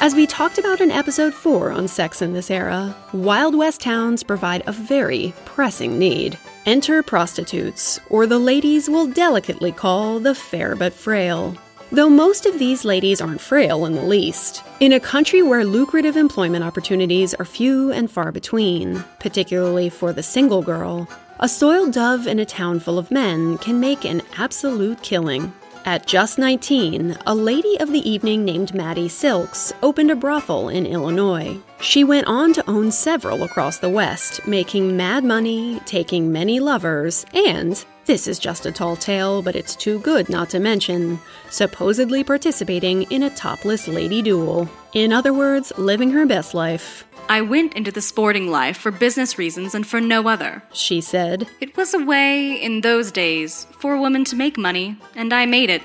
As 0.04 0.16
we 0.16 0.28
talked 0.28 0.58
about 0.58 0.82
in 0.82 0.92
episode 0.92 1.34
4 1.34 1.72
on 1.72 1.88
sex 1.88 2.22
in 2.22 2.34
this 2.34 2.52
era, 2.52 2.94
Wild 3.14 3.56
West 3.56 3.80
towns 3.80 4.22
provide 4.22 4.62
a 4.68 4.74
very 4.74 5.34
pressing 5.46 5.98
need. 5.98 6.38
Enter 6.66 7.02
prostitutes, 7.02 8.02
or 8.10 8.28
the 8.28 8.38
ladies 8.38 8.90
we'll 8.90 9.08
delicately 9.08 9.72
call 9.72 10.20
the 10.20 10.36
fair 10.36 10.76
but 10.76 10.92
frail. 10.92 11.56
Though 11.90 12.10
most 12.10 12.46
of 12.46 12.60
these 12.60 12.84
ladies 12.84 13.22
aren't 13.22 13.40
frail 13.40 13.86
in 13.86 13.94
the 13.94 14.04
least. 14.04 14.62
In 14.82 14.92
a 14.92 15.00
country 15.00 15.42
where 15.42 15.64
lucrative 15.64 16.18
employment 16.18 16.66
opportunities 16.66 17.34
are 17.36 17.46
few 17.46 17.94
and 17.94 18.12
far 18.12 18.34
between, 18.34 19.06
particularly 19.22 19.88
for 19.88 20.12
the 20.12 20.22
single 20.22 20.62
girl, 20.62 21.08
a 21.40 21.48
soiled 21.48 21.94
dove 21.94 22.28
in 22.28 22.40
a 22.40 22.46
town 22.46 22.82
full 22.82 23.00
of 23.00 23.10
men 23.10 23.58
can 23.60 23.80
make 23.80 24.04
an 24.04 24.22
absolute 24.38 25.02
killing. 25.02 25.54
At 25.86 26.08
just 26.08 26.40
19, 26.40 27.18
a 27.26 27.36
lady 27.36 27.78
of 27.82 27.92
the 27.92 28.10
evening 28.10 28.46
named 28.46 28.74
Mattie 28.74 29.10
Silks 29.10 29.74
opened 29.84 30.12
a 30.12 30.16
brothel 30.16 30.70
in 30.70 30.86
Illinois. 30.86 31.58
She 31.82 32.06
went 32.06 32.26
on 32.26 32.54
to 32.54 32.70
own 32.70 32.90
several 32.90 33.44
across 33.44 33.80
the 33.80 33.90
West, 33.90 34.48
making 34.48 34.96
mad 34.96 35.26
money, 35.26 35.82
taking 35.86 36.32
many 36.32 36.62
lovers, 36.62 37.26
and 37.34 37.84
this 38.06 38.28
is 38.28 38.38
just 38.38 38.66
a 38.66 38.72
tall 38.72 38.96
tale, 38.96 39.42
but 39.42 39.56
it's 39.56 39.76
too 39.76 40.00
good 40.00 40.30
not 40.30 40.50
to 40.50 40.60
mention, 40.60 41.20
supposedly 41.50 42.24
participating 42.24 43.04
in 43.04 43.24
a 43.24 43.30
topless 43.30 43.88
lady 43.88 44.22
duel. 44.22 44.70
In 44.94 45.14
other 45.14 45.34
words, 45.34 45.72
living 45.78 46.12
her 46.12 46.26
best 46.26 46.54
life. 46.54 47.06
I 47.30 47.42
went 47.42 47.74
into 47.76 47.92
the 47.92 48.02
sporting 48.02 48.50
life 48.50 48.78
for 48.78 48.92
business 48.92 49.38
reasons 49.38 49.74
and 49.74 49.88
for 49.88 50.02
no 50.02 50.28
other. 50.28 50.62
She 50.74 51.00
said, 51.00 51.48
It 51.62 51.78
was 51.78 51.94
a 51.94 52.04
way, 52.04 52.62
in 52.62 52.82
those 52.82 53.12
days, 53.12 53.66
for 53.80 53.94
a 53.94 54.00
woman 54.00 54.26
to 54.26 54.36
make 54.36 54.58
money, 54.58 54.98
and 55.16 55.34
I 55.34 55.46
made 55.46 55.70
it. 55.70 55.82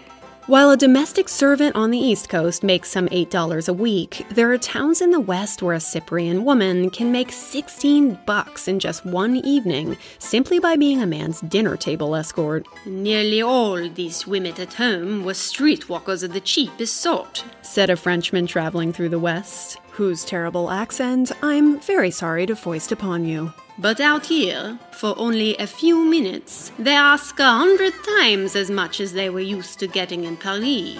While 0.49 0.70
a 0.70 0.78
domestic 0.78 1.28
servant 1.28 1.76
on 1.76 1.90
the 1.90 1.99
East 1.99 2.30
Coast 2.30 2.62
makes 2.62 2.90
some 2.90 3.07
$8 3.09 3.68
a 3.68 3.72
week, 3.74 4.24
there 4.30 4.51
are 4.51 4.57
towns 4.57 5.03
in 5.03 5.11
the 5.11 5.20
West 5.20 5.61
where 5.61 5.74
a 5.74 5.78
Cyprian 5.78 6.42
woman 6.42 6.88
can 6.88 7.12
make 7.12 7.32
16 7.32 8.18
bucks 8.24 8.66
in 8.66 8.78
just 8.78 9.05
one 9.05 9.36
evening 9.36 9.99
simply 10.18 10.59
by 10.59 10.74
being 10.74 11.03
a 11.03 11.07
man's 11.07 11.42
dinner 11.42 11.76
table 11.76 12.16
escort. 12.16 12.66
Nearly 12.86 13.42
all 13.42 13.90
these 13.90 14.26
women 14.26 14.59
at 14.59 14.72
home 14.72 15.22
were 15.22 15.34
streetwalkers 15.34 16.22
of 16.22 16.32
the 16.32 16.40
cheapest 16.40 16.96
sort, 16.96 17.44
said 17.61 17.90
a 17.90 17.96
Frenchman 17.96 18.46
traveling 18.46 18.90
through 18.90 19.11
the 19.11 19.18
West, 19.18 19.76
whose 19.99 20.24
terrible 20.24 20.70
accent 20.70 21.32
I'm 21.42 21.80
very 21.80 22.12
sorry 22.12 22.46
to 22.46 22.55
foist 22.55 22.92
upon 22.92 23.24
you. 23.24 23.53
But 23.78 24.01
out 24.01 24.26
here, 24.26 24.78
for 24.92 25.12
only 25.18 25.57
a 25.57 25.66
few 25.66 26.05
minutes, 26.05 26.70
they 26.78 26.94
ask 26.94 27.36
a 27.40 27.51
hundred 27.51 27.92
times 28.16 28.55
as 28.55 28.70
much 28.70 29.01
as 29.01 29.12
they 29.12 29.28
were 29.28 29.40
used 29.40 29.80
to 29.80 29.88
getting 29.88 30.22
in 30.22 30.36
Paris. 30.36 30.99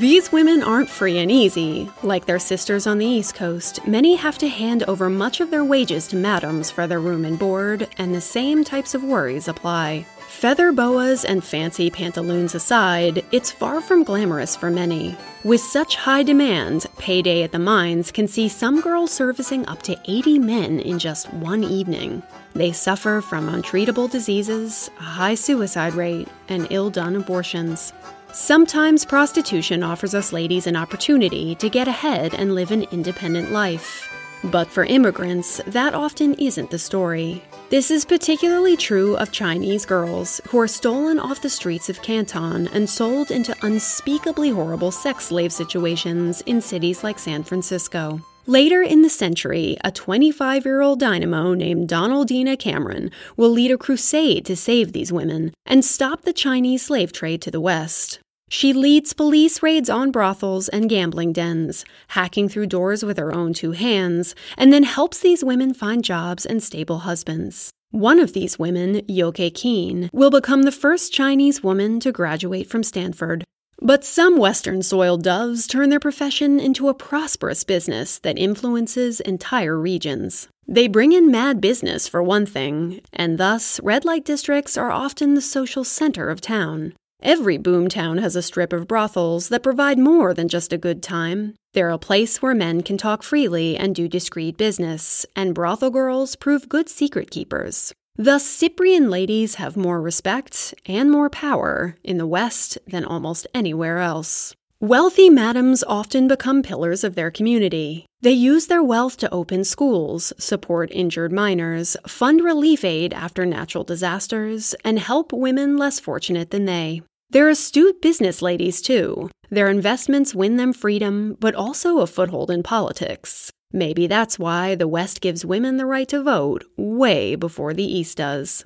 These 0.00 0.32
women 0.32 0.64
aren't 0.64 0.88
free 0.88 1.18
and 1.18 1.30
easy. 1.30 1.88
Like 2.02 2.26
their 2.26 2.40
sisters 2.40 2.88
on 2.88 2.98
the 2.98 3.06
East 3.06 3.36
Coast, 3.36 3.86
many 3.86 4.16
have 4.16 4.38
to 4.38 4.48
hand 4.48 4.82
over 4.84 5.08
much 5.08 5.40
of 5.40 5.52
their 5.52 5.64
wages 5.64 6.08
to 6.08 6.16
madams 6.16 6.72
for 6.72 6.88
their 6.88 7.00
room 7.00 7.24
and 7.24 7.38
board, 7.38 7.88
and 7.98 8.12
the 8.12 8.20
same 8.20 8.64
types 8.64 8.94
of 8.94 9.04
worries 9.04 9.46
apply. 9.46 10.06
Feather 10.40 10.72
boas 10.72 11.26
and 11.26 11.44
fancy 11.44 11.90
pantaloons 11.90 12.54
aside, 12.54 13.22
it's 13.30 13.50
far 13.50 13.82
from 13.82 14.04
glamorous 14.04 14.56
for 14.56 14.70
many. 14.70 15.14
With 15.44 15.60
such 15.60 15.96
high 15.96 16.22
demand, 16.22 16.86
Payday 16.96 17.42
at 17.42 17.52
the 17.52 17.58
Mines 17.58 18.10
can 18.10 18.26
see 18.26 18.48
some 18.48 18.80
girls 18.80 19.10
servicing 19.10 19.68
up 19.68 19.82
to 19.82 20.00
80 20.06 20.38
men 20.38 20.80
in 20.80 20.98
just 20.98 21.30
one 21.34 21.62
evening. 21.62 22.22
They 22.54 22.72
suffer 22.72 23.20
from 23.20 23.50
untreatable 23.50 24.10
diseases, 24.10 24.90
a 24.98 25.02
high 25.02 25.34
suicide 25.34 25.92
rate, 25.92 26.28
and 26.48 26.66
ill 26.70 26.88
done 26.88 27.16
abortions. 27.16 27.92
Sometimes 28.32 29.04
prostitution 29.04 29.82
offers 29.82 30.14
us 30.14 30.32
ladies 30.32 30.66
an 30.66 30.74
opportunity 30.74 31.54
to 31.56 31.68
get 31.68 31.86
ahead 31.86 32.32
and 32.32 32.54
live 32.54 32.70
an 32.70 32.84
independent 32.84 33.52
life. 33.52 34.08
But 34.44 34.68
for 34.68 34.84
immigrants, 34.84 35.60
that 35.66 35.94
often 35.94 36.34
isn't 36.34 36.70
the 36.70 36.78
story. 36.78 37.42
This 37.68 37.90
is 37.90 38.04
particularly 38.04 38.76
true 38.76 39.16
of 39.16 39.30
Chinese 39.30 39.86
girls 39.86 40.40
who 40.48 40.58
are 40.58 40.66
stolen 40.66 41.18
off 41.20 41.42
the 41.42 41.50
streets 41.50 41.88
of 41.88 42.02
Canton 42.02 42.68
and 42.68 42.88
sold 42.88 43.30
into 43.30 43.54
unspeakably 43.62 44.50
horrible 44.50 44.90
sex 44.90 45.26
slave 45.26 45.52
situations 45.52 46.40
in 46.46 46.60
cities 46.60 47.04
like 47.04 47.18
San 47.18 47.42
Francisco. 47.42 48.20
Later 48.46 48.82
in 48.82 49.02
the 49.02 49.10
century, 49.10 49.76
a 49.84 49.92
25 49.92 50.64
year 50.64 50.80
old 50.80 50.98
dynamo 50.98 51.54
named 51.54 51.88
Donaldina 51.88 52.56
Cameron 52.56 53.10
will 53.36 53.50
lead 53.50 53.70
a 53.70 53.78
crusade 53.78 54.46
to 54.46 54.56
save 54.56 54.92
these 54.92 55.12
women 55.12 55.52
and 55.66 55.84
stop 55.84 56.22
the 56.22 56.32
Chinese 56.32 56.86
slave 56.86 57.12
trade 57.12 57.42
to 57.42 57.50
the 57.50 57.60
West. 57.60 58.20
She 58.52 58.72
leads 58.72 59.12
police 59.12 59.62
raids 59.62 59.88
on 59.88 60.10
brothels 60.10 60.68
and 60.68 60.88
gambling 60.88 61.32
dens, 61.32 61.84
hacking 62.08 62.48
through 62.48 62.66
doors 62.66 63.04
with 63.04 63.16
her 63.16 63.32
own 63.32 63.52
two 63.52 63.70
hands, 63.70 64.34
and 64.58 64.72
then 64.72 64.82
helps 64.82 65.20
these 65.20 65.44
women 65.44 65.72
find 65.72 66.02
jobs 66.02 66.44
and 66.44 66.60
stable 66.60 66.98
husbands. 66.98 67.70
One 67.92 68.18
of 68.18 68.32
these 68.32 68.58
women, 68.58 69.02
Yoke 69.06 69.54
Keen, 69.54 70.10
will 70.12 70.30
become 70.30 70.64
the 70.64 70.72
first 70.72 71.12
Chinese 71.12 71.62
woman 71.62 72.00
to 72.00 72.10
graduate 72.10 72.68
from 72.68 72.82
Stanford. 72.82 73.44
But 73.80 74.04
some 74.04 74.36
Western 74.36 74.82
soiled 74.82 75.22
doves 75.22 75.68
turn 75.68 75.88
their 75.88 76.00
profession 76.00 76.58
into 76.58 76.88
a 76.88 76.94
prosperous 76.94 77.62
business 77.62 78.18
that 78.18 78.36
influences 78.36 79.20
entire 79.20 79.78
regions. 79.78 80.48
They 80.66 80.88
bring 80.88 81.12
in 81.12 81.30
mad 81.30 81.60
business, 81.60 82.08
for 82.08 82.20
one 82.20 82.46
thing, 82.46 83.00
and 83.12 83.38
thus 83.38 83.78
red 83.84 84.04
light 84.04 84.24
districts 84.24 84.76
are 84.76 84.90
often 84.90 85.34
the 85.34 85.40
social 85.40 85.84
center 85.84 86.28
of 86.28 86.40
town. 86.40 86.94
Every 87.22 87.58
boomtown 87.58 88.18
has 88.20 88.34
a 88.34 88.42
strip 88.42 88.72
of 88.72 88.88
brothels 88.88 89.50
that 89.50 89.62
provide 89.62 89.98
more 89.98 90.32
than 90.32 90.48
just 90.48 90.72
a 90.72 90.78
good 90.78 91.02
time. 91.02 91.54
They're 91.74 91.90
a 91.90 91.98
place 91.98 92.40
where 92.40 92.54
men 92.54 92.82
can 92.82 92.96
talk 92.96 93.22
freely 93.22 93.76
and 93.76 93.94
do 93.94 94.08
discreet 94.08 94.56
business, 94.56 95.26
and 95.36 95.54
brothel 95.54 95.90
girls 95.90 96.34
prove 96.34 96.68
good 96.70 96.88
secret 96.88 97.30
keepers. 97.30 97.92
Thus, 98.16 98.44
Cyprian 98.44 99.10
ladies 99.10 99.56
have 99.56 99.76
more 99.76 100.00
respect 100.00 100.74
and 100.86 101.10
more 101.10 101.28
power 101.28 101.96
in 102.02 102.16
the 102.16 102.26
West 102.26 102.78
than 102.86 103.04
almost 103.04 103.46
anywhere 103.54 103.98
else. 103.98 104.54
Wealthy 104.80 105.28
madams 105.28 105.84
often 105.84 106.26
become 106.26 106.62
pillars 106.62 107.04
of 107.04 107.14
their 107.14 107.30
community. 107.30 108.06
They 108.22 108.32
use 108.32 108.66
their 108.66 108.82
wealth 108.82 109.18
to 109.18 109.30
open 109.30 109.64
schools, 109.64 110.32
support 110.38 110.90
injured 110.90 111.32
minors, 111.32 111.98
fund 112.06 112.42
relief 112.42 112.82
aid 112.82 113.12
after 113.12 113.44
natural 113.44 113.84
disasters, 113.84 114.74
and 114.82 114.98
help 114.98 115.34
women 115.34 115.76
less 115.76 116.00
fortunate 116.00 116.50
than 116.50 116.64
they. 116.64 117.02
They're 117.32 117.48
astute 117.48 118.02
business 118.02 118.42
ladies, 118.42 118.82
too. 118.82 119.30
Their 119.50 119.68
investments 119.68 120.34
win 120.34 120.56
them 120.56 120.72
freedom, 120.72 121.36
but 121.38 121.54
also 121.54 122.00
a 122.00 122.06
foothold 122.08 122.50
in 122.50 122.64
politics. 122.64 123.52
Maybe 123.72 124.08
that's 124.08 124.36
why 124.36 124.74
the 124.74 124.88
West 124.88 125.20
gives 125.20 125.44
women 125.44 125.76
the 125.76 125.86
right 125.86 126.08
to 126.08 126.24
vote 126.24 126.64
way 126.76 127.36
before 127.36 127.72
the 127.72 127.84
East 127.84 128.16
does. 128.16 128.62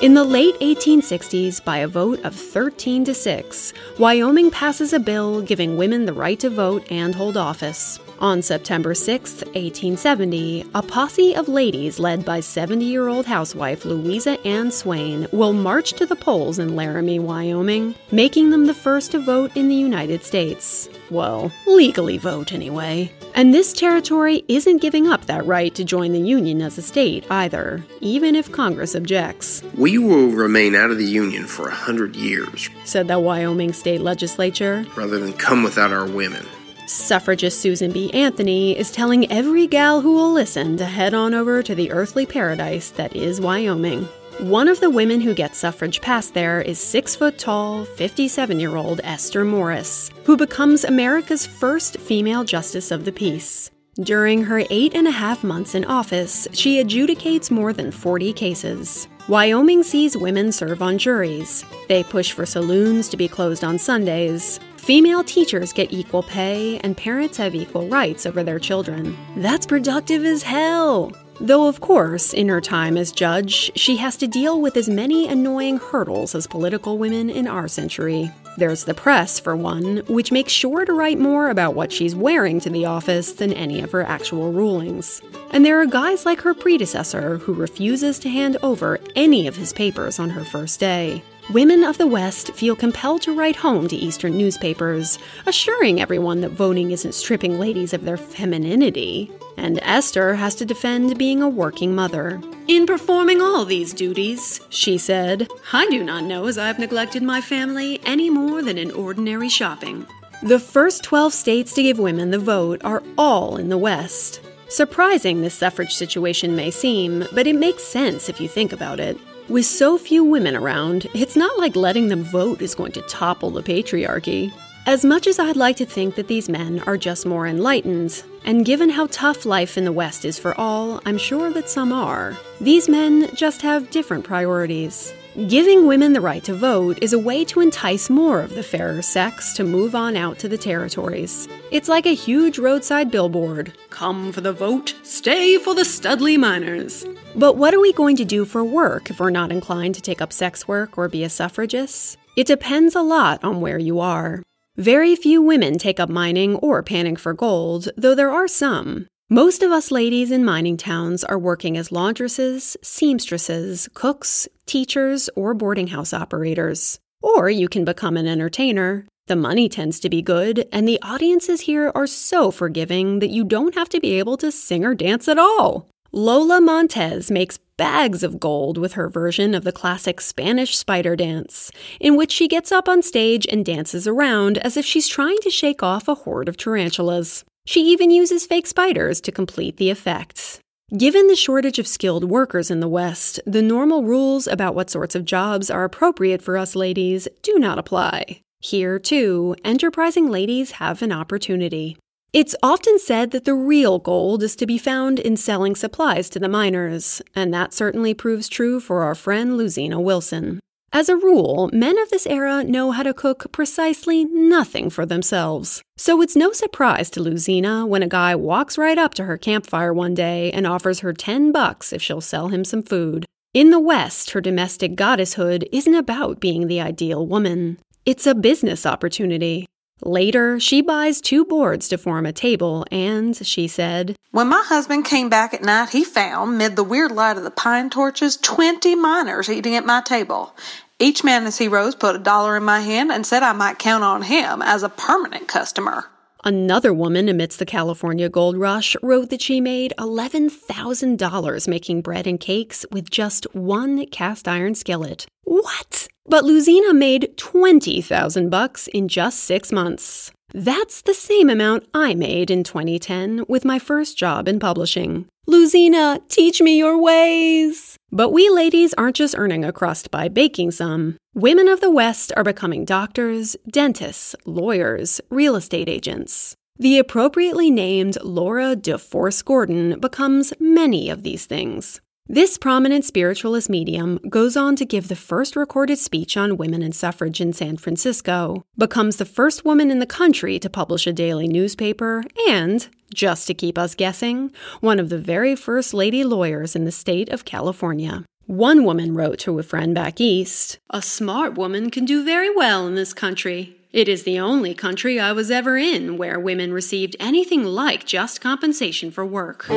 In 0.00 0.14
the 0.14 0.24
late 0.24 0.58
1860s, 0.60 1.62
by 1.62 1.78
a 1.78 1.88
vote 1.88 2.20
of 2.24 2.34
13 2.34 3.04
to 3.04 3.12
6, 3.12 3.72
Wyoming 3.98 4.50
passes 4.50 4.94
a 4.94 4.98
bill 4.98 5.42
giving 5.42 5.76
women 5.76 6.06
the 6.06 6.14
right 6.14 6.40
to 6.40 6.48
vote 6.48 6.90
and 6.90 7.14
hold 7.14 7.36
office. 7.36 7.98
On 8.20 8.42
September 8.42 8.94
6, 8.94 9.42
1870, 9.54 10.66
a 10.74 10.82
posse 10.82 11.34
of 11.34 11.48
ladies 11.48 11.98
led 11.98 12.24
by 12.24 12.40
70 12.40 12.84
year 12.84 13.08
old 13.08 13.26
housewife 13.26 13.84
Louisa 13.84 14.40
Ann 14.46 14.70
Swain 14.70 15.26
will 15.32 15.52
march 15.52 15.94
to 15.94 16.06
the 16.06 16.16
polls 16.16 16.58
in 16.58 16.76
Laramie, 16.76 17.18
Wyoming, 17.18 17.94
making 18.12 18.50
them 18.50 18.66
the 18.66 18.74
first 18.74 19.10
to 19.12 19.18
vote 19.18 19.56
in 19.56 19.68
the 19.68 19.74
United 19.74 20.22
States. 20.22 20.88
Well, 21.10 21.52
legally 21.66 22.18
vote 22.18 22.52
anyway. 22.52 23.12
And 23.34 23.52
this 23.52 23.72
territory 23.72 24.44
isn't 24.46 24.80
giving 24.80 25.08
up 25.08 25.26
that 25.26 25.44
right 25.44 25.74
to 25.74 25.84
join 25.84 26.12
the 26.12 26.20
Union 26.20 26.62
as 26.62 26.78
a 26.78 26.82
state 26.82 27.26
either, 27.30 27.84
even 28.00 28.36
if 28.36 28.52
Congress 28.52 28.94
objects. 28.94 29.62
We 29.76 29.98
will 29.98 30.28
remain 30.28 30.76
out 30.76 30.92
of 30.92 30.98
the 30.98 31.04
Union 31.04 31.46
for 31.46 31.68
a 31.68 31.74
hundred 31.74 32.14
years, 32.14 32.70
said 32.84 33.08
the 33.08 33.18
Wyoming 33.18 33.72
state 33.72 34.00
legislature, 34.00 34.86
rather 34.96 35.18
than 35.18 35.32
come 35.32 35.64
without 35.64 35.92
our 35.92 36.06
women. 36.06 36.46
Suffragist 36.86 37.60
Susan 37.60 37.92
B. 37.92 38.12
Anthony 38.12 38.76
is 38.76 38.90
telling 38.90 39.30
every 39.32 39.66
gal 39.66 40.00
who 40.02 40.14
will 40.14 40.32
listen 40.32 40.76
to 40.76 40.84
head 40.84 41.14
on 41.14 41.32
over 41.32 41.62
to 41.62 41.74
the 41.74 41.90
earthly 41.90 42.26
paradise 42.26 42.90
that 42.90 43.16
is 43.16 43.40
Wyoming. 43.40 44.06
One 44.40 44.68
of 44.68 44.80
the 44.80 44.90
women 44.90 45.20
who 45.20 45.32
gets 45.32 45.58
suffrage 45.58 46.00
passed 46.02 46.34
there 46.34 46.60
is 46.60 46.78
six 46.78 47.16
foot 47.16 47.38
tall, 47.38 47.84
57 47.84 48.60
year 48.60 48.76
old 48.76 49.00
Esther 49.02 49.44
Morris, 49.44 50.10
who 50.24 50.36
becomes 50.36 50.84
America's 50.84 51.46
first 51.46 51.98
female 51.98 52.44
justice 52.44 52.90
of 52.90 53.04
the 53.04 53.12
peace. 53.12 53.70
During 54.00 54.42
her 54.42 54.64
eight 54.70 54.94
and 54.94 55.06
a 55.06 55.12
half 55.12 55.44
months 55.44 55.74
in 55.74 55.84
office, 55.84 56.48
she 56.52 56.82
adjudicates 56.82 57.50
more 57.50 57.72
than 57.72 57.92
40 57.92 58.32
cases. 58.32 59.08
Wyoming 59.28 59.84
sees 59.84 60.16
women 60.16 60.52
serve 60.52 60.82
on 60.82 60.98
juries. 60.98 61.64
They 61.88 62.02
push 62.02 62.32
for 62.32 62.44
saloons 62.44 63.08
to 63.08 63.16
be 63.16 63.28
closed 63.28 63.64
on 63.64 63.78
Sundays. 63.78 64.60
Female 64.84 65.24
teachers 65.24 65.72
get 65.72 65.94
equal 65.94 66.22
pay, 66.22 66.78
and 66.80 66.94
parents 66.94 67.38
have 67.38 67.54
equal 67.54 67.88
rights 67.88 68.26
over 68.26 68.42
their 68.42 68.58
children. 68.58 69.16
That's 69.34 69.64
productive 69.64 70.26
as 70.26 70.42
hell! 70.42 71.10
Though, 71.40 71.68
of 71.68 71.80
course, 71.80 72.34
in 72.34 72.50
her 72.50 72.60
time 72.60 72.98
as 72.98 73.10
judge, 73.10 73.72
she 73.76 73.96
has 73.96 74.18
to 74.18 74.28
deal 74.28 74.60
with 74.60 74.76
as 74.76 74.90
many 74.90 75.26
annoying 75.26 75.78
hurdles 75.78 76.34
as 76.34 76.46
political 76.46 76.98
women 76.98 77.30
in 77.30 77.48
our 77.48 77.66
century. 77.66 78.30
There's 78.58 78.84
the 78.84 78.92
press, 78.92 79.40
for 79.40 79.56
one, 79.56 80.02
which 80.06 80.30
makes 80.30 80.52
sure 80.52 80.84
to 80.84 80.92
write 80.92 81.18
more 81.18 81.48
about 81.48 81.74
what 81.74 81.90
she's 81.90 82.14
wearing 82.14 82.60
to 82.60 82.68
the 82.68 82.84
office 82.84 83.32
than 83.32 83.54
any 83.54 83.80
of 83.80 83.90
her 83.92 84.02
actual 84.02 84.52
rulings. 84.52 85.22
And 85.50 85.64
there 85.64 85.80
are 85.80 85.86
guys 85.86 86.26
like 86.26 86.42
her 86.42 86.52
predecessor 86.52 87.38
who 87.38 87.54
refuses 87.54 88.18
to 88.18 88.28
hand 88.28 88.58
over 88.62 89.00
any 89.16 89.46
of 89.46 89.56
his 89.56 89.72
papers 89.72 90.18
on 90.18 90.28
her 90.28 90.44
first 90.44 90.78
day. 90.78 91.22
Women 91.52 91.84
of 91.84 91.98
the 91.98 92.06
West 92.06 92.54
feel 92.54 92.74
compelled 92.74 93.20
to 93.22 93.34
write 93.34 93.56
home 93.56 93.86
to 93.88 93.96
Eastern 93.96 94.38
newspapers, 94.38 95.18
assuring 95.44 96.00
everyone 96.00 96.40
that 96.40 96.52
voting 96.52 96.90
isn't 96.90 97.14
stripping 97.14 97.58
ladies 97.58 97.92
of 97.92 98.06
their 98.06 98.16
femininity. 98.16 99.30
And 99.58 99.78
Esther 99.82 100.34
has 100.34 100.54
to 100.54 100.64
defend 100.64 101.18
being 101.18 101.42
a 101.42 101.48
working 101.48 101.94
mother. 101.94 102.40
In 102.66 102.86
performing 102.86 103.42
all 103.42 103.66
these 103.66 103.92
duties, 103.92 104.58
she 104.70 104.96
said, 104.96 105.46
I 105.74 105.86
do 105.90 106.02
not 106.02 106.24
know 106.24 106.46
as 106.46 106.56
I've 106.56 106.78
neglected 106.78 107.22
my 107.22 107.42
family 107.42 108.00
any 108.06 108.30
more 108.30 108.62
than 108.62 108.78
in 108.78 108.90
ordinary 108.90 109.50
shopping. 109.50 110.06
The 110.42 110.58
first 110.58 111.04
12 111.04 111.34
states 111.34 111.74
to 111.74 111.82
give 111.82 111.98
women 111.98 112.30
the 112.30 112.38
vote 112.38 112.80
are 112.84 113.02
all 113.18 113.58
in 113.58 113.68
the 113.68 113.78
West. 113.78 114.40
Surprising 114.68 115.42
this 115.42 115.54
suffrage 115.54 115.94
situation 115.94 116.56
may 116.56 116.70
seem, 116.70 117.26
but 117.32 117.46
it 117.46 117.54
makes 117.54 117.82
sense 117.84 118.30
if 118.30 118.40
you 118.40 118.48
think 118.48 118.72
about 118.72 118.98
it. 118.98 119.18
With 119.46 119.66
so 119.66 119.98
few 119.98 120.24
women 120.24 120.56
around, 120.56 121.06
it's 121.12 121.36
not 121.36 121.58
like 121.58 121.76
letting 121.76 122.08
them 122.08 122.22
vote 122.22 122.62
is 122.62 122.74
going 122.74 122.92
to 122.92 123.02
topple 123.02 123.50
the 123.50 123.62
patriarchy. 123.62 124.50
As 124.86 125.04
much 125.04 125.26
as 125.26 125.38
I'd 125.38 125.54
like 125.54 125.76
to 125.76 125.84
think 125.84 126.14
that 126.14 126.28
these 126.28 126.48
men 126.48 126.82
are 126.86 126.96
just 126.96 127.26
more 127.26 127.46
enlightened, 127.46 128.22
and 128.46 128.64
given 128.64 128.88
how 128.88 129.06
tough 129.08 129.44
life 129.44 129.76
in 129.76 129.84
the 129.84 129.92
West 129.92 130.24
is 130.24 130.38
for 130.38 130.58
all, 130.58 130.98
I'm 131.04 131.18
sure 131.18 131.50
that 131.50 131.68
some 131.68 131.92
are, 131.92 132.34
these 132.58 132.88
men 132.88 133.28
just 133.34 133.60
have 133.60 133.90
different 133.90 134.24
priorities. 134.24 135.12
Giving 135.34 135.88
women 135.88 136.12
the 136.12 136.20
right 136.20 136.44
to 136.44 136.54
vote 136.54 137.02
is 137.02 137.12
a 137.12 137.18
way 137.18 137.44
to 137.46 137.58
entice 137.58 138.08
more 138.08 138.40
of 138.40 138.54
the 138.54 138.62
fairer 138.62 139.02
sex 139.02 139.52
to 139.54 139.64
move 139.64 139.96
on 139.96 140.16
out 140.16 140.38
to 140.38 140.48
the 140.48 140.56
territories. 140.56 141.48
It's 141.72 141.88
like 141.88 142.06
a 142.06 142.14
huge 142.14 142.56
roadside 142.56 143.10
billboard 143.10 143.72
Come 143.90 144.30
for 144.30 144.42
the 144.42 144.52
vote, 144.52 144.94
stay 145.02 145.58
for 145.58 145.74
the 145.74 145.84
Studley 145.84 146.36
miners. 146.36 147.04
But 147.34 147.56
what 147.56 147.74
are 147.74 147.80
we 147.80 147.92
going 147.92 148.14
to 148.18 148.24
do 148.24 148.44
for 148.44 148.62
work 148.62 149.10
if 149.10 149.18
we're 149.18 149.30
not 149.30 149.50
inclined 149.50 149.96
to 149.96 150.00
take 150.00 150.22
up 150.22 150.32
sex 150.32 150.68
work 150.68 150.96
or 150.96 151.08
be 151.08 151.24
a 151.24 151.28
suffragist? 151.28 152.16
It 152.36 152.46
depends 152.46 152.94
a 152.94 153.02
lot 153.02 153.42
on 153.42 153.60
where 153.60 153.78
you 153.78 153.98
are. 153.98 154.40
Very 154.76 155.16
few 155.16 155.42
women 155.42 155.78
take 155.78 155.98
up 155.98 156.08
mining 156.08 156.54
or 156.56 156.80
panning 156.84 157.16
for 157.16 157.34
gold, 157.34 157.88
though 157.96 158.14
there 158.14 158.30
are 158.30 158.46
some. 158.46 159.08
Most 159.30 159.62
of 159.62 159.72
us 159.72 159.90
ladies 159.90 160.30
in 160.30 160.44
mining 160.44 160.76
towns 160.76 161.24
are 161.24 161.38
working 161.38 161.78
as 161.78 161.88
laundresses, 161.88 162.76
seamstresses, 162.82 163.88
cooks, 163.94 164.46
teachers, 164.66 165.30
or 165.34 165.54
boarding 165.54 165.86
house 165.86 166.12
operators. 166.12 167.00
Or 167.22 167.48
you 167.48 167.66
can 167.66 167.86
become 167.86 168.18
an 168.18 168.26
entertainer. 168.26 169.06
The 169.26 169.34
money 169.34 169.70
tends 169.70 169.98
to 170.00 170.10
be 170.10 170.20
good, 170.20 170.68
and 170.70 170.86
the 170.86 171.00
audiences 171.00 171.62
here 171.62 171.90
are 171.94 172.06
so 172.06 172.50
forgiving 172.50 173.20
that 173.20 173.30
you 173.30 173.44
don't 173.44 173.74
have 173.74 173.88
to 173.90 174.00
be 174.00 174.18
able 174.18 174.36
to 174.36 174.52
sing 174.52 174.84
or 174.84 174.94
dance 174.94 175.26
at 175.26 175.38
all. 175.38 175.88
Lola 176.12 176.60
Montez 176.60 177.30
makes 177.30 177.58
bags 177.78 178.22
of 178.22 178.38
gold 178.38 178.76
with 178.76 178.92
her 178.92 179.08
version 179.08 179.54
of 179.54 179.64
the 179.64 179.72
classic 179.72 180.20
Spanish 180.20 180.76
spider 180.76 181.16
dance, 181.16 181.72
in 181.98 182.14
which 182.16 182.30
she 182.30 182.46
gets 182.46 182.70
up 182.70 182.90
on 182.90 183.02
stage 183.02 183.46
and 183.50 183.64
dances 183.64 184.06
around 184.06 184.58
as 184.58 184.76
if 184.76 184.84
she's 184.84 185.08
trying 185.08 185.38
to 185.40 185.50
shake 185.50 185.82
off 185.82 186.08
a 186.08 186.14
horde 186.14 186.48
of 186.48 186.58
tarantulas. 186.58 187.42
She 187.66 187.80
even 187.80 188.10
uses 188.10 188.46
fake 188.46 188.66
spiders 188.66 189.20
to 189.22 189.32
complete 189.32 189.78
the 189.78 189.90
effects. 189.90 190.60
Given 190.96 191.28
the 191.28 191.36
shortage 191.36 191.78
of 191.78 191.86
skilled 191.86 192.24
workers 192.24 192.70
in 192.70 192.80
the 192.80 192.88
West, 192.88 193.40
the 193.46 193.62
normal 193.62 194.04
rules 194.04 194.46
about 194.46 194.74
what 194.74 194.90
sorts 194.90 195.14
of 195.14 195.24
jobs 195.24 195.70
are 195.70 195.82
appropriate 195.82 196.42
for 196.42 196.58
us 196.58 196.76
ladies 196.76 197.26
do 197.42 197.58
not 197.58 197.78
apply. 197.78 198.40
Here, 198.60 198.98
too, 198.98 199.56
enterprising 199.64 200.28
ladies 200.30 200.72
have 200.72 201.02
an 201.02 201.10
opportunity. 201.10 201.96
It's 202.32 202.54
often 202.62 202.98
said 202.98 203.30
that 203.30 203.44
the 203.44 203.54
real 203.54 203.98
gold 203.98 204.42
is 204.42 204.56
to 204.56 204.66
be 204.66 204.76
found 204.76 205.18
in 205.18 205.36
selling 205.36 205.74
supplies 205.74 206.28
to 206.30 206.38
the 206.38 206.48
miners, 206.48 207.22
and 207.34 207.52
that 207.54 207.72
certainly 207.72 208.12
proves 208.12 208.48
true 208.48 208.78
for 208.78 209.02
our 209.02 209.14
friend 209.14 209.52
Luzena 209.52 210.00
Wilson. 210.00 210.60
As 210.96 211.08
a 211.08 211.16
rule, 211.16 211.70
men 211.72 211.98
of 211.98 212.10
this 212.10 212.24
era 212.24 212.62
know 212.62 212.92
how 212.92 213.02
to 213.02 213.12
cook 213.12 213.50
precisely 213.50 214.26
nothing 214.26 214.90
for 214.90 215.04
themselves. 215.04 215.82
So 215.96 216.22
it's 216.22 216.36
no 216.36 216.52
surprise 216.52 217.10
to 217.10 217.20
Luzena 217.20 217.84
when 217.84 218.04
a 218.04 218.08
guy 218.08 218.36
walks 218.36 218.78
right 218.78 218.96
up 218.96 219.12
to 219.14 219.24
her 219.24 219.36
campfire 219.36 219.92
one 219.92 220.14
day 220.14 220.52
and 220.52 220.68
offers 220.68 221.00
her 221.00 221.12
10 221.12 221.50
bucks 221.50 221.92
if 221.92 222.00
she'll 222.00 222.20
sell 222.20 222.46
him 222.46 222.64
some 222.64 222.84
food. 222.84 223.26
In 223.52 223.70
the 223.70 223.80
West, 223.80 224.30
her 224.30 224.40
domestic 224.40 224.94
goddesshood 224.94 225.66
isn't 225.72 225.96
about 225.96 226.38
being 226.38 226.68
the 226.68 226.80
ideal 226.80 227.26
woman. 227.26 227.78
It's 228.06 228.24
a 228.24 228.32
business 228.32 228.86
opportunity. 228.86 229.66
Later, 230.02 230.60
she 230.60 230.80
buys 230.80 231.20
two 231.20 231.44
boards 231.44 231.88
to 231.88 231.98
form 231.98 232.26
a 232.26 232.32
table, 232.32 232.84
and 232.90 233.34
she 233.46 233.68
said, 233.68 234.16
When 234.32 234.48
my 234.48 234.62
husband 234.66 235.04
came 235.04 235.28
back 235.28 235.54
at 235.54 235.62
night, 235.62 235.90
he 235.90 236.04
found, 236.04 236.58
mid 236.58 236.76
the 236.76 236.84
weird 236.84 237.12
light 237.12 237.36
of 237.36 237.44
the 237.44 237.50
pine 237.50 237.90
torches, 237.90 238.36
twenty 238.36 238.96
miners 238.96 239.48
eating 239.48 239.76
at 239.76 239.86
my 239.86 240.00
table. 240.00 240.54
Each 241.00 241.24
man 241.24 241.46
as 241.46 241.58
he 241.58 241.66
rose 241.66 241.94
put 241.94 242.14
a 242.14 242.20
dollar 242.20 242.56
in 242.56 242.64
my 242.64 242.80
hand 242.80 243.10
and 243.10 243.26
said 243.26 243.42
I 243.42 243.52
might 243.52 243.78
count 243.78 244.04
on 244.04 244.22
him 244.22 244.62
as 244.62 244.82
a 244.82 244.88
permanent 244.88 245.48
customer. 245.48 246.06
Another 246.44 246.92
woman 246.92 247.28
amidst 247.28 247.58
the 247.58 247.66
California 247.66 248.28
gold 248.28 248.56
rush 248.56 248.94
wrote 249.02 249.30
that 249.30 249.40
she 249.40 249.60
made 249.60 249.94
$11,000 249.98 251.68
making 251.68 252.02
bread 252.02 252.26
and 252.26 252.38
cakes 252.38 252.84
with 252.92 253.10
just 253.10 253.46
one 253.54 254.06
cast 254.06 254.46
iron 254.46 254.74
skillet. 254.74 255.26
What? 255.42 256.06
But 256.26 256.44
Luzena 256.44 256.94
made 256.94 257.36
20,000 257.38 258.50
bucks 258.50 258.86
in 258.88 259.08
just 259.08 259.40
6 259.44 259.72
months. 259.72 260.30
That's 260.52 261.02
the 261.02 261.14
same 261.14 261.50
amount 261.50 261.88
I 261.92 262.14
made 262.14 262.50
in 262.50 262.62
2010 262.62 263.46
with 263.48 263.64
my 263.64 263.78
first 263.78 264.16
job 264.16 264.46
in 264.46 264.60
publishing. 264.60 265.26
Luzena, 265.48 266.20
teach 266.28 266.62
me 266.62 266.78
your 266.78 266.96
ways! 266.96 267.96
But 268.14 268.30
we 268.30 268.48
ladies 268.48 268.94
aren't 268.94 269.16
just 269.16 269.34
earning 269.36 269.64
a 269.64 269.72
crust 269.72 270.12
by 270.12 270.28
baking 270.28 270.70
some. 270.70 271.16
Women 271.34 271.66
of 271.66 271.80
the 271.80 271.90
West 271.90 272.32
are 272.36 272.44
becoming 272.44 272.84
doctors, 272.84 273.56
dentists, 273.68 274.36
lawyers, 274.46 275.20
real 275.30 275.56
estate 275.56 275.88
agents. 275.88 276.54
The 276.78 277.00
appropriately 277.00 277.72
named 277.72 278.16
Laura 278.22 278.76
DeForce 278.76 279.44
Gordon 279.44 279.98
becomes 279.98 280.52
many 280.60 281.10
of 281.10 281.24
these 281.24 281.46
things. 281.46 282.00
This 282.28 282.56
prominent 282.56 283.04
spiritualist 283.04 283.68
medium 283.68 284.18
goes 284.30 284.56
on 284.56 284.76
to 284.76 284.86
give 284.86 285.08
the 285.08 285.14
first 285.14 285.56
recorded 285.56 285.98
speech 285.98 286.38
on 286.38 286.56
women 286.56 286.80
and 286.80 286.94
suffrage 286.94 287.38
in 287.38 287.52
San 287.52 287.76
Francisco, 287.76 288.64
becomes 288.78 289.16
the 289.16 289.26
first 289.26 289.66
woman 289.66 289.90
in 289.90 289.98
the 289.98 290.06
country 290.06 290.58
to 290.60 290.70
publish 290.70 291.06
a 291.06 291.12
daily 291.12 291.46
newspaper, 291.46 292.24
and, 292.48 292.88
just 293.12 293.46
to 293.46 293.52
keep 293.52 293.76
us 293.76 293.94
guessing, 293.94 294.50
one 294.80 294.98
of 294.98 295.10
the 295.10 295.18
very 295.18 295.54
first 295.54 295.92
lady 295.92 296.24
lawyers 296.24 296.74
in 296.74 296.86
the 296.86 296.90
state 296.90 297.28
of 297.28 297.44
California. 297.44 298.24
One 298.46 298.84
woman 298.84 299.14
wrote 299.14 299.38
to 299.40 299.58
a 299.58 299.62
friend 299.62 299.94
back 299.94 300.18
east 300.18 300.78
A 300.88 301.02
smart 301.02 301.58
woman 301.58 301.90
can 301.90 302.06
do 302.06 302.24
very 302.24 302.54
well 302.56 302.86
in 302.86 302.94
this 302.94 303.12
country. 303.12 303.76
It 303.92 304.08
is 304.08 304.22
the 304.22 304.38
only 304.38 304.72
country 304.72 305.20
I 305.20 305.32
was 305.32 305.50
ever 305.50 305.76
in 305.76 306.16
where 306.16 306.40
women 306.40 306.72
received 306.72 307.16
anything 307.20 307.64
like 307.64 308.06
just 308.06 308.40
compensation 308.40 309.10
for 309.10 309.26
work. 309.26 309.68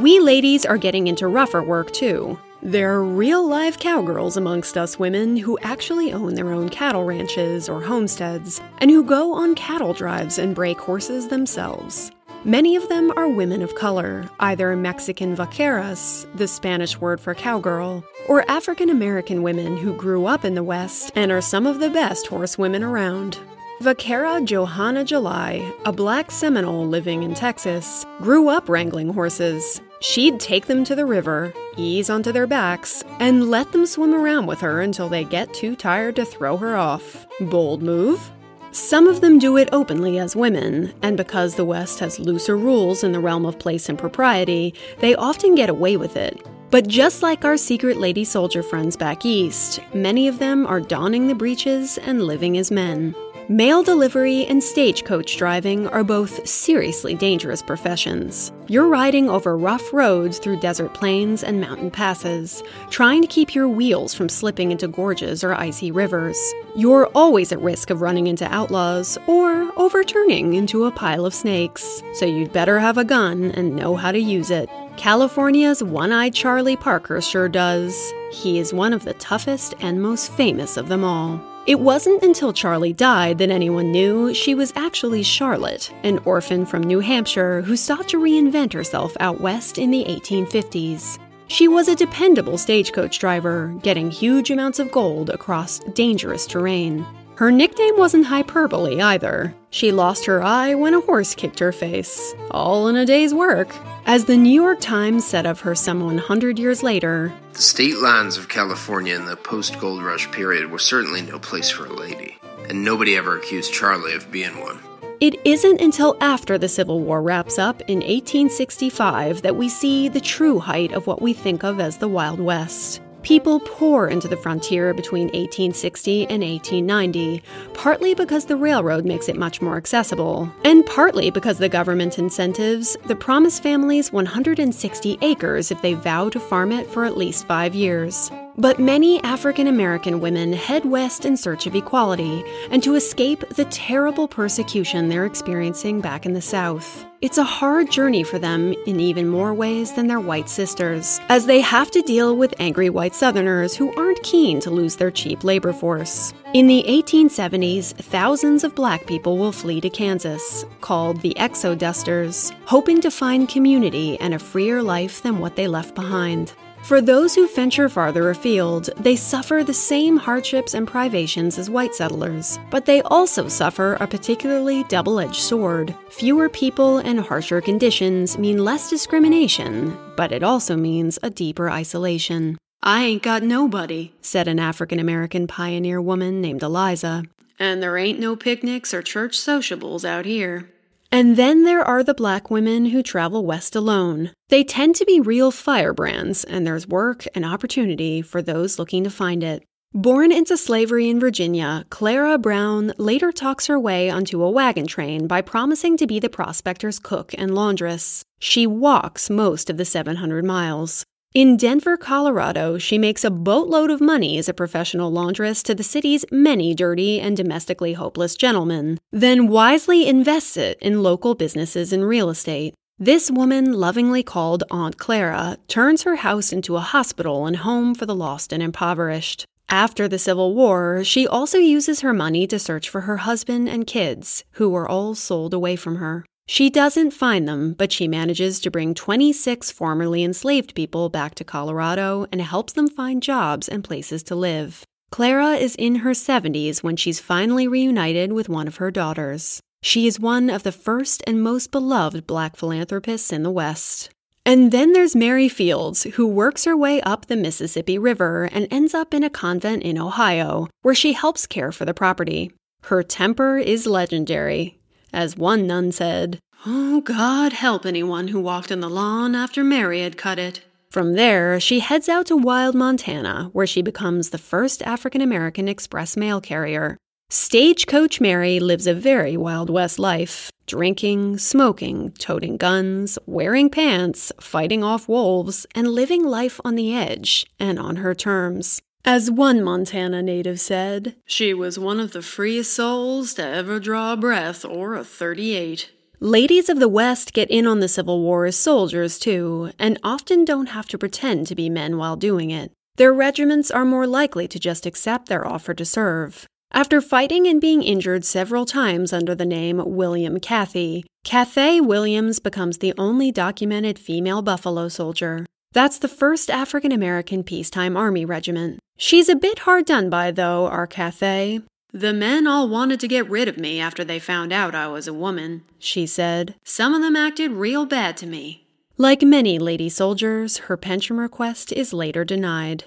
We 0.00 0.18
ladies 0.18 0.64
are 0.64 0.78
getting 0.78 1.08
into 1.08 1.28
rougher 1.28 1.62
work 1.62 1.90
too. 1.92 2.38
There 2.62 2.94
are 2.94 3.04
real 3.04 3.46
live 3.46 3.78
cowgirls 3.78 4.38
amongst 4.38 4.78
us 4.78 4.98
women 4.98 5.36
who 5.36 5.58
actually 5.58 6.10
own 6.10 6.36
their 6.36 6.52
own 6.52 6.70
cattle 6.70 7.04
ranches 7.04 7.68
or 7.68 7.82
homesteads, 7.82 8.62
and 8.78 8.90
who 8.90 9.04
go 9.04 9.34
on 9.34 9.54
cattle 9.54 9.92
drives 9.92 10.38
and 10.38 10.54
break 10.54 10.80
horses 10.80 11.28
themselves. 11.28 12.10
Many 12.46 12.76
of 12.76 12.88
them 12.88 13.12
are 13.14 13.28
women 13.28 13.60
of 13.60 13.74
color, 13.74 14.26
either 14.40 14.74
Mexican 14.74 15.36
vaqueras, 15.36 16.26
the 16.34 16.48
Spanish 16.48 16.98
word 16.98 17.20
for 17.20 17.34
cowgirl, 17.34 18.02
or 18.26 18.50
African 18.50 18.88
American 18.88 19.42
women 19.42 19.76
who 19.76 19.92
grew 19.92 20.24
up 20.24 20.46
in 20.46 20.54
the 20.54 20.64
West 20.64 21.12
and 21.14 21.30
are 21.30 21.42
some 21.42 21.66
of 21.66 21.78
the 21.78 21.90
best 21.90 22.26
horsewomen 22.26 22.82
around. 22.82 23.38
Vaquera 23.82 24.42
Johanna 24.42 25.04
July, 25.04 25.70
a 25.84 25.92
black 25.92 26.30
Seminole 26.30 26.86
living 26.86 27.22
in 27.22 27.34
Texas, 27.34 28.06
grew 28.22 28.48
up 28.48 28.66
wrangling 28.66 29.12
horses. 29.12 29.82
She'd 30.02 30.40
take 30.40 30.66
them 30.66 30.82
to 30.84 30.94
the 30.94 31.04
river, 31.04 31.52
ease 31.76 32.08
onto 32.08 32.32
their 32.32 32.46
backs, 32.46 33.04
and 33.18 33.50
let 33.50 33.70
them 33.72 33.84
swim 33.84 34.14
around 34.14 34.46
with 34.46 34.60
her 34.60 34.80
until 34.80 35.10
they 35.10 35.24
get 35.24 35.52
too 35.52 35.76
tired 35.76 36.16
to 36.16 36.24
throw 36.24 36.56
her 36.56 36.74
off. 36.74 37.26
Bold 37.40 37.82
move? 37.82 38.30
Some 38.72 39.08
of 39.08 39.20
them 39.20 39.38
do 39.38 39.58
it 39.58 39.68
openly 39.72 40.18
as 40.18 40.34
women, 40.34 40.94
and 41.02 41.18
because 41.18 41.54
the 41.54 41.66
West 41.66 41.98
has 41.98 42.18
looser 42.18 42.56
rules 42.56 43.04
in 43.04 43.12
the 43.12 43.20
realm 43.20 43.44
of 43.44 43.58
place 43.58 43.90
and 43.90 43.98
propriety, 43.98 44.72
they 45.00 45.14
often 45.16 45.54
get 45.54 45.68
away 45.68 45.98
with 45.98 46.16
it. 46.16 46.46
But 46.70 46.86
just 46.86 47.22
like 47.22 47.44
our 47.44 47.56
secret 47.56 47.98
lady 47.98 48.24
soldier 48.24 48.62
friends 48.62 48.96
back 48.96 49.26
east, 49.26 49.80
many 49.92 50.28
of 50.28 50.38
them 50.38 50.66
are 50.66 50.80
donning 50.80 51.26
the 51.26 51.34
breeches 51.34 51.98
and 51.98 52.22
living 52.22 52.56
as 52.56 52.70
men. 52.70 53.14
Mail 53.50 53.82
delivery 53.82 54.46
and 54.46 54.62
stagecoach 54.62 55.36
driving 55.36 55.88
are 55.88 56.04
both 56.04 56.48
seriously 56.48 57.16
dangerous 57.16 57.62
professions. 57.62 58.52
You're 58.68 58.86
riding 58.86 59.28
over 59.28 59.58
rough 59.58 59.92
roads 59.92 60.38
through 60.38 60.60
desert 60.60 60.94
plains 60.94 61.42
and 61.42 61.60
mountain 61.60 61.90
passes, 61.90 62.62
trying 62.90 63.22
to 63.22 63.26
keep 63.26 63.52
your 63.52 63.68
wheels 63.68 64.14
from 64.14 64.28
slipping 64.28 64.70
into 64.70 64.86
gorges 64.86 65.42
or 65.42 65.52
icy 65.52 65.90
rivers. 65.90 66.38
You're 66.76 67.06
always 67.06 67.50
at 67.50 67.60
risk 67.60 67.90
of 67.90 68.02
running 68.02 68.28
into 68.28 68.46
outlaws 68.54 69.18
or 69.26 69.72
overturning 69.76 70.54
into 70.54 70.84
a 70.84 70.92
pile 70.92 71.26
of 71.26 71.34
snakes, 71.34 72.04
so 72.14 72.26
you'd 72.26 72.52
better 72.52 72.78
have 72.78 72.98
a 72.98 73.04
gun 73.04 73.50
and 73.50 73.74
know 73.74 73.96
how 73.96 74.12
to 74.12 74.20
use 74.20 74.52
it. 74.52 74.70
California's 74.96 75.82
one 75.82 76.12
eyed 76.12 76.34
Charlie 76.34 76.76
Parker 76.76 77.20
sure 77.20 77.48
does. 77.48 78.12
He 78.30 78.60
is 78.60 78.72
one 78.72 78.92
of 78.92 79.04
the 79.04 79.14
toughest 79.14 79.74
and 79.80 80.00
most 80.00 80.30
famous 80.34 80.76
of 80.76 80.86
them 80.86 81.02
all. 81.02 81.49
It 81.66 81.78
wasn't 81.78 82.22
until 82.22 82.54
Charlie 82.54 82.94
died 82.94 83.36
that 83.38 83.50
anyone 83.50 83.92
knew 83.92 84.32
she 84.32 84.54
was 84.54 84.72
actually 84.76 85.22
Charlotte, 85.22 85.92
an 86.02 86.18
orphan 86.24 86.64
from 86.64 86.82
New 86.82 87.00
Hampshire 87.00 87.60
who 87.60 87.76
sought 87.76 88.08
to 88.08 88.18
reinvent 88.18 88.72
herself 88.72 89.14
out 89.20 89.42
west 89.42 89.76
in 89.76 89.90
the 89.90 90.04
1850s. 90.06 91.18
She 91.48 91.68
was 91.68 91.88
a 91.88 91.94
dependable 91.94 92.56
stagecoach 92.56 93.18
driver, 93.18 93.74
getting 93.82 94.10
huge 94.10 94.50
amounts 94.50 94.78
of 94.78 94.90
gold 94.90 95.28
across 95.28 95.80
dangerous 95.80 96.46
terrain. 96.46 97.04
Her 97.40 97.50
nickname 97.50 97.96
wasn't 97.96 98.26
hyperbole 98.26 99.00
either. 99.00 99.54
She 99.70 99.92
lost 99.92 100.26
her 100.26 100.42
eye 100.42 100.74
when 100.74 100.92
a 100.92 101.00
horse 101.00 101.34
kicked 101.34 101.58
her 101.60 101.72
face, 101.72 102.34
all 102.50 102.86
in 102.88 102.96
a 102.96 103.06
day's 103.06 103.32
work. 103.32 103.74
As 104.04 104.26
the 104.26 104.36
New 104.36 104.52
York 104.52 104.78
Times 104.78 105.26
said 105.26 105.46
of 105.46 105.60
her 105.60 105.74
some 105.74 106.04
100 106.04 106.58
years 106.58 106.82
later, 106.82 107.32
The 107.54 107.62
state 107.62 107.96
lands 107.96 108.36
of 108.36 108.50
California 108.50 109.16
in 109.16 109.24
the 109.24 109.36
post 109.36 109.80
gold 109.80 110.02
rush 110.02 110.30
period 110.32 110.70
were 110.70 110.78
certainly 110.78 111.22
no 111.22 111.38
place 111.38 111.70
for 111.70 111.86
a 111.86 111.94
lady, 111.94 112.36
and 112.68 112.84
nobody 112.84 113.16
ever 113.16 113.38
accused 113.38 113.72
Charlie 113.72 114.12
of 114.12 114.30
being 114.30 114.60
one. 114.60 114.78
It 115.20 115.40
isn't 115.46 115.80
until 115.80 116.18
after 116.20 116.58
the 116.58 116.68
Civil 116.68 117.00
War 117.00 117.22
wraps 117.22 117.58
up 117.58 117.80
in 117.88 118.00
1865 118.00 119.40
that 119.40 119.56
we 119.56 119.70
see 119.70 120.10
the 120.10 120.20
true 120.20 120.58
height 120.58 120.92
of 120.92 121.06
what 121.06 121.22
we 121.22 121.32
think 121.32 121.64
of 121.64 121.80
as 121.80 121.96
the 121.96 122.08
Wild 122.08 122.38
West. 122.38 123.00
People 123.22 123.60
pour 123.60 124.08
into 124.08 124.28
the 124.28 124.36
frontier 124.36 124.94
between 124.94 125.26
1860 125.26 126.22
and 126.28 126.42
1890, 126.42 127.42
partly 127.74 128.14
because 128.14 128.46
the 128.46 128.56
railroad 128.56 129.04
makes 129.04 129.28
it 129.28 129.36
much 129.36 129.60
more 129.60 129.76
accessible, 129.76 130.50
and 130.64 130.86
partly 130.86 131.30
because 131.30 131.58
the 131.58 131.68
government 131.68 132.18
incentives 132.18 132.96
the 133.06 133.14
promise 133.14 133.60
families 133.60 134.10
160 134.10 135.18
acres 135.20 135.70
if 135.70 135.82
they 135.82 135.94
vow 135.94 136.30
to 136.30 136.40
farm 136.40 136.72
it 136.72 136.86
for 136.86 137.04
at 137.04 137.16
least 137.16 137.46
five 137.46 137.74
years. 137.74 138.30
But 138.56 138.78
many 138.78 139.22
African 139.22 139.66
American 139.66 140.20
women 140.20 140.52
head 140.52 140.84
west 140.84 141.24
in 141.24 141.36
search 141.36 141.66
of 141.66 141.74
equality 141.74 142.44
and 142.70 142.82
to 142.82 142.94
escape 142.94 143.46
the 143.50 143.64
terrible 143.66 144.28
persecution 144.28 145.08
they're 145.08 145.26
experiencing 145.26 146.00
back 146.00 146.26
in 146.26 146.32
the 146.32 146.42
South. 146.42 147.09
It's 147.22 147.36
a 147.36 147.44
hard 147.44 147.90
journey 147.90 148.22
for 148.22 148.38
them 148.38 148.72
in 148.86 148.98
even 148.98 149.28
more 149.28 149.52
ways 149.52 149.92
than 149.92 150.06
their 150.06 150.18
white 150.18 150.48
sisters, 150.48 151.20
as 151.28 151.44
they 151.44 151.60
have 151.60 151.90
to 151.90 152.00
deal 152.00 152.34
with 152.34 152.54
angry 152.58 152.88
white 152.88 153.14
Southerners 153.14 153.76
who 153.76 153.94
aren't 153.94 154.22
keen 154.22 154.58
to 154.60 154.70
lose 154.70 154.96
their 154.96 155.10
cheap 155.10 155.44
labor 155.44 155.74
force. 155.74 156.32
In 156.54 156.66
the 156.66 156.82
1870s, 156.88 157.92
thousands 157.92 158.64
of 158.64 158.74
black 158.74 159.06
people 159.06 159.36
will 159.36 159.52
flee 159.52 159.82
to 159.82 159.90
Kansas, 159.90 160.64
called 160.80 161.20
the 161.20 161.34
Exodusters, 161.36 162.54
hoping 162.64 163.02
to 163.02 163.10
find 163.10 163.50
community 163.50 164.18
and 164.18 164.32
a 164.32 164.38
freer 164.38 164.82
life 164.82 165.20
than 165.20 165.40
what 165.40 165.56
they 165.56 165.68
left 165.68 165.94
behind. 165.94 166.54
For 166.82 167.00
those 167.00 167.34
who 167.34 167.46
venture 167.46 167.88
farther 167.88 168.30
afield, 168.30 168.90
they 168.96 169.14
suffer 169.14 169.62
the 169.62 169.72
same 169.72 170.16
hardships 170.16 170.74
and 170.74 170.88
privations 170.88 171.58
as 171.58 171.70
white 171.70 171.94
settlers, 171.94 172.58
but 172.70 172.84
they 172.84 173.00
also 173.02 173.48
suffer 173.48 173.96
a 174.00 174.06
particularly 174.06 174.82
double 174.84 175.20
edged 175.20 175.36
sword. 175.36 175.94
Fewer 176.08 176.48
people 176.48 176.98
and 176.98 177.20
harsher 177.20 177.60
conditions 177.60 178.38
mean 178.38 178.64
less 178.64 178.90
discrimination, 178.90 179.96
but 180.16 180.32
it 180.32 180.42
also 180.42 180.76
means 180.76 181.18
a 181.22 181.30
deeper 181.30 181.70
isolation. 181.70 182.58
I 182.82 183.04
ain't 183.04 183.22
got 183.22 183.42
nobody, 183.42 184.12
said 184.22 184.48
an 184.48 184.58
African 184.58 184.98
American 184.98 185.46
pioneer 185.46 186.00
woman 186.00 186.40
named 186.40 186.62
Eliza. 186.62 187.24
And 187.58 187.82
there 187.82 187.98
ain't 187.98 188.18
no 188.18 188.36
picnics 188.36 188.94
or 188.94 189.02
church 189.02 189.36
sociables 189.36 190.04
out 190.04 190.24
here. 190.24 190.70
And 191.12 191.36
then 191.36 191.64
there 191.64 191.82
are 191.82 192.04
the 192.04 192.14
black 192.14 192.50
women 192.50 192.86
who 192.86 193.02
travel 193.02 193.44
west 193.44 193.74
alone. 193.74 194.30
They 194.48 194.62
tend 194.62 194.94
to 194.96 195.04
be 195.04 195.20
real 195.20 195.50
firebrands, 195.50 196.44
and 196.44 196.64
there's 196.64 196.86
work 196.86 197.26
and 197.34 197.44
opportunity 197.44 198.22
for 198.22 198.40
those 198.40 198.78
looking 198.78 199.02
to 199.04 199.10
find 199.10 199.42
it. 199.42 199.64
Born 199.92 200.30
into 200.30 200.56
slavery 200.56 201.10
in 201.10 201.18
Virginia, 201.18 201.84
Clara 201.90 202.38
Brown 202.38 202.92
later 202.96 203.32
talks 203.32 203.66
her 203.66 203.76
way 203.76 204.08
onto 204.08 204.40
a 204.40 204.48
wagon 204.48 204.86
train 204.86 205.26
by 205.26 205.40
promising 205.40 205.96
to 205.96 206.06
be 206.06 206.20
the 206.20 206.28
prospector's 206.28 207.00
cook 207.00 207.34
and 207.36 207.56
laundress. 207.56 208.22
She 208.38 208.68
walks 208.68 209.28
most 209.28 209.68
of 209.68 209.78
the 209.78 209.84
700 209.84 210.44
miles. 210.44 211.04
In 211.32 211.56
Denver, 211.56 211.96
Colorado, 211.96 212.76
she 212.76 212.98
makes 212.98 213.22
a 213.22 213.30
boatload 213.30 213.88
of 213.88 214.00
money 214.00 214.36
as 214.36 214.48
a 214.48 214.54
professional 214.54 215.12
laundress 215.12 215.62
to 215.62 215.76
the 215.76 215.84
city's 215.84 216.24
many 216.32 216.74
dirty 216.74 217.20
and 217.20 217.36
domestically 217.36 217.92
hopeless 217.92 218.34
gentlemen, 218.34 218.98
then 219.12 219.46
wisely 219.46 220.08
invests 220.08 220.56
it 220.56 220.76
in 220.80 221.04
local 221.04 221.36
businesses 221.36 221.92
and 221.92 222.04
real 222.04 222.30
estate. 222.30 222.74
This 222.98 223.30
woman, 223.30 223.72
lovingly 223.74 224.24
called 224.24 224.64
Aunt 224.72 224.98
Clara, 224.98 225.56
turns 225.68 226.02
her 226.02 226.16
house 226.16 226.52
into 226.52 226.74
a 226.74 226.80
hospital 226.80 227.46
and 227.46 227.58
home 227.58 227.94
for 227.94 228.06
the 228.06 228.14
lost 228.14 228.52
and 228.52 228.60
impoverished. 228.60 229.46
After 229.68 230.08
the 230.08 230.18
Civil 230.18 230.56
War, 230.56 231.04
she 231.04 231.28
also 231.28 231.58
uses 231.58 232.00
her 232.00 232.12
money 232.12 232.48
to 232.48 232.58
search 232.58 232.88
for 232.88 233.02
her 233.02 233.18
husband 233.18 233.68
and 233.68 233.86
kids, 233.86 234.44
who 234.54 234.68
were 234.68 234.88
all 234.88 235.14
sold 235.14 235.54
away 235.54 235.76
from 235.76 235.96
her. 235.96 236.26
She 236.50 236.68
doesn't 236.68 237.12
find 237.12 237.46
them, 237.46 237.74
but 237.74 237.92
she 237.92 238.08
manages 238.08 238.58
to 238.58 238.72
bring 238.72 238.92
26 238.92 239.70
formerly 239.70 240.24
enslaved 240.24 240.74
people 240.74 241.08
back 241.08 241.36
to 241.36 241.44
Colorado 241.44 242.26
and 242.32 242.42
helps 242.42 242.72
them 242.72 242.88
find 242.88 243.22
jobs 243.22 243.68
and 243.68 243.84
places 243.84 244.24
to 244.24 244.34
live. 244.34 244.82
Clara 245.12 245.52
is 245.52 245.76
in 245.76 246.02
her 246.02 246.10
70s 246.10 246.82
when 246.82 246.96
she's 246.96 247.20
finally 247.20 247.68
reunited 247.68 248.32
with 248.32 248.48
one 248.48 248.66
of 248.66 248.78
her 248.78 248.90
daughters. 248.90 249.60
She 249.84 250.08
is 250.08 250.18
one 250.18 250.50
of 250.50 250.64
the 250.64 250.72
first 250.72 251.22
and 251.24 251.40
most 251.40 251.70
beloved 251.70 252.26
black 252.26 252.56
philanthropists 252.56 253.32
in 253.32 253.44
the 253.44 253.50
West. 253.52 254.10
And 254.44 254.72
then 254.72 254.92
there's 254.92 255.14
Mary 255.14 255.48
Fields, 255.48 256.02
who 256.14 256.26
works 256.26 256.64
her 256.64 256.76
way 256.76 257.00
up 257.02 257.26
the 257.26 257.36
Mississippi 257.36 257.96
River 257.96 258.48
and 258.50 258.66
ends 258.72 258.92
up 258.92 259.14
in 259.14 259.22
a 259.22 259.30
convent 259.30 259.84
in 259.84 259.96
Ohio, 259.96 260.66
where 260.82 260.96
she 260.96 261.12
helps 261.12 261.46
care 261.46 261.70
for 261.70 261.84
the 261.84 261.94
property. 261.94 262.50
Her 262.82 263.04
temper 263.04 263.56
is 263.56 263.86
legendary. 263.86 264.79
As 265.12 265.36
one 265.36 265.66
nun 265.66 265.92
said, 265.92 266.38
Oh, 266.66 267.00
God 267.00 267.52
help 267.52 267.86
anyone 267.86 268.28
who 268.28 268.40
walked 268.40 268.70
in 268.70 268.80
the 268.80 268.90
lawn 268.90 269.34
after 269.34 269.64
Mary 269.64 270.02
had 270.02 270.16
cut 270.16 270.38
it. 270.38 270.62
From 270.90 271.14
there, 271.14 271.60
she 271.60 271.80
heads 271.80 272.08
out 272.08 272.26
to 272.26 272.36
Wild, 272.36 272.74
Montana, 272.74 273.50
where 273.52 273.66
she 273.66 273.80
becomes 273.80 274.30
the 274.30 274.38
first 274.38 274.82
African 274.82 275.20
American 275.20 275.68
express 275.68 276.16
mail 276.16 276.40
carrier. 276.40 276.96
Stagecoach 277.30 278.20
Mary 278.20 278.58
lives 278.58 278.88
a 278.88 278.94
very 278.94 279.36
Wild 279.36 279.70
West 279.70 279.98
life 279.98 280.50
drinking, 280.66 281.36
smoking, 281.38 282.12
toting 282.12 282.56
guns, 282.56 283.18
wearing 283.26 283.68
pants, 283.68 284.30
fighting 284.40 284.84
off 284.84 285.08
wolves, 285.08 285.66
and 285.74 285.88
living 285.88 286.24
life 286.24 286.60
on 286.64 286.76
the 286.76 286.94
edge 286.94 287.44
and 287.58 287.76
on 287.76 287.96
her 287.96 288.14
terms. 288.14 288.80
As 289.04 289.30
one 289.30 289.62
Montana 289.62 290.22
native 290.22 290.60
said, 290.60 291.16
she 291.24 291.54
was 291.54 291.78
one 291.78 291.98
of 292.00 292.12
the 292.12 292.20
freest 292.20 292.74
souls 292.74 293.34
to 293.34 293.44
ever 293.44 293.80
draw 293.80 294.12
a 294.12 294.16
breath 294.16 294.64
or 294.64 294.94
a 294.94 295.04
38. 295.04 295.90
Ladies 296.20 296.68
of 296.68 296.78
the 296.80 296.88
West 296.88 297.32
get 297.32 297.50
in 297.50 297.66
on 297.66 297.80
the 297.80 297.88
Civil 297.88 298.20
War 298.20 298.44
as 298.44 298.56
soldiers, 298.56 299.18
too, 299.18 299.72
and 299.78 299.98
often 300.04 300.44
don't 300.44 300.68
have 300.68 300.86
to 300.88 300.98
pretend 300.98 301.46
to 301.46 301.54
be 301.54 301.70
men 301.70 301.96
while 301.96 302.14
doing 302.14 302.50
it. 302.50 302.72
Their 302.96 303.14
regiments 303.14 303.70
are 303.70 303.86
more 303.86 304.06
likely 304.06 304.46
to 304.48 304.58
just 304.58 304.84
accept 304.84 305.30
their 305.30 305.46
offer 305.48 305.72
to 305.72 305.84
serve. 305.86 306.46
After 306.72 307.00
fighting 307.00 307.46
and 307.46 307.58
being 307.58 307.82
injured 307.82 308.26
several 308.26 308.66
times 308.66 309.14
under 309.14 309.34
the 309.34 309.46
name 309.46 309.82
William 309.84 310.38
Cathy, 310.38 311.04
Cathay 311.24 311.80
Williams 311.80 312.38
becomes 312.38 312.78
the 312.78 312.92
only 312.98 313.32
documented 313.32 313.98
female 313.98 314.42
Buffalo 314.42 314.88
soldier. 314.88 315.46
That's 315.72 315.98
the 315.98 316.08
first 316.08 316.50
African 316.50 316.90
American 316.90 317.44
peacetime 317.44 317.96
army 317.96 318.24
regiment. 318.24 318.80
She's 318.96 319.28
a 319.28 319.36
bit 319.36 319.60
hard 319.60 319.86
done 319.86 320.10
by, 320.10 320.32
though, 320.32 320.66
our 320.66 320.86
Cathay. 320.86 321.60
The 321.92 322.12
men 322.12 322.46
all 322.46 322.68
wanted 322.68 322.98
to 323.00 323.08
get 323.08 323.30
rid 323.30 323.46
of 323.46 323.56
me 323.56 323.80
after 323.80 324.04
they 324.04 324.18
found 324.18 324.52
out 324.52 324.74
I 324.74 324.88
was 324.88 325.06
a 325.06 325.14
woman, 325.14 325.62
she 325.78 326.06
said. 326.06 326.54
Some 326.64 326.94
of 326.94 327.02
them 327.02 327.16
acted 327.16 327.52
real 327.52 327.86
bad 327.86 328.16
to 328.18 328.26
me. 328.26 328.66
Like 328.96 329.22
many 329.22 329.58
lady 329.58 329.88
soldiers, 329.88 330.58
her 330.58 330.76
pension 330.76 331.16
request 331.16 331.72
is 331.72 331.92
later 331.92 332.24
denied. 332.24 332.84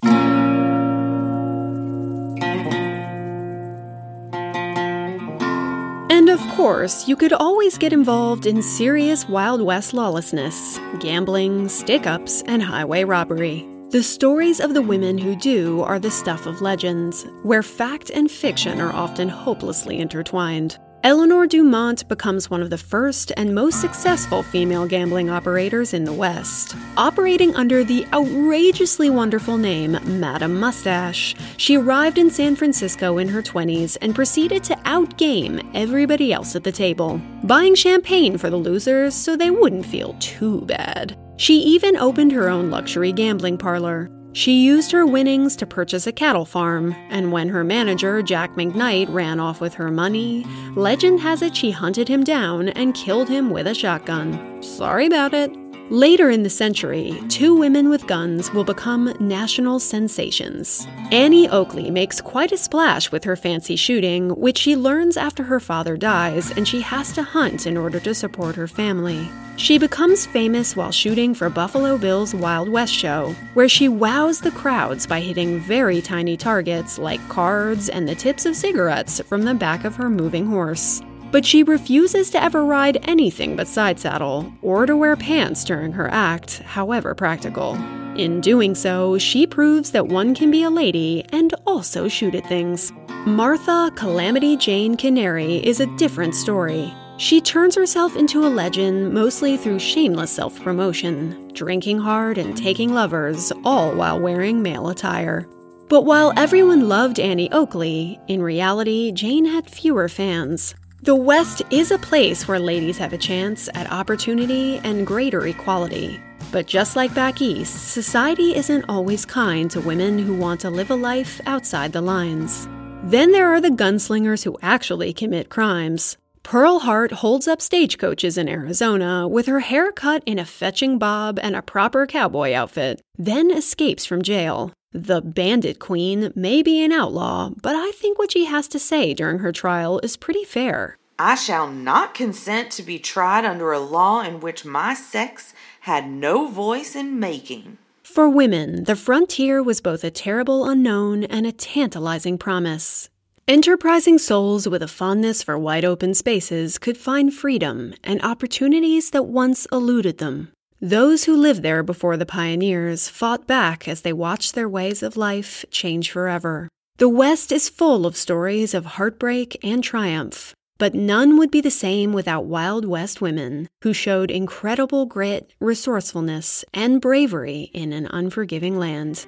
Course, 6.64 7.10
you 7.10 7.18
could 7.18 7.34
always 7.34 7.78
get 7.78 7.92
involved 7.92 8.46
in 8.46 8.62
serious 8.62 9.28
Wild 9.28 9.62
West 9.62 9.94
lawlessness, 9.94 10.80
gambling, 11.02 11.68
stick 11.68 12.08
ups, 12.08 12.42
and 12.44 12.64
highway 12.64 13.04
robbery. 13.04 13.68
The 13.90 14.02
stories 14.02 14.62
of 14.62 14.74
the 14.74 14.82
women 14.82 15.18
who 15.18 15.36
do 15.36 15.82
are 15.82 16.00
the 16.00 16.10
stuff 16.10 16.46
of 16.46 16.62
legends, 16.62 17.28
where 17.42 17.64
fact 17.64 18.12
and 18.12 18.32
fiction 18.32 18.80
are 18.80 18.94
often 18.94 19.28
hopelessly 19.28 20.00
intertwined. 20.00 20.78
Eleanor 21.04 21.46
Dumont 21.46 22.08
becomes 22.08 22.50
one 22.50 22.62
of 22.62 22.70
the 22.70 22.78
first 22.78 23.34
and 23.36 23.54
most 23.54 23.82
successful 23.82 24.42
female 24.42 24.86
gambling 24.86 25.30
operators 25.30 25.94
in 25.94 26.06
the 26.06 26.14
West. 26.14 26.78
Operating 26.96 27.54
under 27.58 27.84
the 27.84 28.08
outrageously 28.14 29.10
wonderful 29.10 29.58
name 29.58 30.00
Madame 30.18 30.58
Mustache, 30.58 31.36
she 31.58 31.76
arrived 31.76 32.18
in 32.18 32.30
San 32.30 32.56
Francisco 32.56 33.18
in 33.18 33.28
her 33.28 33.42
20s 33.42 33.98
and 34.02 34.16
proceeded 34.16 34.64
to 34.64 34.76
outgame 34.86 35.70
everybody 35.74 36.32
else 36.32 36.56
at 36.56 36.64
the 36.64 36.72
table, 36.72 37.20
buying 37.44 37.76
champagne 37.76 38.38
for 38.38 38.50
the 38.50 38.56
losers 38.56 39.14
so 39.14 39.36
they 39.36 39.52
wouldn't 39.52 39.86
feel 39.86 40.16
too 40.22 40.62
bad. 40.62 41.18
She 41.36 41.56
even 41.56 41.98
opened 41.98 42.32
her 42.32 42.48
own 42.48 42.70
luxury 42.70 43.12
gambling 43.12 43.58
parlor. 43.58 44.10
She 44.34 44.64
used 44.64 44.92
her 44.92 45.06
winnings 45.06 45.56
to 45.58 45.68
purchase 45.68 46.08
a 46.08 46.12
cattle 46.12 46.46
farm, 46.46 46.96
and 47.10 47.32
when 47.32 47.50
her 47.50 47.64
manager, 47.64 48.24
Jack 48.24 48.56
McKnight, 48.56 49.14
ran 49.14 49.40
off 49.40 49.62
with 49.62 49.76
her 49.76 49.92
money, 49.92 50.44
legend 50.76 51.20
has 51.20 51.44
it 51.44 51.56
she 51.56 51.70
hunted 51.70 52.08
him 52.08 52.24
down 52.24 52.70
and 52.70 52.96
killed 52.96 53.30
him 53.30 53.52
with 53.52 53.68
a 53.68 53.76
shotgun. 53.76 54.62
Sorry 54.64 55.06
about 55.06 55.36
it. 55.36 55.63
Later 55.90 56.30
in 56.30 56.44
the 56.44 56.50
century, 56.50 57.22
two 57.28 57.54
women 57.54 57.90
with 57.90 58.08
guns 58.08 58.54
will 58.54 58.64
become 58.64 59.14
national 59.20 59.82
sensations. 59.82 60.88
Annie 61.12 61.50
Oakley 61.50 61.92
makes 61.92 62.22
quite 62.22 62.54
a 62.54 62.58
splash 62.58 63.12
with 63.12 63.26
her 63.26 63.36
fancy 63.36 63.76
shooting, 63.76 64.30
which 64.30 64.58
she 64.58 64.78
learns 64.78 65.18
after 65.18 65.44
her 65.44 65.60
father 65.60 65.98
dies 65.98 66.52
and 66.52 66.66
she 66.66 66.80
has 66.80 67.12
to 67.14 67.22
hunt 67.22 67.68
in 67.68 67.76
order 67.76 68.00
to 68.00 68.16
support 68.16 68.56
her 68.56 68.68
family. 68.68 69.28
She 69.58 69.78
becomes 69.78 70.26
famous 70.26 70.74
while 70.74 70.92
shooting 70.92 71.36
for 71.36 71.50
Buffalo 71.50 71.98
Bill's 71.98 72.34
Wild 72.34 72.70
West 72.70 72.94
show, 72.94 73.36
where 73.54 73.70
she 73.70 73.90
wows 73.90 74.40
the 74.40 74.52
crowds 74.52 75.06
by 75.06 75.20
hitting 75.20 75.60
very 75.60 76.02
tiny 76.02 76.38
targets 76.38 76.98
like 76.98 77.20
cards 77.28 77.90
and 77.90 78.08
the 78.08 78.16
tips 78.16 78.46
of 78.46 78.56
cigarettes 78.56 79.20
from 79.28 79.44
the 79.44 79.54
back 79.54 79.84
of 79.84 79.98
her 79.98 80.10
moving 80.10 80.46
horse 80.46 81.02
but 81.34 81.44
she 81.44 81.64
refuses 81.64 82.30
to 82.30 82.42
ever 82.42 82.64
ride 82.64 83.00
anything 83.10 83.56
but 83.56 83.68
side 83.68 84.00
saddle 84.00 84.54
or 84.62 84.86
to 84.86 84.96
wear 84.96 85.16
pants 85.16 85.64
during 85.64 85.92
her 85.92 86.08
act, 86.10 86.60
however 86.60 87.16
practical. 87.16 87.74
In 88.16 88.40
doing 88.40 88.76
so, 88.76 89.18
she 89.18 89.48
proves 89.48 89.90
that 89.92 90.08
one 90.08 90.36
can 90.36 90.52
be 90.52 90.62
a 90.62 90.70
lady 90.70 91.26
and 91.30 91.52
also 91.66 92.08
shoot 92.08 92.36
at 92.36 92.46
things. 92.46 92.94
Martha 93.26 93.92
Calamity 93.96 94.56
Jane 94.56 94.96
Canary 94.96 95.56
is 95.66 95.80
a 95.80 95.98
different 95.98 96.36
story. 96.36 96.94
She 97.18 97.42
turns 97.42 97.74
herself 97.74 98.16
into 98.16 98.46
a 98.46 98.54
legend 98.62 99.12
mostly 99.12 99.58
through 99.58 99.80
shameless 99.80 100.30
self 100.30 100.62
promotion, 100.62 101.50
drinking 101.56 101.98
hard 101.98 102.38
and 102.38 102.56
taking 102.56 102.94
lovers, 102.94 103.52
all 103.66 103.96
while 103.96 104.20
wearing 104.20 104.62
male 104.62 104.90
attire. 104.90 105.48
But 105.90 106.06
while 106.06 106.32
everyone 106.38 106.88
loved 106.88 107.20
Annie 107.20 107.52
Oakley, 107.52 108.20
in 108.28 108.44
reality, 108.44 109.12
Jane 109.12 109.46
had 109.46 109.70
fewer 109.70 110.08
fans. 110.08 110.76
The 111.04 111.14
West 111.14 111.62
is 111.70 111.92
a 111.92 111.98
place 111.98 112.48
where 112.48 112.60
ladies 112.60 112.98
have 112.98 113.12
a 113.12 113.18
chance 113.18 113.68
at 113.74 113.92
opportunity 113.92 114.78
and 114.86 115.06
greater 115.06 115.46
equality. 115.46 116.24
But 116.50 116.66
just 116.66 116.96
like 116.96 117.14
back 117.14 117.42
east, 117.42 117.92
society 117.92 118.56
isn't 118.56 118.86
always 118.88 119.26
kind 119.26 119.70
to 119.72 119.82
women 119.82 120.18
who 120.18 120.34
want 120.34 120.62
to 120.62 120.70
live 120.70 120.90
a 120.92 120.96
life 120.96 121.42
outside 121.46 121.92
the 121.92 122.00
lines. 122.00 122.70
Then 123.04 123.34
there 123.34 123.54
are 123.54 123.60
the 123.60 123.68
gunslingers 123.68 124.46
who 124.46 124.58
actually 124.62 125.12
commit 125.12 125.50
crimes. 125.50 126.16
Pearl 126.42 126.80
Hart 126.80 127.12
holds 127.12 127.50
up 127.50 127.62
stagecoaches 127.62 128.38
in 128.38 128.48
Arizona 128.48 129.28
with 129.28 129.48
her 129.48 129.60
hair 129.60 129.92
cut 129.92 130.24
in 130.26 130.40
a 130.40 130.46
fetching 130.46 131.00
bob 131.00 131.38
and 131.38 131.54
a 131.54 131.62
proper 131.62 132.08
cowboy 132.08 132.54
outfit, 132.54 133.02
then 133.18 133.52
escapes 133.52 134.06
from 134.06 134.22
jail. 134.22 134.72
The 134.94 135.22
Bandit 135.22 135.80
Queen 135.80 136.32
may 136.36 136.62
be 136.62 136.84
an 136.84 136.92
outlaw, 136.92 137.50
but 137.62 137.76
I 137.76 137.92
think 137.92 138.20
what 138.20 138.32
she 138.32 138.46
has 138.46 138.68
to 138.68 138.78
say 138.78 139.16
during 139.16 139.40
her 139.40 139.52
trial 139.52 140.00
is 140.04 140.18
pretty 140.18 140.44
fair. 140.44 140.98
I 141.18 141.34
shall 141.34 141.68
not 141.68 142.14
consent 142.14 142.70
to 142.74 142.84
be 142.84 143.00
tried 143.00 143.44
under 143.44 143.72
a 143.72 143.80
law 143.80 144.22
in 144.22 144.40
which 144.40 144.66
my 144.66 144.94
sex 144.94 145.54
had 145.82 146.08
no 146.08 146.48
voice 146.48 146.96
in 146.96 147.20
making. 147.20 147.80
For 148.04 148.30
women, 148.30 148.84
the 148.84 148.96
frontier 148.96 149.64
was 149.64 149.82
both 149.82 150.04
a 150.04 150.12
terrible 150.12 150.70
unknown 150.70 151.24
and 151.24 151.48
a 151.48 151.52
tantalizing 151.52 152.38
promise. 152.38 153.10
Enterprising 153.48 154.20
souls 154.20 154.68
with 154.68 154.84
a 154.84 154.88
fondness 154.88 155.42
for 155.42 155.58
wide 155.58 155.84
open 155.84 156.14
spaces 156.14 156.78
could 156.78 156.98
find 156.98 157.34
freedom 157.34 157.94
and 158.04 158.22
opportunities 158.22 159.10
that 159.10 159.26
once 159.26 159.66
eluded 159.72 160.20
them. 160.20 160.52
Those 160.84 161.24
who 161.24 161.38
lived 161.38 161.64
there 161.64 161.82
before 161.82 162.18
the 162.18 162.26
pioneers 162.26 163.08
fought 163.08 163.48
back 163.48 163.88
as 163.88 164.02
they 164.02 164.12
watched 164.12 164.54
their 164.54 164.68
ways 164.68 165.02
of 165.02 165.16
life 165.16 165.64
change 165.72 166.12
forever. 166.12 166.68
The 166.98 167.08
West 167.08 167.54
is 167.54 167.70
full 167.70 168.06
of 168.06 168.18
stories 168.18 168.74
of 168.74 168.84
heartbreak 169.00 169.58
and 169.64 169.82
triumph, 169.82 170.54
but 170.78 170.94
none 170.94 171.38
would 171.38 171.52
be 171.52 171.62
the 171.62 171.72
same 171.72 172.12
without 172.12 172.48
Wild 172.48 172.84
West 172.84 173.22
women 173.22 173.70
who 173.84 173.94
showed 173.94 174.30
incredible 174.30 175.06
grit, 175.06 175.54
resourcefulness, 175.62 176.66
and 176.74 177.00
bravery 177.00 177.72
in 177.74 177.94
an 177.94 178.08
unforgiving 178.08 178.78
land. 178.78 179.26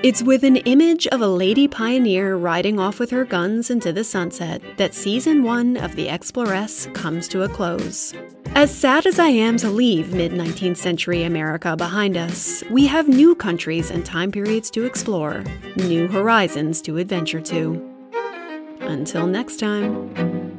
It's 0.00 0.22
with 0.22 0.44
an 0.44 0.58
image 0.58 1.08
of 1.08 1.22
a 1.22 1.26
lady 1.26 1.66
pioneer 1.66 2.36
riding 2.36 2.78
off 2.78 3.00
with 3.00 3.10
her 3.10 3.24
guns 3.24 3.68
into 3.68 3.92
the 3.92 4.04
sunset 4.04 4.62
that 4.76 4.94
season 4.94 5.42
one 5.42 5.76
of 5.76 5.96
The 5.96 6.08
Exploress 6.08 6.86
comes 6.94 7.26
to 7.28 7.42
a 7.42 7.48
close. 7.48 8.14
As 8.54 8.72
sad 8.72 9.06
as 9.06 9.18
I 9.18 9.26
am 9.26 9.56
to 9.56 9.68
leave 9.68 10.14
mid 10.14 10.30
19th 10.30 10.76
century 10.76 11.24
America 11.24 11.76
behind 11.76 12.16
us, 12.16 12.62
we 12.70 12.86
have 12.86 13.08
new 13.08 13.34
countries 13.34 13.90
and 13.90 14.06
time 14.06 14.30
periods 14.30 14.70
to 14.70 14.84
explore, 14.84 15.42
new 15.74 16.06
horizons 16.06 16.80
to 16.82 16.98
adventure 16.98 17.40
to. 17.40 17.84
Until 18.82 19.26
next 19.26 19.56
time. 19.56 20.57